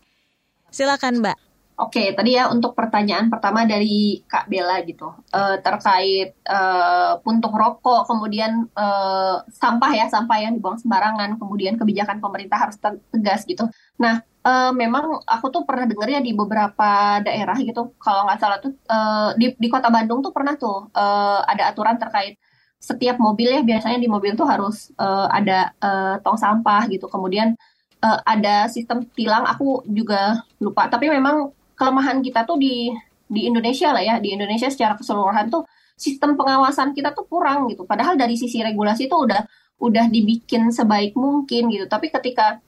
silakan 0.72 1.22
Mbak. 1.22 1.38
Oke, 1.80 2.12
tadi 2.12 2.36
ya 2.36 2.52
untuk 2.52 2.76
pertanyaan 2.76 3.32
pertama 3.32 3.64
dari 3.64 4.20
Kak 4.28 4.52
Bella 4.52 4.84
gitu 4.84 5.16
uh, 5.32 5.56
terkait 5.64 6.36
uh, 6.44 7.24
puntung 7.24 7.56
rokok, 7.56 8.04
kemudian 8.04 8.68
uh, 8.76 9.40
sampah 9.48 9.88
ya 9.96 10.12
sampah 10.12 10.44
yang 10.44 10.60
dibuang 10.60 10.76
sembarangan, 10.76 11.40
kemudian 11.40 11.80
kebijakan 11.80 12.20
pemerintah 12.20 12.68
harus 12.68 12.76
tegas 12.84 13.48
gitu. 13.48 13.64
Nah, 13.96 14.20
uh, 14.44 14.76
memang 14.76 15.24
aku 15.24 15.56
tuh 15.56 15.64
pernah 15.64 15.88
dengar 15.88 16.12
ya 16.12 16.20
di 16.20 16.36
beberapa 16.36 17.24
daerah 17.24 17.56
gitu, 17.56 17.96
kalau 17.96 18.28
nggak 18.28 18.40
salah 18.44 18.60
tuh 18.60 18.76
uh, 18.92 19.32
di 19.40 19.56
di 19.56 19.72
kota 19.72 19.88
Bandung 19.88 20.20
tuh 20.20 20.36
pernah 20.36 20.60
tuh 20.60 20.92
uh, 20.92 21.48
ada 21.48 21.72
aturan 21.72 21.96
terkait 21.96 22.36
setiap 22.80 23.20
mobil 23.20 23.52
ya 23.52 23.62
biasanya 23.62 24.00
di 24.00 24.08
mobil 24.08 24.40
tuh 24.40 24.48
harus 24.48 24.90
uh, 24.96 25.28
ada 25.28 25.76
uh, 25.84 26.16
tong 26.24 26.40
sampah 26.40 26.88
gitu. 26.88 27.12
Kemudian 27.12 27.54
uh, 28.00 28.20
ada 28.24 28.72
sistem 28.72 29.04
tilang. 29.14 29.44
Aku 29.46 29.84
juga 29.86 30.42
lupa. 30.64 30.88
Tapi 30.88 31.12
memang 31.12 31.52
kelemahan 31.76 32.24
kita 32.24 32.48
tuh 32.48 32.56
di 32.56 32.90
di 33.28 33.46
Indonesia 33.46 33.92
lah 33.92 34.02
ya. 34.02 34.16
Di 34.24 34.32
Indonesia 34.34 34.72
secara 34.72 34.96
keseluruhan 34.96 35.52
tuh 35.52 35.68
sistem 36.00 36.40
pengawasan 36.40 36.96
kita 36.96 37.12
tuh 37.12 37.28
kurang 37.28 37.68
gitu. 37.68 37.84
Padahal 37.84 38.16
dari 38.16 38.40
sisi 38.40 38.64
regulasi 38.64 39.12
tuh 39.12 39.28
udah 39.28 39.44
udah 39.84 40.08
dibikin 40.08 40.72
sebaik 40.72 41.16
mungkin 41.20 41.68
gitu. 41.68 41.86
Tapi 41.92 42.08
ketika 42.08 42.64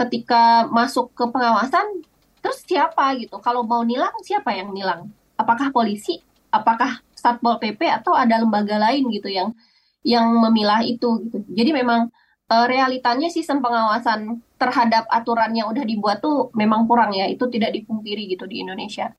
ketika 0.00 0.64
masuk 0.72 1.12
ke 1.12 1.24
pengawasan 1.28 2.00
terus 2.40 2.64
siapa 2.64 3.12
gitu? 3.20 3.36
Kalau 3.44 3.60
mau 3.68 3.84
nilang 3.84 4.16
siapa 4.24 4.56
yang 4.56 4.72
nilang? 4.72 5.12
Apakah 5.36 5.68
polisi? 5.68 6.24
Apakah 6.48 7.04
Satpol 7.20 7.60
PP 7.60 7.84
atau 7.84 8.16
ada 8.16 8.40
lembaga 8.40 8.80
lain 8.80 9.06
gitu 9.12 9.28
yang 9.28 9.52
yang 10.00 10.26
memilah 10.32 10.80
itu 10.80 11.28
gitu. 11.28 11.44
Jadi 11.52 11.70
memang 11.76 12.08
uh, 12.48 12.66
realitanya 12.66 13.28
sistem 13.28 13.60
pengawasan 13.60 14.40
terhadap 14.56 15.04
aturan 15.12 15.52
yang 15.52 15.68
udah 15.68 15.84
dibuat 15.84 16.24
tuh 16.24 16.48
memang 16.56 16.88
kurang 16.88 17.12
ya. 17.12 17.28
Itu 17.28 17.52
tidak 17.52 17.76
dipungkiri 17.76 18.32
gitu 18.32 18.48
di 18.48 18.64
Indonesia. 18.64 19.12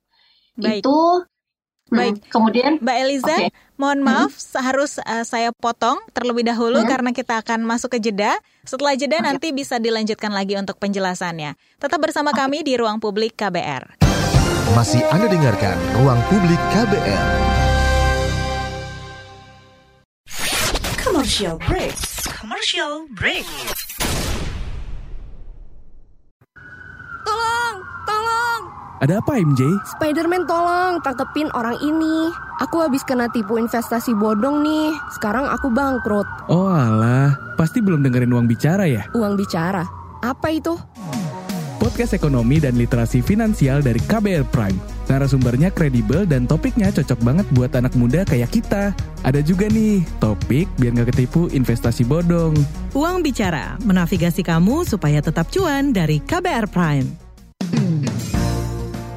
Baik. 0.58 0.82
Itu 0.82 0.98
hmm, 1.94 1.98
Baik. 1.98 2.16
Hmm, 2.18 2.30
kemudian 2.32 2.72
Mbak 2.80 2.98
Eliza, 3.04 3.36
okay. 3.36 3.50
mohon 3.76 4.00
hmm. 4.02 4.08
maaf 4.08 4.32
hmm. 4.32 4.62
harus 4.64 4.92
uh, 5.04 5.26
saya 5.28 5.52
potong 5.52 6.00
terlebih 6.16 6.48
dahulu 6.48 6.82
hmm. 6.82 6.90
karena 6.90 7.12
kita 7.12 7.44
akan 7.44 7.68
masuk 7.68 8.00
ke 8.00 8.12
jeda. 8.12 8.40
Setelah 8.64 8.96
jeda 8.96 9.20
okay. 9.20 9.28
nanti 9.28 9.48
bisa 9.52 9.78
dilanjutkan 9.78 10.32
lagi 10.32 10.56
untuk 10.56 10.80
penjelasannya. 10.80 11.54
Tetap 11.78 12.00
bersama 12.00 12.32
okay. 12.34 12.42
kami 12.42 12.58
di 12.64 12.74
Ruang 12.80 12.98
Publik 13.04 13.38
KBR. 13.38 14.02
Masih 14.72 15.04
Anda 15.12 15.28
dengarkan 15.28 15.76
Ruang 16.00 16.24
Publik 16.32 16.60
KBR. 16.72 17.61
Commercial 21.22 21.62
break. 21.70 21.94
Commercial 22.34 22.94
break. 23.14 23.46
Tolong, 27.22 27.76
tolong. 28.10 28.62
Ada 29.06 29.22
apa 29.22 29.38
MJ? 29.38 29.70
Spiderman 29.86 30.50
tolong 30.50 30.98
tangkepin 31.06 31.54
orang 31.54 31.78
ini. 31.86 32.34
Aku 32.66 32.82
habis 32.82 33.06
kena 33.06 33.30
tipu 33.30 33.62
investasi 33.62 34.18
bodong 34.18 34.66
nih. 34.66 34.98
Sekarang 35.14 35.46
aku 35.46 35.70
bangkrut. 35.70 36.26
Oh 36.50 36.74
alah, 36.74 37.54
pasti 37.54 37.86
belum 37.86 38.02
dengerin 38.02 38.34
uang 38.34 38.50
bicara 38.50 38.90
ya? 38.90 39.06
Uang 39.14 39.38
bicara? 39.38 39.86
Apa 40.26 40.50
itu? 40.50 40.74
Podcast 41.92 42.16
ekonomi 42.16 42.56
dan 42.64 42.80
literasi 42.80 43.20
finansial 43.20 43.84
dari 43.84 44.00
KBR 44.00 44.48
Prime. 44.48 44.80
Narasumbernya 45.12 45.76
kredibel 45.76 46.24
dan 46.24 46.48
topiknya 46.48 46.88
cocok 46.88 47.20
banget 47.20 47.44
buat 47.52 47.76
anak 47.76 47.92
muda 48.00 48.24
kayak 48.24 48.48
kita. 48.48 48.96
Ada 49.28 49.44
juga 49.44 49.68
nih, 49.68 50.00
topik 50.24 50.72
biar 50.80 50.96
nggak 50.96 51.12
ketipu 51.12 51.52
investasi 51.52 52.08
bodong. 52.08 52.56
Uang 52.96 53.20
Bicara, 53.20 53.76
menavigasi 53.84 54.40
kamu 54.40 54.88
supaya 54.88 55.20
tetap 55.20 55.52
cuan 55.52 55.92
dari 55.92 56.24
KBR 56.24 56.72
Prime. 56.72 57.12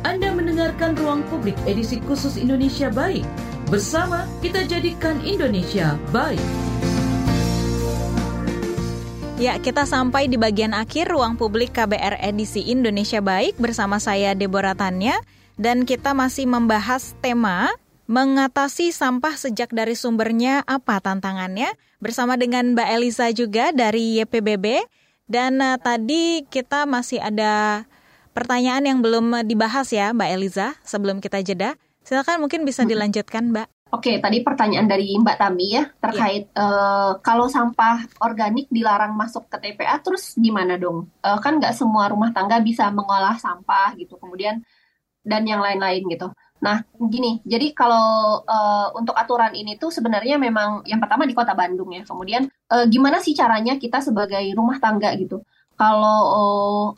Anda 0.03 0.35
mendengarkan 0.35 0.99
Ruang 0.99 1.23
Publik 1.31 1.55
edisi 1.71 2.03
khusus 2.03 2.35
Indonesia 2.35 2.91
Baik. 2.91 3.23
Bersama 3.71 4.27
kita 4.43 4.67
jadikan 4.67 5.23
Indonesia 5.23 5.95
baik. 6.11 6.43
Ya, 9.35 9.59
kita 9.59 9.83
sampai 9.83 10.31
di 10.31 10.39
bagian 10.39 10.71
akhir 10.71 11.11
ruang 11.11 11.35
publik 11.35 11.75
KBR 11.75 12.23
edisi 12.23 12.71
Indonesia 12.71 13.19
Baik 13.19 13.59
bersama 13.59 13.99
saya 13.99 14.31
Deborah 14.31 14.79
Tanya 14.79 15.19
dan 15.59 15.83
kita 15.83 16.15
masih 16.15 16.47
membahas 16.47 17.19
tema 17.19 17.75
mengatasi 18.07 18.95
sampah 18.95 19.35
sejak 19.35 19.75
dari 19.75 19.99
sumbernya 19.99 20.63
apa 20.71 21.03
tantangannya 21.03 21.67
bersama 21.99 22.39
dengan 22.39 22.79
Mbak 22.79 22.89
Elisa 22.95 23.27
juga 23.35 23.75
dari 23.75 24.23
YPBB 24.23 24.87
dan 25.27 25.59
uh, 25.59 25.83
tadi 25.83 26.47
kita 26.47 26.87
masih 26.87 27.19
ada 27.19 27.83
pertanyaan 28.39 28.87
yang 28.87 28.99
belum 29.03 29.35
dibahas 29.51 29.91
ya 29.91 30.15
Mbak 30.15 30.31
Eliza 30.31 30.79
sebelum 30.87 31.19
kita 31.19 31.43
jeda. 31.43 31.75
Silakan 32.07 32.39
mungkin 32.39 32.63
bisa 32.63 32.87
dilanjutkan 32.87 33.51
Mbak. 33.51 33.74
Oke, 33.95 34.19
tadi 34.19 34.43
pertanyaan 34.43 34.91
dari 34.91 35.15
Mbak 35.15 35.37
Tami 35.39 35.67
ya 35.71 35.87
terkait 36.03 36.51
ya. 36.51 36.59
Uh, 36.59 37.13
kalau 37.23 37.47
sampah 37.47 38.03
organik 38.27 38.67
dilarang 38.67 39.15
masuk 39.15 39.47
ke 39.47 39.55
TPA, 39.63 40.03
terus 40.03 40.35
gimana 40.35 40.75
dong? 40.75 41.07
Uh, 41.23 41.39
kan 41.39 41.63
nggak 41.63 41.71
semua 41.79 42.11
rumah 42.11 42.35
tangga 42.35 42.59
bisa 42.59 42.91
mengolah 42.91 43.39
sampah 43.39 43.95
gitu, 43.95 44.19
kemudian 44.19 44.67
dan 45.23 45.47
yang 45.47 45.63
lain-lain 45.63 46.03
gitu. 46.11 46.27
Nah, 46.59 46.83
gini, 47.07 47.39
jadi 47.47 47.71
kalau 47.71 48.43
uh, 48.43 48.91
untuk 48.99 49.15
aturan 49.15 49.55
ini 49.55 49.79
tuh 49.79 49.95
sebenarnya 49.95 50.43
memang 50.43 50.83
yang 50.91 50.99
pertama 50.99 51.23
di 51.23 51.35
Kota 51.39 51.55
Bandung 51.55 51.95
ya. 51.95 52.03
Kemudian 52.03 52.51
uh, 52.75 52.91
gimana 52.91 53.23
sih 53.23 53.31
caranya 53.31 53.79
kita 53.79 54.03
sebagai 54.03 54.43
rumah 54.59 54.83
tangga 54.83 55.15
gitu? 55.15 55.47
Kalau 55.79 56.19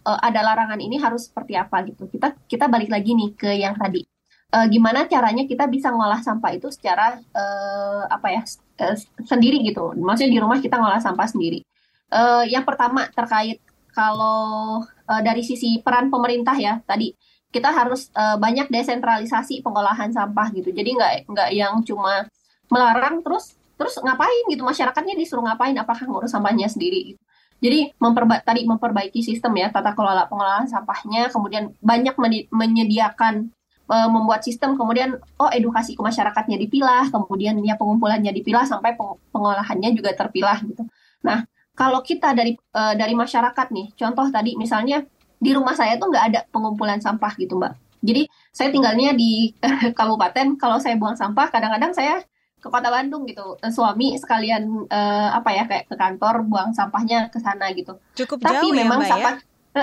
uh, 0.00 0.20
ada 0.24 0.40
larangan 0.40 0.80
ini 0.80 0.96
harus 0.96 1.28
seperti 1.28 1.60
apa 1.60 1.84
gitu? 1.84 2.08
Kita 2.08 2.32
kita 2.48 2.72
balik 2.72 2.88
lagi 2.88 3.12
nih 3.12 3.30
ke 3.36 3.52
yang 3.52 3.76
tadi 3.76 4.15
uh, 4.52 4.66
gimana 4.70 5.08
caranya 5.10 5.48
kita 5.48 5.66
bisa 5.66 5.90
ngolah 5.90 6.22
sampah 6.22 6.54
itu 6.54 6.68
secara 6.70 7.18
uh, 7.34 8.04
apa 8.06 8.28
ya 8.30 8.42
uh, 8.86 8.96
sendiri 9.24 9.64
gitu. 9.66 9.96
Maksudnya 9.96 10.30
di 10.30 10.40
rumah 10.42 10.58
kita 10.62 10.78
ngolah 10.78 11.02
sampah 11.02 11.26
sendiri. 11.26 11.64
Uh, 12.12 12.46
yang 12.46 12.62
pertama 12.62 13.10
terkait 13.10 13.58
kalau 13.90 14.84
uh, 14.84 15.22
dari 15.24 15.42
sisi 15.42 15.82
peran 15.82 16.12
pemerintah 16.12 16.54
ya 16.54 16.78
tadi 16.84 17.16
kita 17.50 17.72
harus 17.72 18.12
uh, 18.12 18.36
banyak 18.36 18.68
desentralisasi 18.68 19.64
pengolahan 19.64 20.12
sampah 20.12 20.52
gitu. 20.54 20.70
Jadi 20.70 20.90
nggak 20.94 21.12
nggak 21.32 21.50
yang 21.56 21.80
cuma 21.82 22.28
melarang 22.70 23.22
terus 23.22 23.56
terus 23.76 23.96
ngapain 24.00 24.44
gitu 24.48 24.64
masyarakatnya 24.64 25.14
disuruh 25.20 25.44
ngapain 25.44 25.76
apakah 25.76 26.04
ngurus 26.08 26.32
sampahnya 26.32 26.68
sendiri 26.68 27.14
gitu. 27.14 27.22
Jadi 27.56 27.88
memperba 27.96 28.44
tadi 28.44 28.68
memperbaiki 28.68 29.24
sistem 29.24 29.56
ya 29.56 29.72
tata 29.72 29.96
kelola 29.96 30.28
pengolahan 30.28 30.68
sampahnya, 30.68 31.32
kemudian 31.32 31.72
banyak 31.80 32.12
menyediakan 32.52 33.48
uh, 33.88 34.08
membuat 34.10 34.42
sistem 34.42 34.74
kemudian 34.74 35.18
oh 35.38 35.50
edukasi 35.50 35.94
ke 35.94 36.02
masyarakatnya 36.02 36.56
dipilah 36.60 37.08
kemudian 37.10 37.58
ya 37.62 37.78
pengumpulannya 37.78 38.30
dipilah 38.34 38.66
sampai 38.66 38.94
pengolahannya 39.30 39.94
juga 39.94 40.14
terpilah 40.14 40.58
gitu. 40.66 40.84
Nah 41.22 41.46
kalau 41.76 42.00
kita 42.00 42.32
dari 42.32 42.56
uh, 42.74 42.94
dari 42.96 43.12
masyarakat 43.12 43.66
nih 43.70 43.92
contoh 43.94 44.26
tadi 44.32 44.56
misalnya 44.56 45.04
di 45.36 45.50
rumah 45.52 45.76
saya 45.76 46.00
tuh 46.00 46.08
nggak 46.08 46.24
ada 46.32 46.40
pengumpulan 46.48 46.98
sampah 46.98 47.32
gitu 47.36 47.60
mbak. 47.60 47.76
Jadi 48.04 48.28
saya 48.52 48.68
tinggalnya 48.72 49.12
di 49.16 49.52
kabupaten 49.98 50.56
kalau 50.56 50.78
saya 50.80 50.96
buang 50.96 51.16
sampah 51.16 51.48
kadang-kadang 51.50 51.92
saya 51.92 52.22
ke 52.56 52.68
kota 52.72 52.88
Bandung 52.88 53.28
gitu. 53.28 53.60
Suami 53.68 54.16
sekalian 54.16 54.88
uh, 54.88 55.28
apa 55.36 55.50
ya 55.52 55.64
kayak 55.68 55.92
ke 55.92 55.94
kantor 55.94 56.42
buang 56.48 56.72
sampahnya 56.72 57.28
ke 57.28 57.38
sana 57.38 57.70
gitu. 57.76 58.00
Cukup 58.16 58.42
tapi 58.42 58.72
jauh 58.72 58.74
memang 58.74 59.00
ya, 59.04 59.08
sampah 59.12 59.34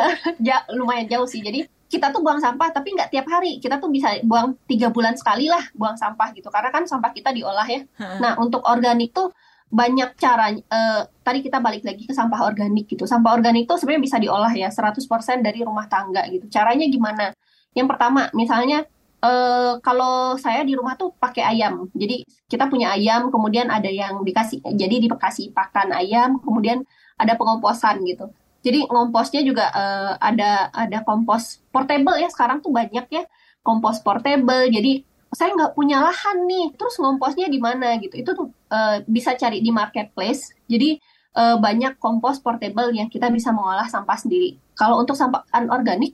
ya? 0.50 0.58
lumayan 0.74 1.08
jauh 1.08 1.30
sih. 1.30 1.40
Jadi 1.40 1.70
kita 1.94 2.10
tuh 2.10 2.26
buang 2.26 2.42
sampah 2.42 2.74
tapi 2.74 2.98
nggak 2.98 3.14
tiap 3.14 3.30
hari. 3.30 3.62
Kita 3.62 3.78
tuh 3.78 3.94
bisa 3.94 4.18
buang 4.26 4.58
tiga 4.66 4.90
bulan 4.90 5.14
sekali 5.14 5.46
lah 5.46 5.62
buang 5.78 5.94
sampah 5.94 6.34
gitu. 6.34 6.50
Karena 6.50 6.74
kan 6.74 6.90
sampah 6.90 7.14
kita 7.14 7.30
diolah 7.30 7.68
ya. 7.70 7.86
Nah 8.18 8.34
untuk 8.42 8.66
organik 8.66 9.14
tuh 9.14 9.30
banyak 9.70 10.18
cara 10.18 10.54
uh, 10.54 11.02
tadi 11.26 11.42
kita 11.42 11.58
balik 11.62 11.86
lagi 11.86 12.10
ke 12.10 12.14
sampah 12.18 12.50
organik 12.50 12.90
gitu. 12.90 13.06
Sampah 13.06 13.38
organik 13.38 13.70
tuh 13.70 13.78
sebenarnya 13.78 14.02
bisa 14.02 14.18
diolah 14.18 14.54
ya 14.58 14.74
100% 14.74 15.06
dari 15.46 15.62
rumah 15.62 15.86
tangga 15.86 16.26
gitu. 16.34 16.50
Caranya 16.50 16.90
gimana? 16.90 17.26
Yang 17.78 17.88
pertama 17.94 18.30
misalnya 18.34 18.90
uh, 19.22 19.78
kalau 19.86 20.38
saya 20.42 20.66
di 20.66 20.74
rumah 20.74 20.98
tuh 20.98 21.14
pakai 21.14 21.46
ayam. 21.46 21.94
Jadi 21.94 22.26
kita 22.50 22.66
punya 22.70 22.98
ayam 22.98 23.30
kemudian 23.30 23.70
ada 23.70 23.90
yang 23.90 24.26
dikasih 24.26 24.66
jadi 24.66 25.10
dikasih 25.10 25.54
pakan 25.54 25.94
ayam 25.94 26.42
kemudian 26.42 26.82
ada 27.18 27.38
pengomposan 27.38 28.02
gitu 28.06 28.34
jadi 28.64 28.88
ngomposnya 28.88 29.44
juga 29.44 29.68
uh, 29.76 30.16
ada 30.24 30.72
ada 30.72 31.04
kompos 31.04 31.60
portable 31.68 32.16
ya 32.16 32.32
sekarang 32.32 32.64
tuh 32.64 32.72
banyak 32.72 33.06
ya 33.12 33.24
kompos 33.64 34.00
portable. 34.04 34.68
Jadi 34.72 35.04
saya 35.34 35.52
nggak 35.52 35.74
punya 35.74 36.00
lahan 36.00 36.46
nih, 36.46 36.78
terus 36.78 36.96
ngomposnya 37.02 37.52
di 37.52 37.60
mana 37.60 37.98
gitu? 38.00 38.16
Itu 38.16 38.32
tuh 38.38 38.48
uh, 38.70 39.04
bisa 39.04 39.34
cari 39.36 39.60
di 39.60 39.74
marketplace. 39.74 40.56
Jadi 40.70 40.96
uh, 41.36 41.58
banyak 41.60 41.98
kompos 41.98 42.40
portable 42.40 42.94
yang 42.96 43.12
kita 43.12 43.28
bisa 43.34 43.50
mengolah 43.50 43.90
sampah 43.92 44.16
sendiri. 44.16 44.56
Kalau 44.78 45.02
untuk 45.02 45.18
sampah 45.18 45.44
anorganik, 45.50 46.14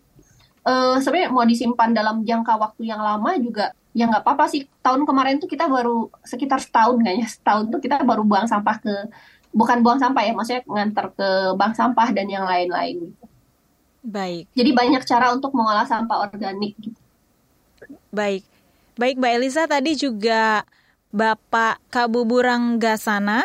uh, 0.63 0.97
sebenarnya 1.03 1.29
mau 1.35 1.43
disimpan 1.43 1.91
dalam 1.91 2.23
jangka 2.23 2.55
waktu 2.55 2.87
yang 2.87 3.03
lama 3.03 3.35
juga 3.37 3.75
ya 3.91 4.07
nggak 4.07 4.23
apa-apa 4.23 4.47
sih. 4.47 4.65
Tahun 4.79 5.03
kemarin 5.03 5.37
tuh 5.37 5.51
kita 5.51 5.67
baru 5.67 6.07
sekitar 6.23 6.63
setahun 6.63 6.97
kayaknya 7.03 7.27
setahun 7.27 7.67
tuh 7.67 7.81
kita 7.83 7.99
baru 8.07 8.23
buang 8.23 8.47
sampah 8.47 8.79
ke 8.79 8.93
bukan 9.49 9.81
buang 9.81 9.99
sampah 9.99 10.23
ya, 10.25 10.33
maksudnya 10.33 10.61
ngantar 10.65 11.13
ke 11.13 11.27
bank 11.57 11.73
sampah 11.73 12.09
dan 12.13 12.27
yang 12.29 12.45
lain-lain 12.45 13.09
gitu. 13.09 13.25
Baik. 13.99 14.47
Jadi 14.55 14.71
banyak 14.71 15.03
cara 15.03 15.35
untuk 15.35 15.51
mengolah 15.51 15.83
sampah 15.83 16.29
organik 16.29 16.73
gitu. 16.79 16.99
Baik. 18.09 18.47
Baik 18.99 19.15
Mbak 19.15 19.33
Elisa 19.39 19.63
tadi 19.63 19.95
juga 19.95 20.63
Bapak 21.09 21.79
Kabuburang 21.87 22.77
Gasana 22.77 23.43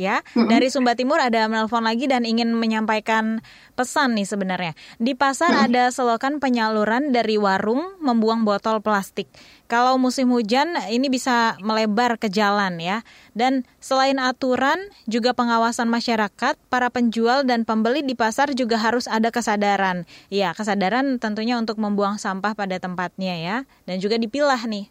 ya. 0.00 0.24
Mm-hmm. 0.32 0.48
Dari 0.48 0.72
Sumba 0.72 0.96
Timur 0.96 1.20
ada 1.20 1.44
menelpon 1.44 1.84
lagi 1.84 2.08
dan 2.08 2.24
ingin 2.24 2.56
menyampaikan 2.56 3.44
pesan 3.76 4.16
nih 4.16 4.24
sebenarnya. 4.24 4.72
Di 4.96 5.12
pasar 5.12 5.52
mm-hmm. 5.52 5.66
ada 5.68 5.82
selokan 5.92 6.40
penyaluran 6.40 7.12
dari 7.12 7.36
warung 7.36 8.00
membuang 8.00 8.48
botol 8.48 8.80
plastik. 8.80 9.28
Kalau 9.68 10.00
musim 10.00 10.32
hujan 10.32 10.74
ini 10.88 11.12
bisa 11.12 11.60
melebar 11.60 12.16
ke 12.16 12.32
jalan 12.32 12.80
ya. 12.80 13.04
Dan 13.36 13.68
selain 13.78 14.16
aturan 14.16 14.80
juga 15.06 15.36
pengawasan 15.36 15.86
masyarakat, 15.86 16.56
para 16.72 16.88
penjual 16.90 17.46
dan 17.46 17.62
pembeli 17.68 18.02
di 18.02 18.18
pasar 18.18 18.56
juga 18.56 18.80
harus 18.80 19.06
ada 19.06 19.30
kesadaran. 19.30 20.08
Ya, 20.32 20.56
kesadaran 20.56 21.20
tentunya 21.22 21.54
untuk 21.60 21.78
membuang 21.78 22.18
sampah 22.18 22.56
pada 22.56 22.80
tempatnya 22.80 23.36
ya 23.38 23.56
dan 23.86 24.02
juga 24.02 24.18
dipilah 24.18 24.64
nih. 24.66 24.90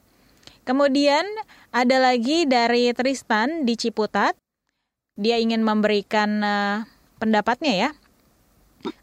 Kemudian 0.63 1.25
ada 1.73 1.97
lagi 1.97 2.45
dari 2.45 2.93
Tristan 2.93 3.65
di 3.67 3.73
Ciputat 3.73 4.38
dia 5.19 5.35
ingin 5.35 5.61
memberikan 5.67 6.39
uh, 6.39 6.87
pendapatnya 7.19 7.73
ya. 7.75 7.89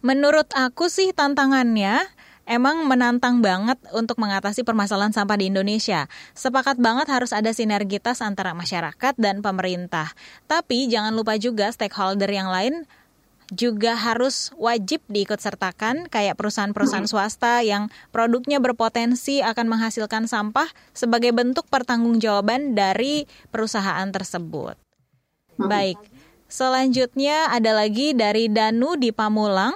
Menurut 0.01 0.49
aku 0.57 0.89
sih 0.89 1.13
tantangannya 1.13 2.01
emang 2.49 2.89
menantang 2.89 3.45
banget 3.45 3.77
untuk 3.93 4.17
mengatasi 4.17 4.65
permasalahan 4.65 5.13
sampah 5.13 5.37
di 5.37 5.53
Indonesia. 5.53 6.09
Sepakat 6.33 6.81
banget 6.81 7.13
harus 7.13 7.37
ada 7.37 7.53
sinergitas 7.53 8.25
antara 8.25 8.57
masyarakat 8.57 9.15
dan 9.21 9.45
pemerintah. 9.45 10.17
Tapi 10.49 10.89
jangan 10.89 11.13
lupa 11.13 11.37
juga 11.37 11.69
stakeholder 11.69 12.33
yang 12.33 12.49
lain 12.49 12.89
juga 13.55 13.95
harus 13.95 14.51
wajib 14.59 15.07
diikut 15.07 15.39
sertakan 15.39 16.11
kayak 16.11 16.35
perusahaan-perusahaan 16.35 17.07
swasta 17.07 17.63
yang 17.63 17.95
produknya 18.11 18.59
berpotensi 18.59 19.39
akan 19.39 19.71
menghasilkan 19.71 20.27
sampah 20.27 20.67
sebagai 20.91 21.31
bentuk 21.31 21.71
pertanggungjawaban 21.71 22.75
dari 22.75 23.31
perusahaan 23.55 24.11
tersebut. 24.11 24.86
Baik. 25.57 25.97
Selanjutnya 26.47 27.51
ada 27.51 27.75
lagi 27.75 28.13
dari 28.13 28.47
Danu 28.47 28.95
di 28.95 29.11
Pamulang. 29.11 29.75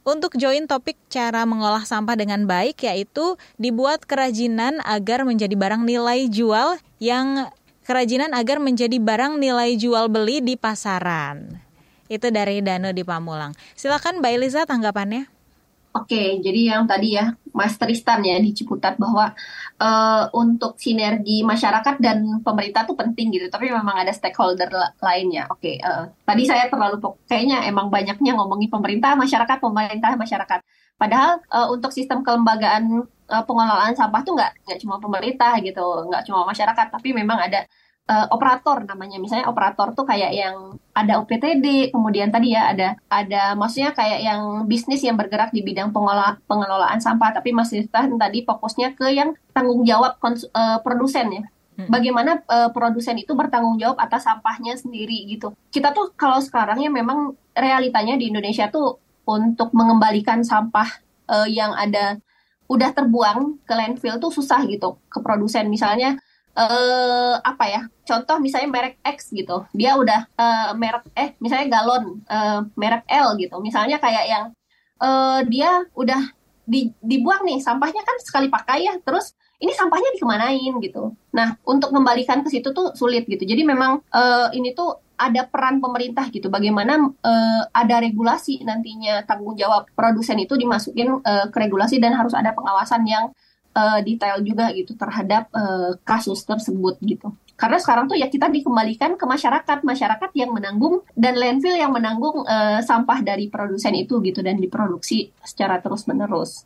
Untuk 0.00 0.34
join 0.40 0.64
topik 0.64 0.96
cara 1.12 1.44
mengolah 1.44 1.84
sampah 1.84 2.16
dengan 2.16 2.48
baik 2.48 2.88
yaitu 2.88 3.36
dibuat 3.60 4.08
kerajinan 4.08 4.80
agar 4.88 5.28
menjadi 5.28 5.52
barang 5.52 5.84
nilai 5.84 6.24
jual 6.32 6.80
yang 6.98 7.52
kerajinan 7.84 8.32
agar 8.32 8.58
menjadi 8.64 8.96
barang 8.96 9.36
nilai 9.36 9.76
jual 9.76 10.08
beli 10.08 10.40
di 10.40 10.56
pasaran. 10.56 11.60
Itu 12.08 12.32
dari 12.32 12.64
Danu 12.64 12.96
di 12.96 13.04
Pamulang. 13.04 13.52
Silakan 13.76 14.24
Mbak 14.24 14.32
Eliza 14.34 14.64
tanggapannya. 14.64 15.39
Oke, 15.90 16.38
jadi 16.38 16.78
yang 16.78 16.86
tadi 16.86 17.18
ya 17.18 17.34
Mas 17.50 17.74
Tristan 17.74 18.22
ya 18.22 18.38
di 18.38 18.54
Ciputat 18.54 18.94
bahwa 18.94 19.34
uh, 19.82 20.30
untuk 20.38 20.78
sinergi 20.78 21.42
masyarakat 21.42 21.98
dan 21.98 22.38
pemerintah 22.46 22.86
tuh 22.86 22.94
penting 22.94 23.34
gitu, 23.34 23.50
tapi 23.50 23.74
memang 23.74 23.98
ada 23.98 24.14
stakeholder 24.14 24.70
lainnya. 25.02 25.50
Oke, 25.50 25.82
uh, 25.82 26.06
tadi 26.22 26.46
saya 26.46 26.70
terlalu 26.70 27.02
kayaknya 27.26 27.66
emang 27.66 27.90
banyaknya 27.90 28.38
ngomongin 28.38 28.70
pemerintah, 28.70 29.18
masyarakat, 29.18 29.58
pemerintah, 29.58 30.14
masyarakat. 30.14 30.60
Padahal 30.94 31.42
uh, 31.50 31.66
untuk 31.74 31.90
sistem 31.90 32.22
kelembagaan 32.22 33.02
uh, 33.26 33.42
pengelolaan 33.42 33.98
sampah 33.98 34.22
tuh 34.22 34.38
nggak 34.38 34.70
nggak 34.70 34.78
cuma 34.86 35.02
pemerintah 35.02 35.58
gitu, 35.58 36.06
nggak 36.06 36.22
cuma 36.22 36.46
masyarakat, 36.46 36.86
tapi 36.86 37.10
memang 37.10 37.42
ada 37.42 37.66
uh, 38.10 38.26
operator 38.34 38.82
namanya. 38.82 39.22
Misalnya 39.22 39.46
operator 39.46 39.94
tuh 39.94 40.02
kayak 40.02 40.34
yang 40.34 40.74
ada 40.90 41.22
UPTD, 41.22 41.94
kemudian 41.94 42.34
tadi 42.34 42.58
ya 42.58 42.74
ada 42.74 42.98
ada 43.06 43.54
maksudnya 43.54 43.94
kayak 43.94 44.20
yang 44.26 44.66
bisnis 44.66 45.06
yang 45.06 45.14
bergerak 45.14 45.54
di 45.54 45.62
bidang 45.62 45.94
pengelola, 45.94 46.42
pengelolaan 46.50 46.98
sampah, 46.98 47.30
tapi 47.30 47.54
masih 47.54 47.86
tadi 47.90 48.42
fokusnya 48.42 48.98
ke 48.98 49.14
yang 49.14 49.38
tanggung 49.54 49.86
jawab 49.86 50.18
uh, 50.18 50.82
produsen 50.82 51.30
ya. 51.30 51.44
Hmm. 51.78 51.88
Bagaimana 51.88 52.42
uh, 52.50 52.74
produsen 52.74 53.16
itu 53.22 53.32
bertanggung 53.38 53.78
jawab 53.78 54.02
atas 54.02 54.26
sampahnya 54.26 54.74
sendiri 54.74 55.30
gitu. 55.30 55.54
Kita 55.70 55.94
tuh 55.94 56.10
kalau 56.18 56.42
sekarang 56.42 56.82
ya 56.82 56.90
memang 56.90 57.38
realitanya 57.54 58.18
di 58.18 58.28
Indonesia 58.28 58.66
tuh 58.68 58.98
untuk 59.24 59.70
mengembalikan 59.70 60.42
sampah 60.42 60.90
uh, 61.30 61.46
yang 61.46 61.70
ada 61.78 62.18
udah 62.70 62.90
terbuang 62.94 63.66
ke 63.66 63.74
landfill 63.74 64.22
tuh 64.22 64.30
susah 64.30 64.62
gitu 64.70 64.94
ke 65.10 65.18
produsen 65.18 65.66
misalnya 65.66 66.22
uh, 66.60 67.40
apa 67.40 67.64
ya? 67.64 67.82
Contoh 68.04 68.36
misalnya 68.36 68.68
merek 68.68 69.00
X 69.00 69.32
gitu. 69.32 69.64
Dia 69.72 69.96
udah 69.96 70.28
uh, 70.36 70.70
merek 70.76 71.08
eh 71.16 71.32
misalnya 71.40 71.80
galon 71.80 72.20
uh, 72.28 72.68
merek 72.76 73.08
L 73.08 73.40
gitu. 73.40 73.56
Misalnya 73.64 73.96
kayak 73.96 74.24
yang 74.28 74.44
uh, 75.00 75.40
dia 75.48 75.88
udah 75.96 76.20
di, 76.70 76.92
dibuang 77.02 77.42
nih 77.48 77.58
sampahnya 77.58 78.04
kan 78.06 78.16
sekali 78.22 78.46
pakai 78.46 78.86
ya 78.86 78.94
terus 79.02 79.34
ini 79.58 79.74
sampahnya 79.74 80.14
dikemanain 80.14 80.74
gitu. 80.84 81.16
Nah 81.34 81.56
untuk 81.66 81.90
kembalikan 81.90 82.44
ke 82.44 82.48
situ 82.52 82.70
tuh 82.70 82.92
sulit 82.94 83.26
gitu. 83.26 83.42
Jadi 83.42 83.64
memang 83.64 84.04
uh, 84.12 84.48
ini 84.52 84.76
tuh 84.76 85.00
ada 85.20 85.44
peran 85.44 85.84
pemerintah 85.84 86.32
gitu. 86.32 86.48
Bagaimana 86.48 86.96
uh, 86.96 87.62
ada 87.76 88.00
regulasi 88.00 88.64
nantinya 88.64 89.20
tanggung 89.28 89.52
jawab 89.52 89.84
produsen 89.92 90.40
itu 90.40 90.56
dimasukin 90.56 91.20
uh, 91.20 91.46
ke 91.52 91.58
regulasi 91.60 92.00
dan 92.00 92.16
harus 92.16 92.32
ada 92.32 92.56
pengawasan 92.56 93.04
yang 93.04 93.28
uh, 93.74 94.00
detail 94.02 94.42
juga 94.42 94.70
gitu 94.74 94.94
terhadap 94.94 95.50
uh, 95.54 95.94
kasus 96.02 96.42
tersebut 96.42 96.98
gitu. 97.02 97.30
Karena 97.60 97.76
sekarang 97.76 98.08
tuh 98.08 98.16
ya 98.16 98.32
kita 98.32 98.48
dikembalikan 98.48 99.20
ke 99.20 99.24
masyarakat, 99.28 99.84
masyarakat 99.84 100.30
yang 100.32 100.50
menanggung 100.56 101.04
dan 101.12 101.36
landfill 101.36 101.76
yang 101.76 101.92
menanggung 101.92 102.48
uh, 102.48 102.80
sampah 102.80 103.20
dari 103.20 103.52
produsen 103.52 103.92
itu 104.00 104.16
gitu 104.24 104.40
dan 104.40 104.56
diproduksi 104.56 105.28
secara 105.44 105.76
terus-menerus. 105.84 106.64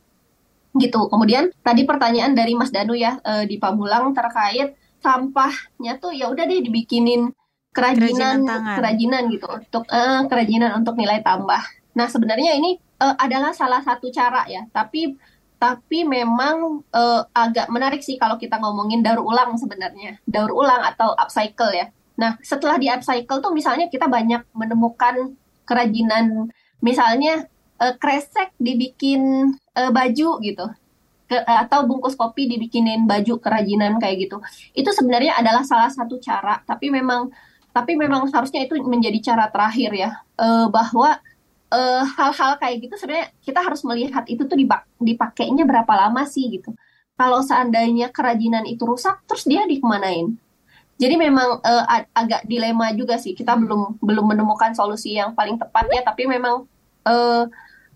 Gitu. 0.75 1.01
Kemudian 1.11 1.51
tadi 1.67 1.83
pertanyaan 1.83 2.35
dari 2.35 2.55
Mas 2.55 2.71
Danu 2.71 2.95
ya 2.95 3.19
uh, 3.27 3.43
di 3.43 3.59
Pamulang 3.59 4.15
terkait 4.15 4.79
sampahnya 5.03 5.99
tuh 5.99 6.15
ya 6.15 6.31
udah 6.31 6.47
deh 6.47 6.63
dibikinin 6.63 7.35
kerajinan 7.75 8.47
kerajinan, 8.47 8.77
kerajinan 8.79 9.23
gitu 9.35 9.47
untuk 9.51 9.85
uh, 9.91 10.23
kerajinan 10.31 10.71
untuk 10.79 10.95
nilai 10.95 11.21
tambah. 11.27 11.61
Nah, 11.95 12.07
sebenarnya 12.07 12.55
ini 12.59 12.79
uh, 13.03 13.15
adalah 13.19 13.51
salah 13.55 13.83
satu 13.83 14.11
cara 14.11 14.47
ya, 14.47 14.67
tapi 14.71 15.15
tapi 15.65 16.05
memang 16.05 16.85
uh, 16.93 17.25
agak 17.33 17.73
menarik 17.73 18.05
sih 18.05 18.21
kalau 18.21 18.37
kita 18.37 18.61
ngomongin 18.61 19.01
daur 19.01 19.25
ulang 19.25 19.57
sebenarnya. 19.57 20.21
Daur 20.29 20.53
ulang 20.53 20.85
atau 20.85 21.17
upcycle 21.17 21.73
ya. 21.73 21.89
Nah 22.21 22.37
setelah 22.45 22.77
di 22.77 22.93
upcycle 22.93 23.41
tuh 23.41 23.49
misalnya 23.57 23.89
kita 23.89 24.05
banyak 24.05 24.45
menemukan 24.53 25.33
kerajinan. 25.65 26.53
Misalnya 26.85 27.49
uh, 27.81 27.97
kresek 27.97 28.53
dibikin 28.61 29.57
uh, 29.73 29.89
baju 29.89 30.37
gitu. 30.45 30.69
Ke, 31.25 31.41
atau 31.49 31.89
bungkus 31.89 32.13
kopi 32.13 32.45
dibikinin 32.45 33.09
baju 33.09 33.41
kerajinan 33.41 33.97
kayak 33.97 34.29
gitu. 34.29 34.45
Itu 34.77 34.93
sebenarnya 34.93 35.41
adalah 35.41 35.65
salah 35.65 35.89
satu 35.89 36.21
cara. 36.21 36.61
Tapi 36.69 36.93
memang 36.93 37.33
tapi 37.73 37.97
memang 37.97 38.29
seharusnya 38.29 38.69
itu 38.69 38.77
menjadi 38.85 39.33
cara 39.33 39.49
terakhir 39.49 39.97
ya. 39.97 40.21
Uh, 40.37 40.69
bahwa 40.69 41.17
eh, 41.75 42.03
hal-hal 42.17 42.53
kayak 42.63 42.77
gitu 42.87 42.95
sebenarnya 42.95 43.29
kita 43.43 43.61
harus 43.61 43.83
melihat 43.83 44.25
itu 44.31 44.43
tuh 44.47 44.59
dipakainya 45.03 45.67
berapa 45.67 45.93
lama 45.93 46.23
sih 46.25 46.47
gitu. 46.49 46.71
Kalau 47.15 47.43
seandainya 47.47 48.11
kerajinan 48.11 48.67
itu 48.67 48.83
rusak, 48.83 49.23
terus 49.31 49.47
dia 49.47 49.63
dikemanain? 49.71 50.35
Jadi 50.99 51.15
memang 51.19 51.59
uh, 51.63 51.85
ag 51.87 52.11
agak 52.15 52.43
dilema 52.47 52.91
juga 52.95 53.19
sih. 53.19 53.35
Kita 53.35 53.55
belum 53.55 54.03
belum 54.03 54.27
menemukan 54.35 54.75
solusi 54.75 55.15
yang 55.19 55.35
paling 55.35 55.59
tepat 55.59 55.87
ya, 55.91 56.03
tapi 56.03 56.27
memang 56.27 56.67
uh, 57.07 57.45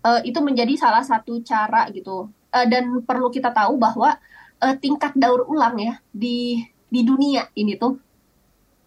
uh, 0.03 0.19
itu 0.23 0.39
menjadi 0.39 0.75
salah 0.79 1.03
satu 1.03 1.39
cara 1.43 1.87
gitu. 1.91 2.31
Uh, 2.51 2.65
dan 2.67 3.03
perlu 3.03 3.27
kita 3.31 3.51
tahu 3.51 3.75
bahwa 3.75 4.15
uh, 4.63 4.75
tingkat 4.79 5.15
daur 5.15 5.47
ulang 5.47 5.79
ya 5.79 5.93
di 6.11 6.63
di 6.87 7.01
dunia 7.03 7.47
ini 7.55 7.75
tuh 7.75 7.99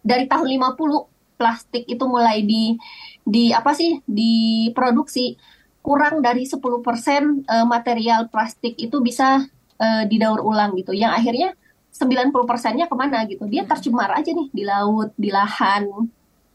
dari 0.03 0.27
tahun 0.27 0.45
50 0.59 1.39
plastik 1.39 1.83
itu 1.87 2.03
mulai 2.05 2.43
di 2.43 2.75
di 3.23 3.55
apa 3.55 3.71
sih 3.71 4.03
diproduksi 4.03 5.39
kurang 5.83 6.23
dari 6.23 6.47
10% 6.47 6.59
uh, 6.59 7.65
material 7.67 8.31
plastik 8.31 8.79
itu 8.79 9.03
bisa 9.03 9.43
uh, 9.79 10.03
didaur 10.07 10.39
ulang 10.39 10.75
gitu. 10.79 10.95
Yang 10.95 11.11
akhirnya 11.19 11.49
90%-nya 11.93 12.85
ke 12.87 12.95
mana 12.95 13.27
gitu. 13.27 13.45
Dia 13.45 13.67
tercemar 13.67 14.15
aja 14.15 14.31
nih 14.31 14.49
di 14.49 14.63
laut, 14.63 15.11
di 15.19 15.29
lahan, 15.29 15.85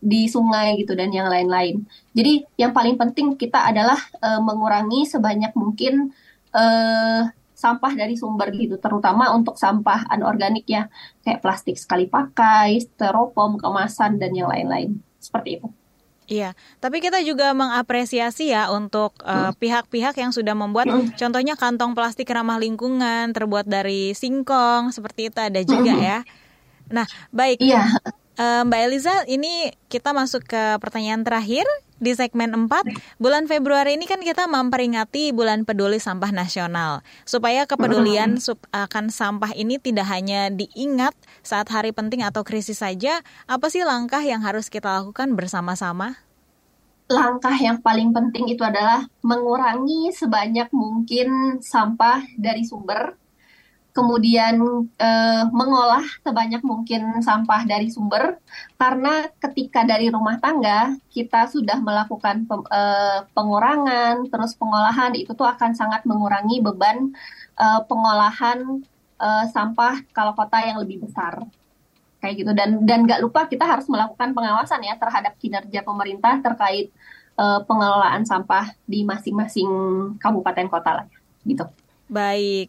di 0.00 0.26
sungai 0.26 0.78
gitu 0.80 0.96
dan 0.96 1.12
yang 1.12 1.28
lain-lain. 1.28 1.84
Jadi 2.16 2.46
yang 2.56 2.72
paling 2.72 2.96
penting 2.96 3.36
kita 3.36 3.68
adalah 3.68 3.98
uh, 4.22 4.40
mengurangi 4.40 5.06
sebanyak 5.06 5.52
mungkin 5.54 6.10
uh, 6.56 7.28
sampah 7.58 7.92
dari 7.98 8.14
sumber 8.14 8.54
gitu, 8.54 8.78
terutama 8.78 9.34
untuk 9.34 9.58
sampah 9.58 10.06
anorganik 10.06 10.62
ya, 10.70 10.86
kayak 11.26 11.42
plastik 11.42 11.74
sekali 11.74 12.06
pakai, 12.06 12.78
styrofoam, 12.78 13.58
kemasan 13.58 14.22
dan 14.22 14.30
yang 14.30 14.46
lain-lain. 14.46 15.02
Seperti 15.18 15.58
itu. 15.58 15.66
Iya, 16.28 16.52
tapi 16.76 17.00
kita 17.00 17.24
juga 17.24 17.56
mengapresiasi 17.56 18.52
ya 18.52 18.68
untuk 18.68 19.16
eh, 19.24 19.48
pihak-pihak 19.56 20.12
uh, 20.12 20.20
yang 20.20 20.28
sudah 20.28 20.52
membuat 20.52 20.92
contohnya 21.16 21.56
kantong 21.56 21.96
plastik 21.96 22.28
ramah 22.28 22.60
lingkungan 22.60 23.32
terbuat 23.32 23.64
dari 23.64 24.12
singkong 24.12 24.92
seperti 24.92 25.32
itu 25.32 25.40
ada 25.40 25.60
juga 25.64 25.96
ya. 25.96 26.18
Nah, 26.92 27.08
baik. 27.32 27.64
Iya. 27.64 27.80
Uh, 28.38 28.62
Mbak 28.62 28.80
Eliza, 28.86 29.26
ini 29.26 29.74
kita 29.90 30.14
masuk 30.14 30.46
ke 30.46 30.78
pertanyaan 30.78 31.26
terakhir 31.26 31.66
di 31.98 32.14
segmen 32.14 32.54
4. 32.54 33.18
Bulan 33.18 33.50
Februari 33.50 33.98
ini 33.98 34.06
kan 34.06 34.22
kita 34.22 34.46
memperingati 34.46 35.34
Bulan 35.34 35.66
Peduli 35.66 35.98
Sampah 35.98 36.30
Nasional. 36.30 37.02
Supaya 37.26 37.66
kepedulian 37.66 38.38
akan 38.70 39.10
sampah 39.10 39.50
ini 39.58 39.82
tidak 39.82 40.06
hanya 40.06 40.54
diingat 40.54 41.18
saat 41.42 41.66
hari 41.74 41.90
penting 41.90 42.22
atau 42.22 42.46
krisis 42.46 42.78
saja, 42.78 43.26
apa 43.50 43.74
sih 43.74 43.82
langkah 43.82 44.22
yang 44.22 44.46
harus 44.46 44.70
kita 44.70 44.86
lakukan 44.86 45.34
bersama-sama? 45.34 46.22
Langkah 47.10 47.58
yang 47.58 47.82
paling 47.82 48.14
penting 48.14 48.54
itu 48.54 48.62
adalah 48.62 49.02
mengurangi 49.26 50.14
sebanyak 50.14 50.70
mungkin 50.70 51.58
sampah 51.58 52.22
dari 52.38 52.62
sumber 52.62 53.18
kemudian 53.98 54.54
eh, 54.94 55.44
mengolah 55.50 56.06
sebanyak 56.22 56.62
mungkin 56.62 57.18
sampah 57.18 57.66
dari 57.66 57.90
sumber 57.90 58.38
karena 58.78 59.26
ketika 59.42 59.82
dari 59.82 60.06
rumah 60.06 60.38
tangga 60.38 60.94
kita 61.10 61.50
sudah 61.50 61.82
melakukan 61.82 62.46
pem, 62.46 62.62
eh, 62.70 63.26
pengurangan 63.34 64.30
terus 64.30 64.54
pengolahan 64.54 65.18
itu 65.18 65.34
tuh 65.34 65.50
akan 65.50 65.74
sangat 65.74 66.06
mengurangi 66.06 66.62
beban 66.62 67.10
eh, 67.58 67.80
pengolahan 67.90 68.86
eh, 69.18 69.44
sampah 69.50 70.06
kalau 70.14 70.38
kota 70.38 70.62
yang 70.62 70.78
lebih 70.78 71.02
besar 71.02 71.42
kayak 72.22 72.34
gitu 72.38 72.50
dan 72.54 72.86
dan 72.86 73.02
nggak 73.02 73.18
lupa 73.22 73.50
kita 73.50 73.66
harus 73.66 73.90
melakukan 73.90 74.30
pengawasan 74.30 74.82
ya 74.86 74.94
terhadap 74.94 75.34
kinerja 75.38 75.82
pemerintah 75.82 76.38
terkait 76.42 76.90
pengelolaan 77.38 78.26
sampah 78.26 78.74
di 78.82 79.06
masing-masing 79.06 79.70
kabupaten 80.18 80.66
kota 80.66 80.90
lah 80.98 81.06
gitu. 81.46 81.62
Baik. 82.10 82.66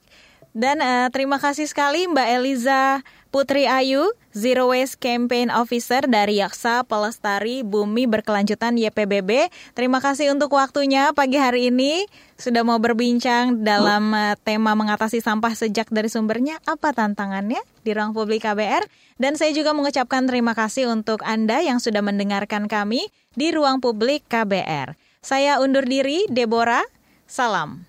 Dan 0.54 0.82
uh, 0.82 1.08
terima 1.14 1.38
kasih 1.38 1.70
sekali 1.70 2.10
Mbak 2.10 2.28
Eliza 2.42 3.06
Putri 3.30 3.70
Ayu, 3.70 4.10
Zero 4.34 4.74
Waste 4.74 4.98
Campaign 4.98 5.54
Officer 5.54 6.02
dari 6.10 6.42
Yaksa 6.42 6.82
Pelestari 6.82 7.62
Bumi 7.62 8.10
Berkelanjutan 8.10 8.74
YPBB. 8.74 9.54
Terima 9.78 10.02
kasih 10.02 10.34
untuk 10.34 10.58
waktunya 10.58 11.14
pagi 11.14 11.38
hari 11.38 11.70
ini. 11.70 12.10
Sudah 12.42 12.66
mau 12.66 12.82
berbincang 12.82 13.62
dalam 13.62 14.10
uh, 14.18 14.34
tema 14.42 14.74
mengatasi 14.74 15.22
sampah 15.22 15.54
sejak 15.54 15.94
dari 15.94 16.10
sumbernya. 16.10 16.58
Apa 16.66 16.98
tantangannya 16.98 17.62
di 17.86 17.92
ruang 17.94 18.18
publik 18.18 18.50
KBR? 18.50 18.90
Dan 19.22 19.38
saya 19.38 19.54
juga 19.54 19.78
mengucapkan 19.78 20.26
terima 20.26 20.58
kasih 20.58 20.90
untuk 20.90 21.22
Anda 21.22 21.62
yang 21.62 21.78
sudah 21.78 22.02
mendengarkan 22.02 22.66
kami 22.66 23.14
di 23.38 23.54
ruang 23.54 23.78
publik 23.78 24.26
KBR. 24.26 24.98
Saya 25.22 25.62
undur 25.62 25.86
diri, 25.86 26.26
Deborah. 26.32 26.84
Salam. 27.30 27.89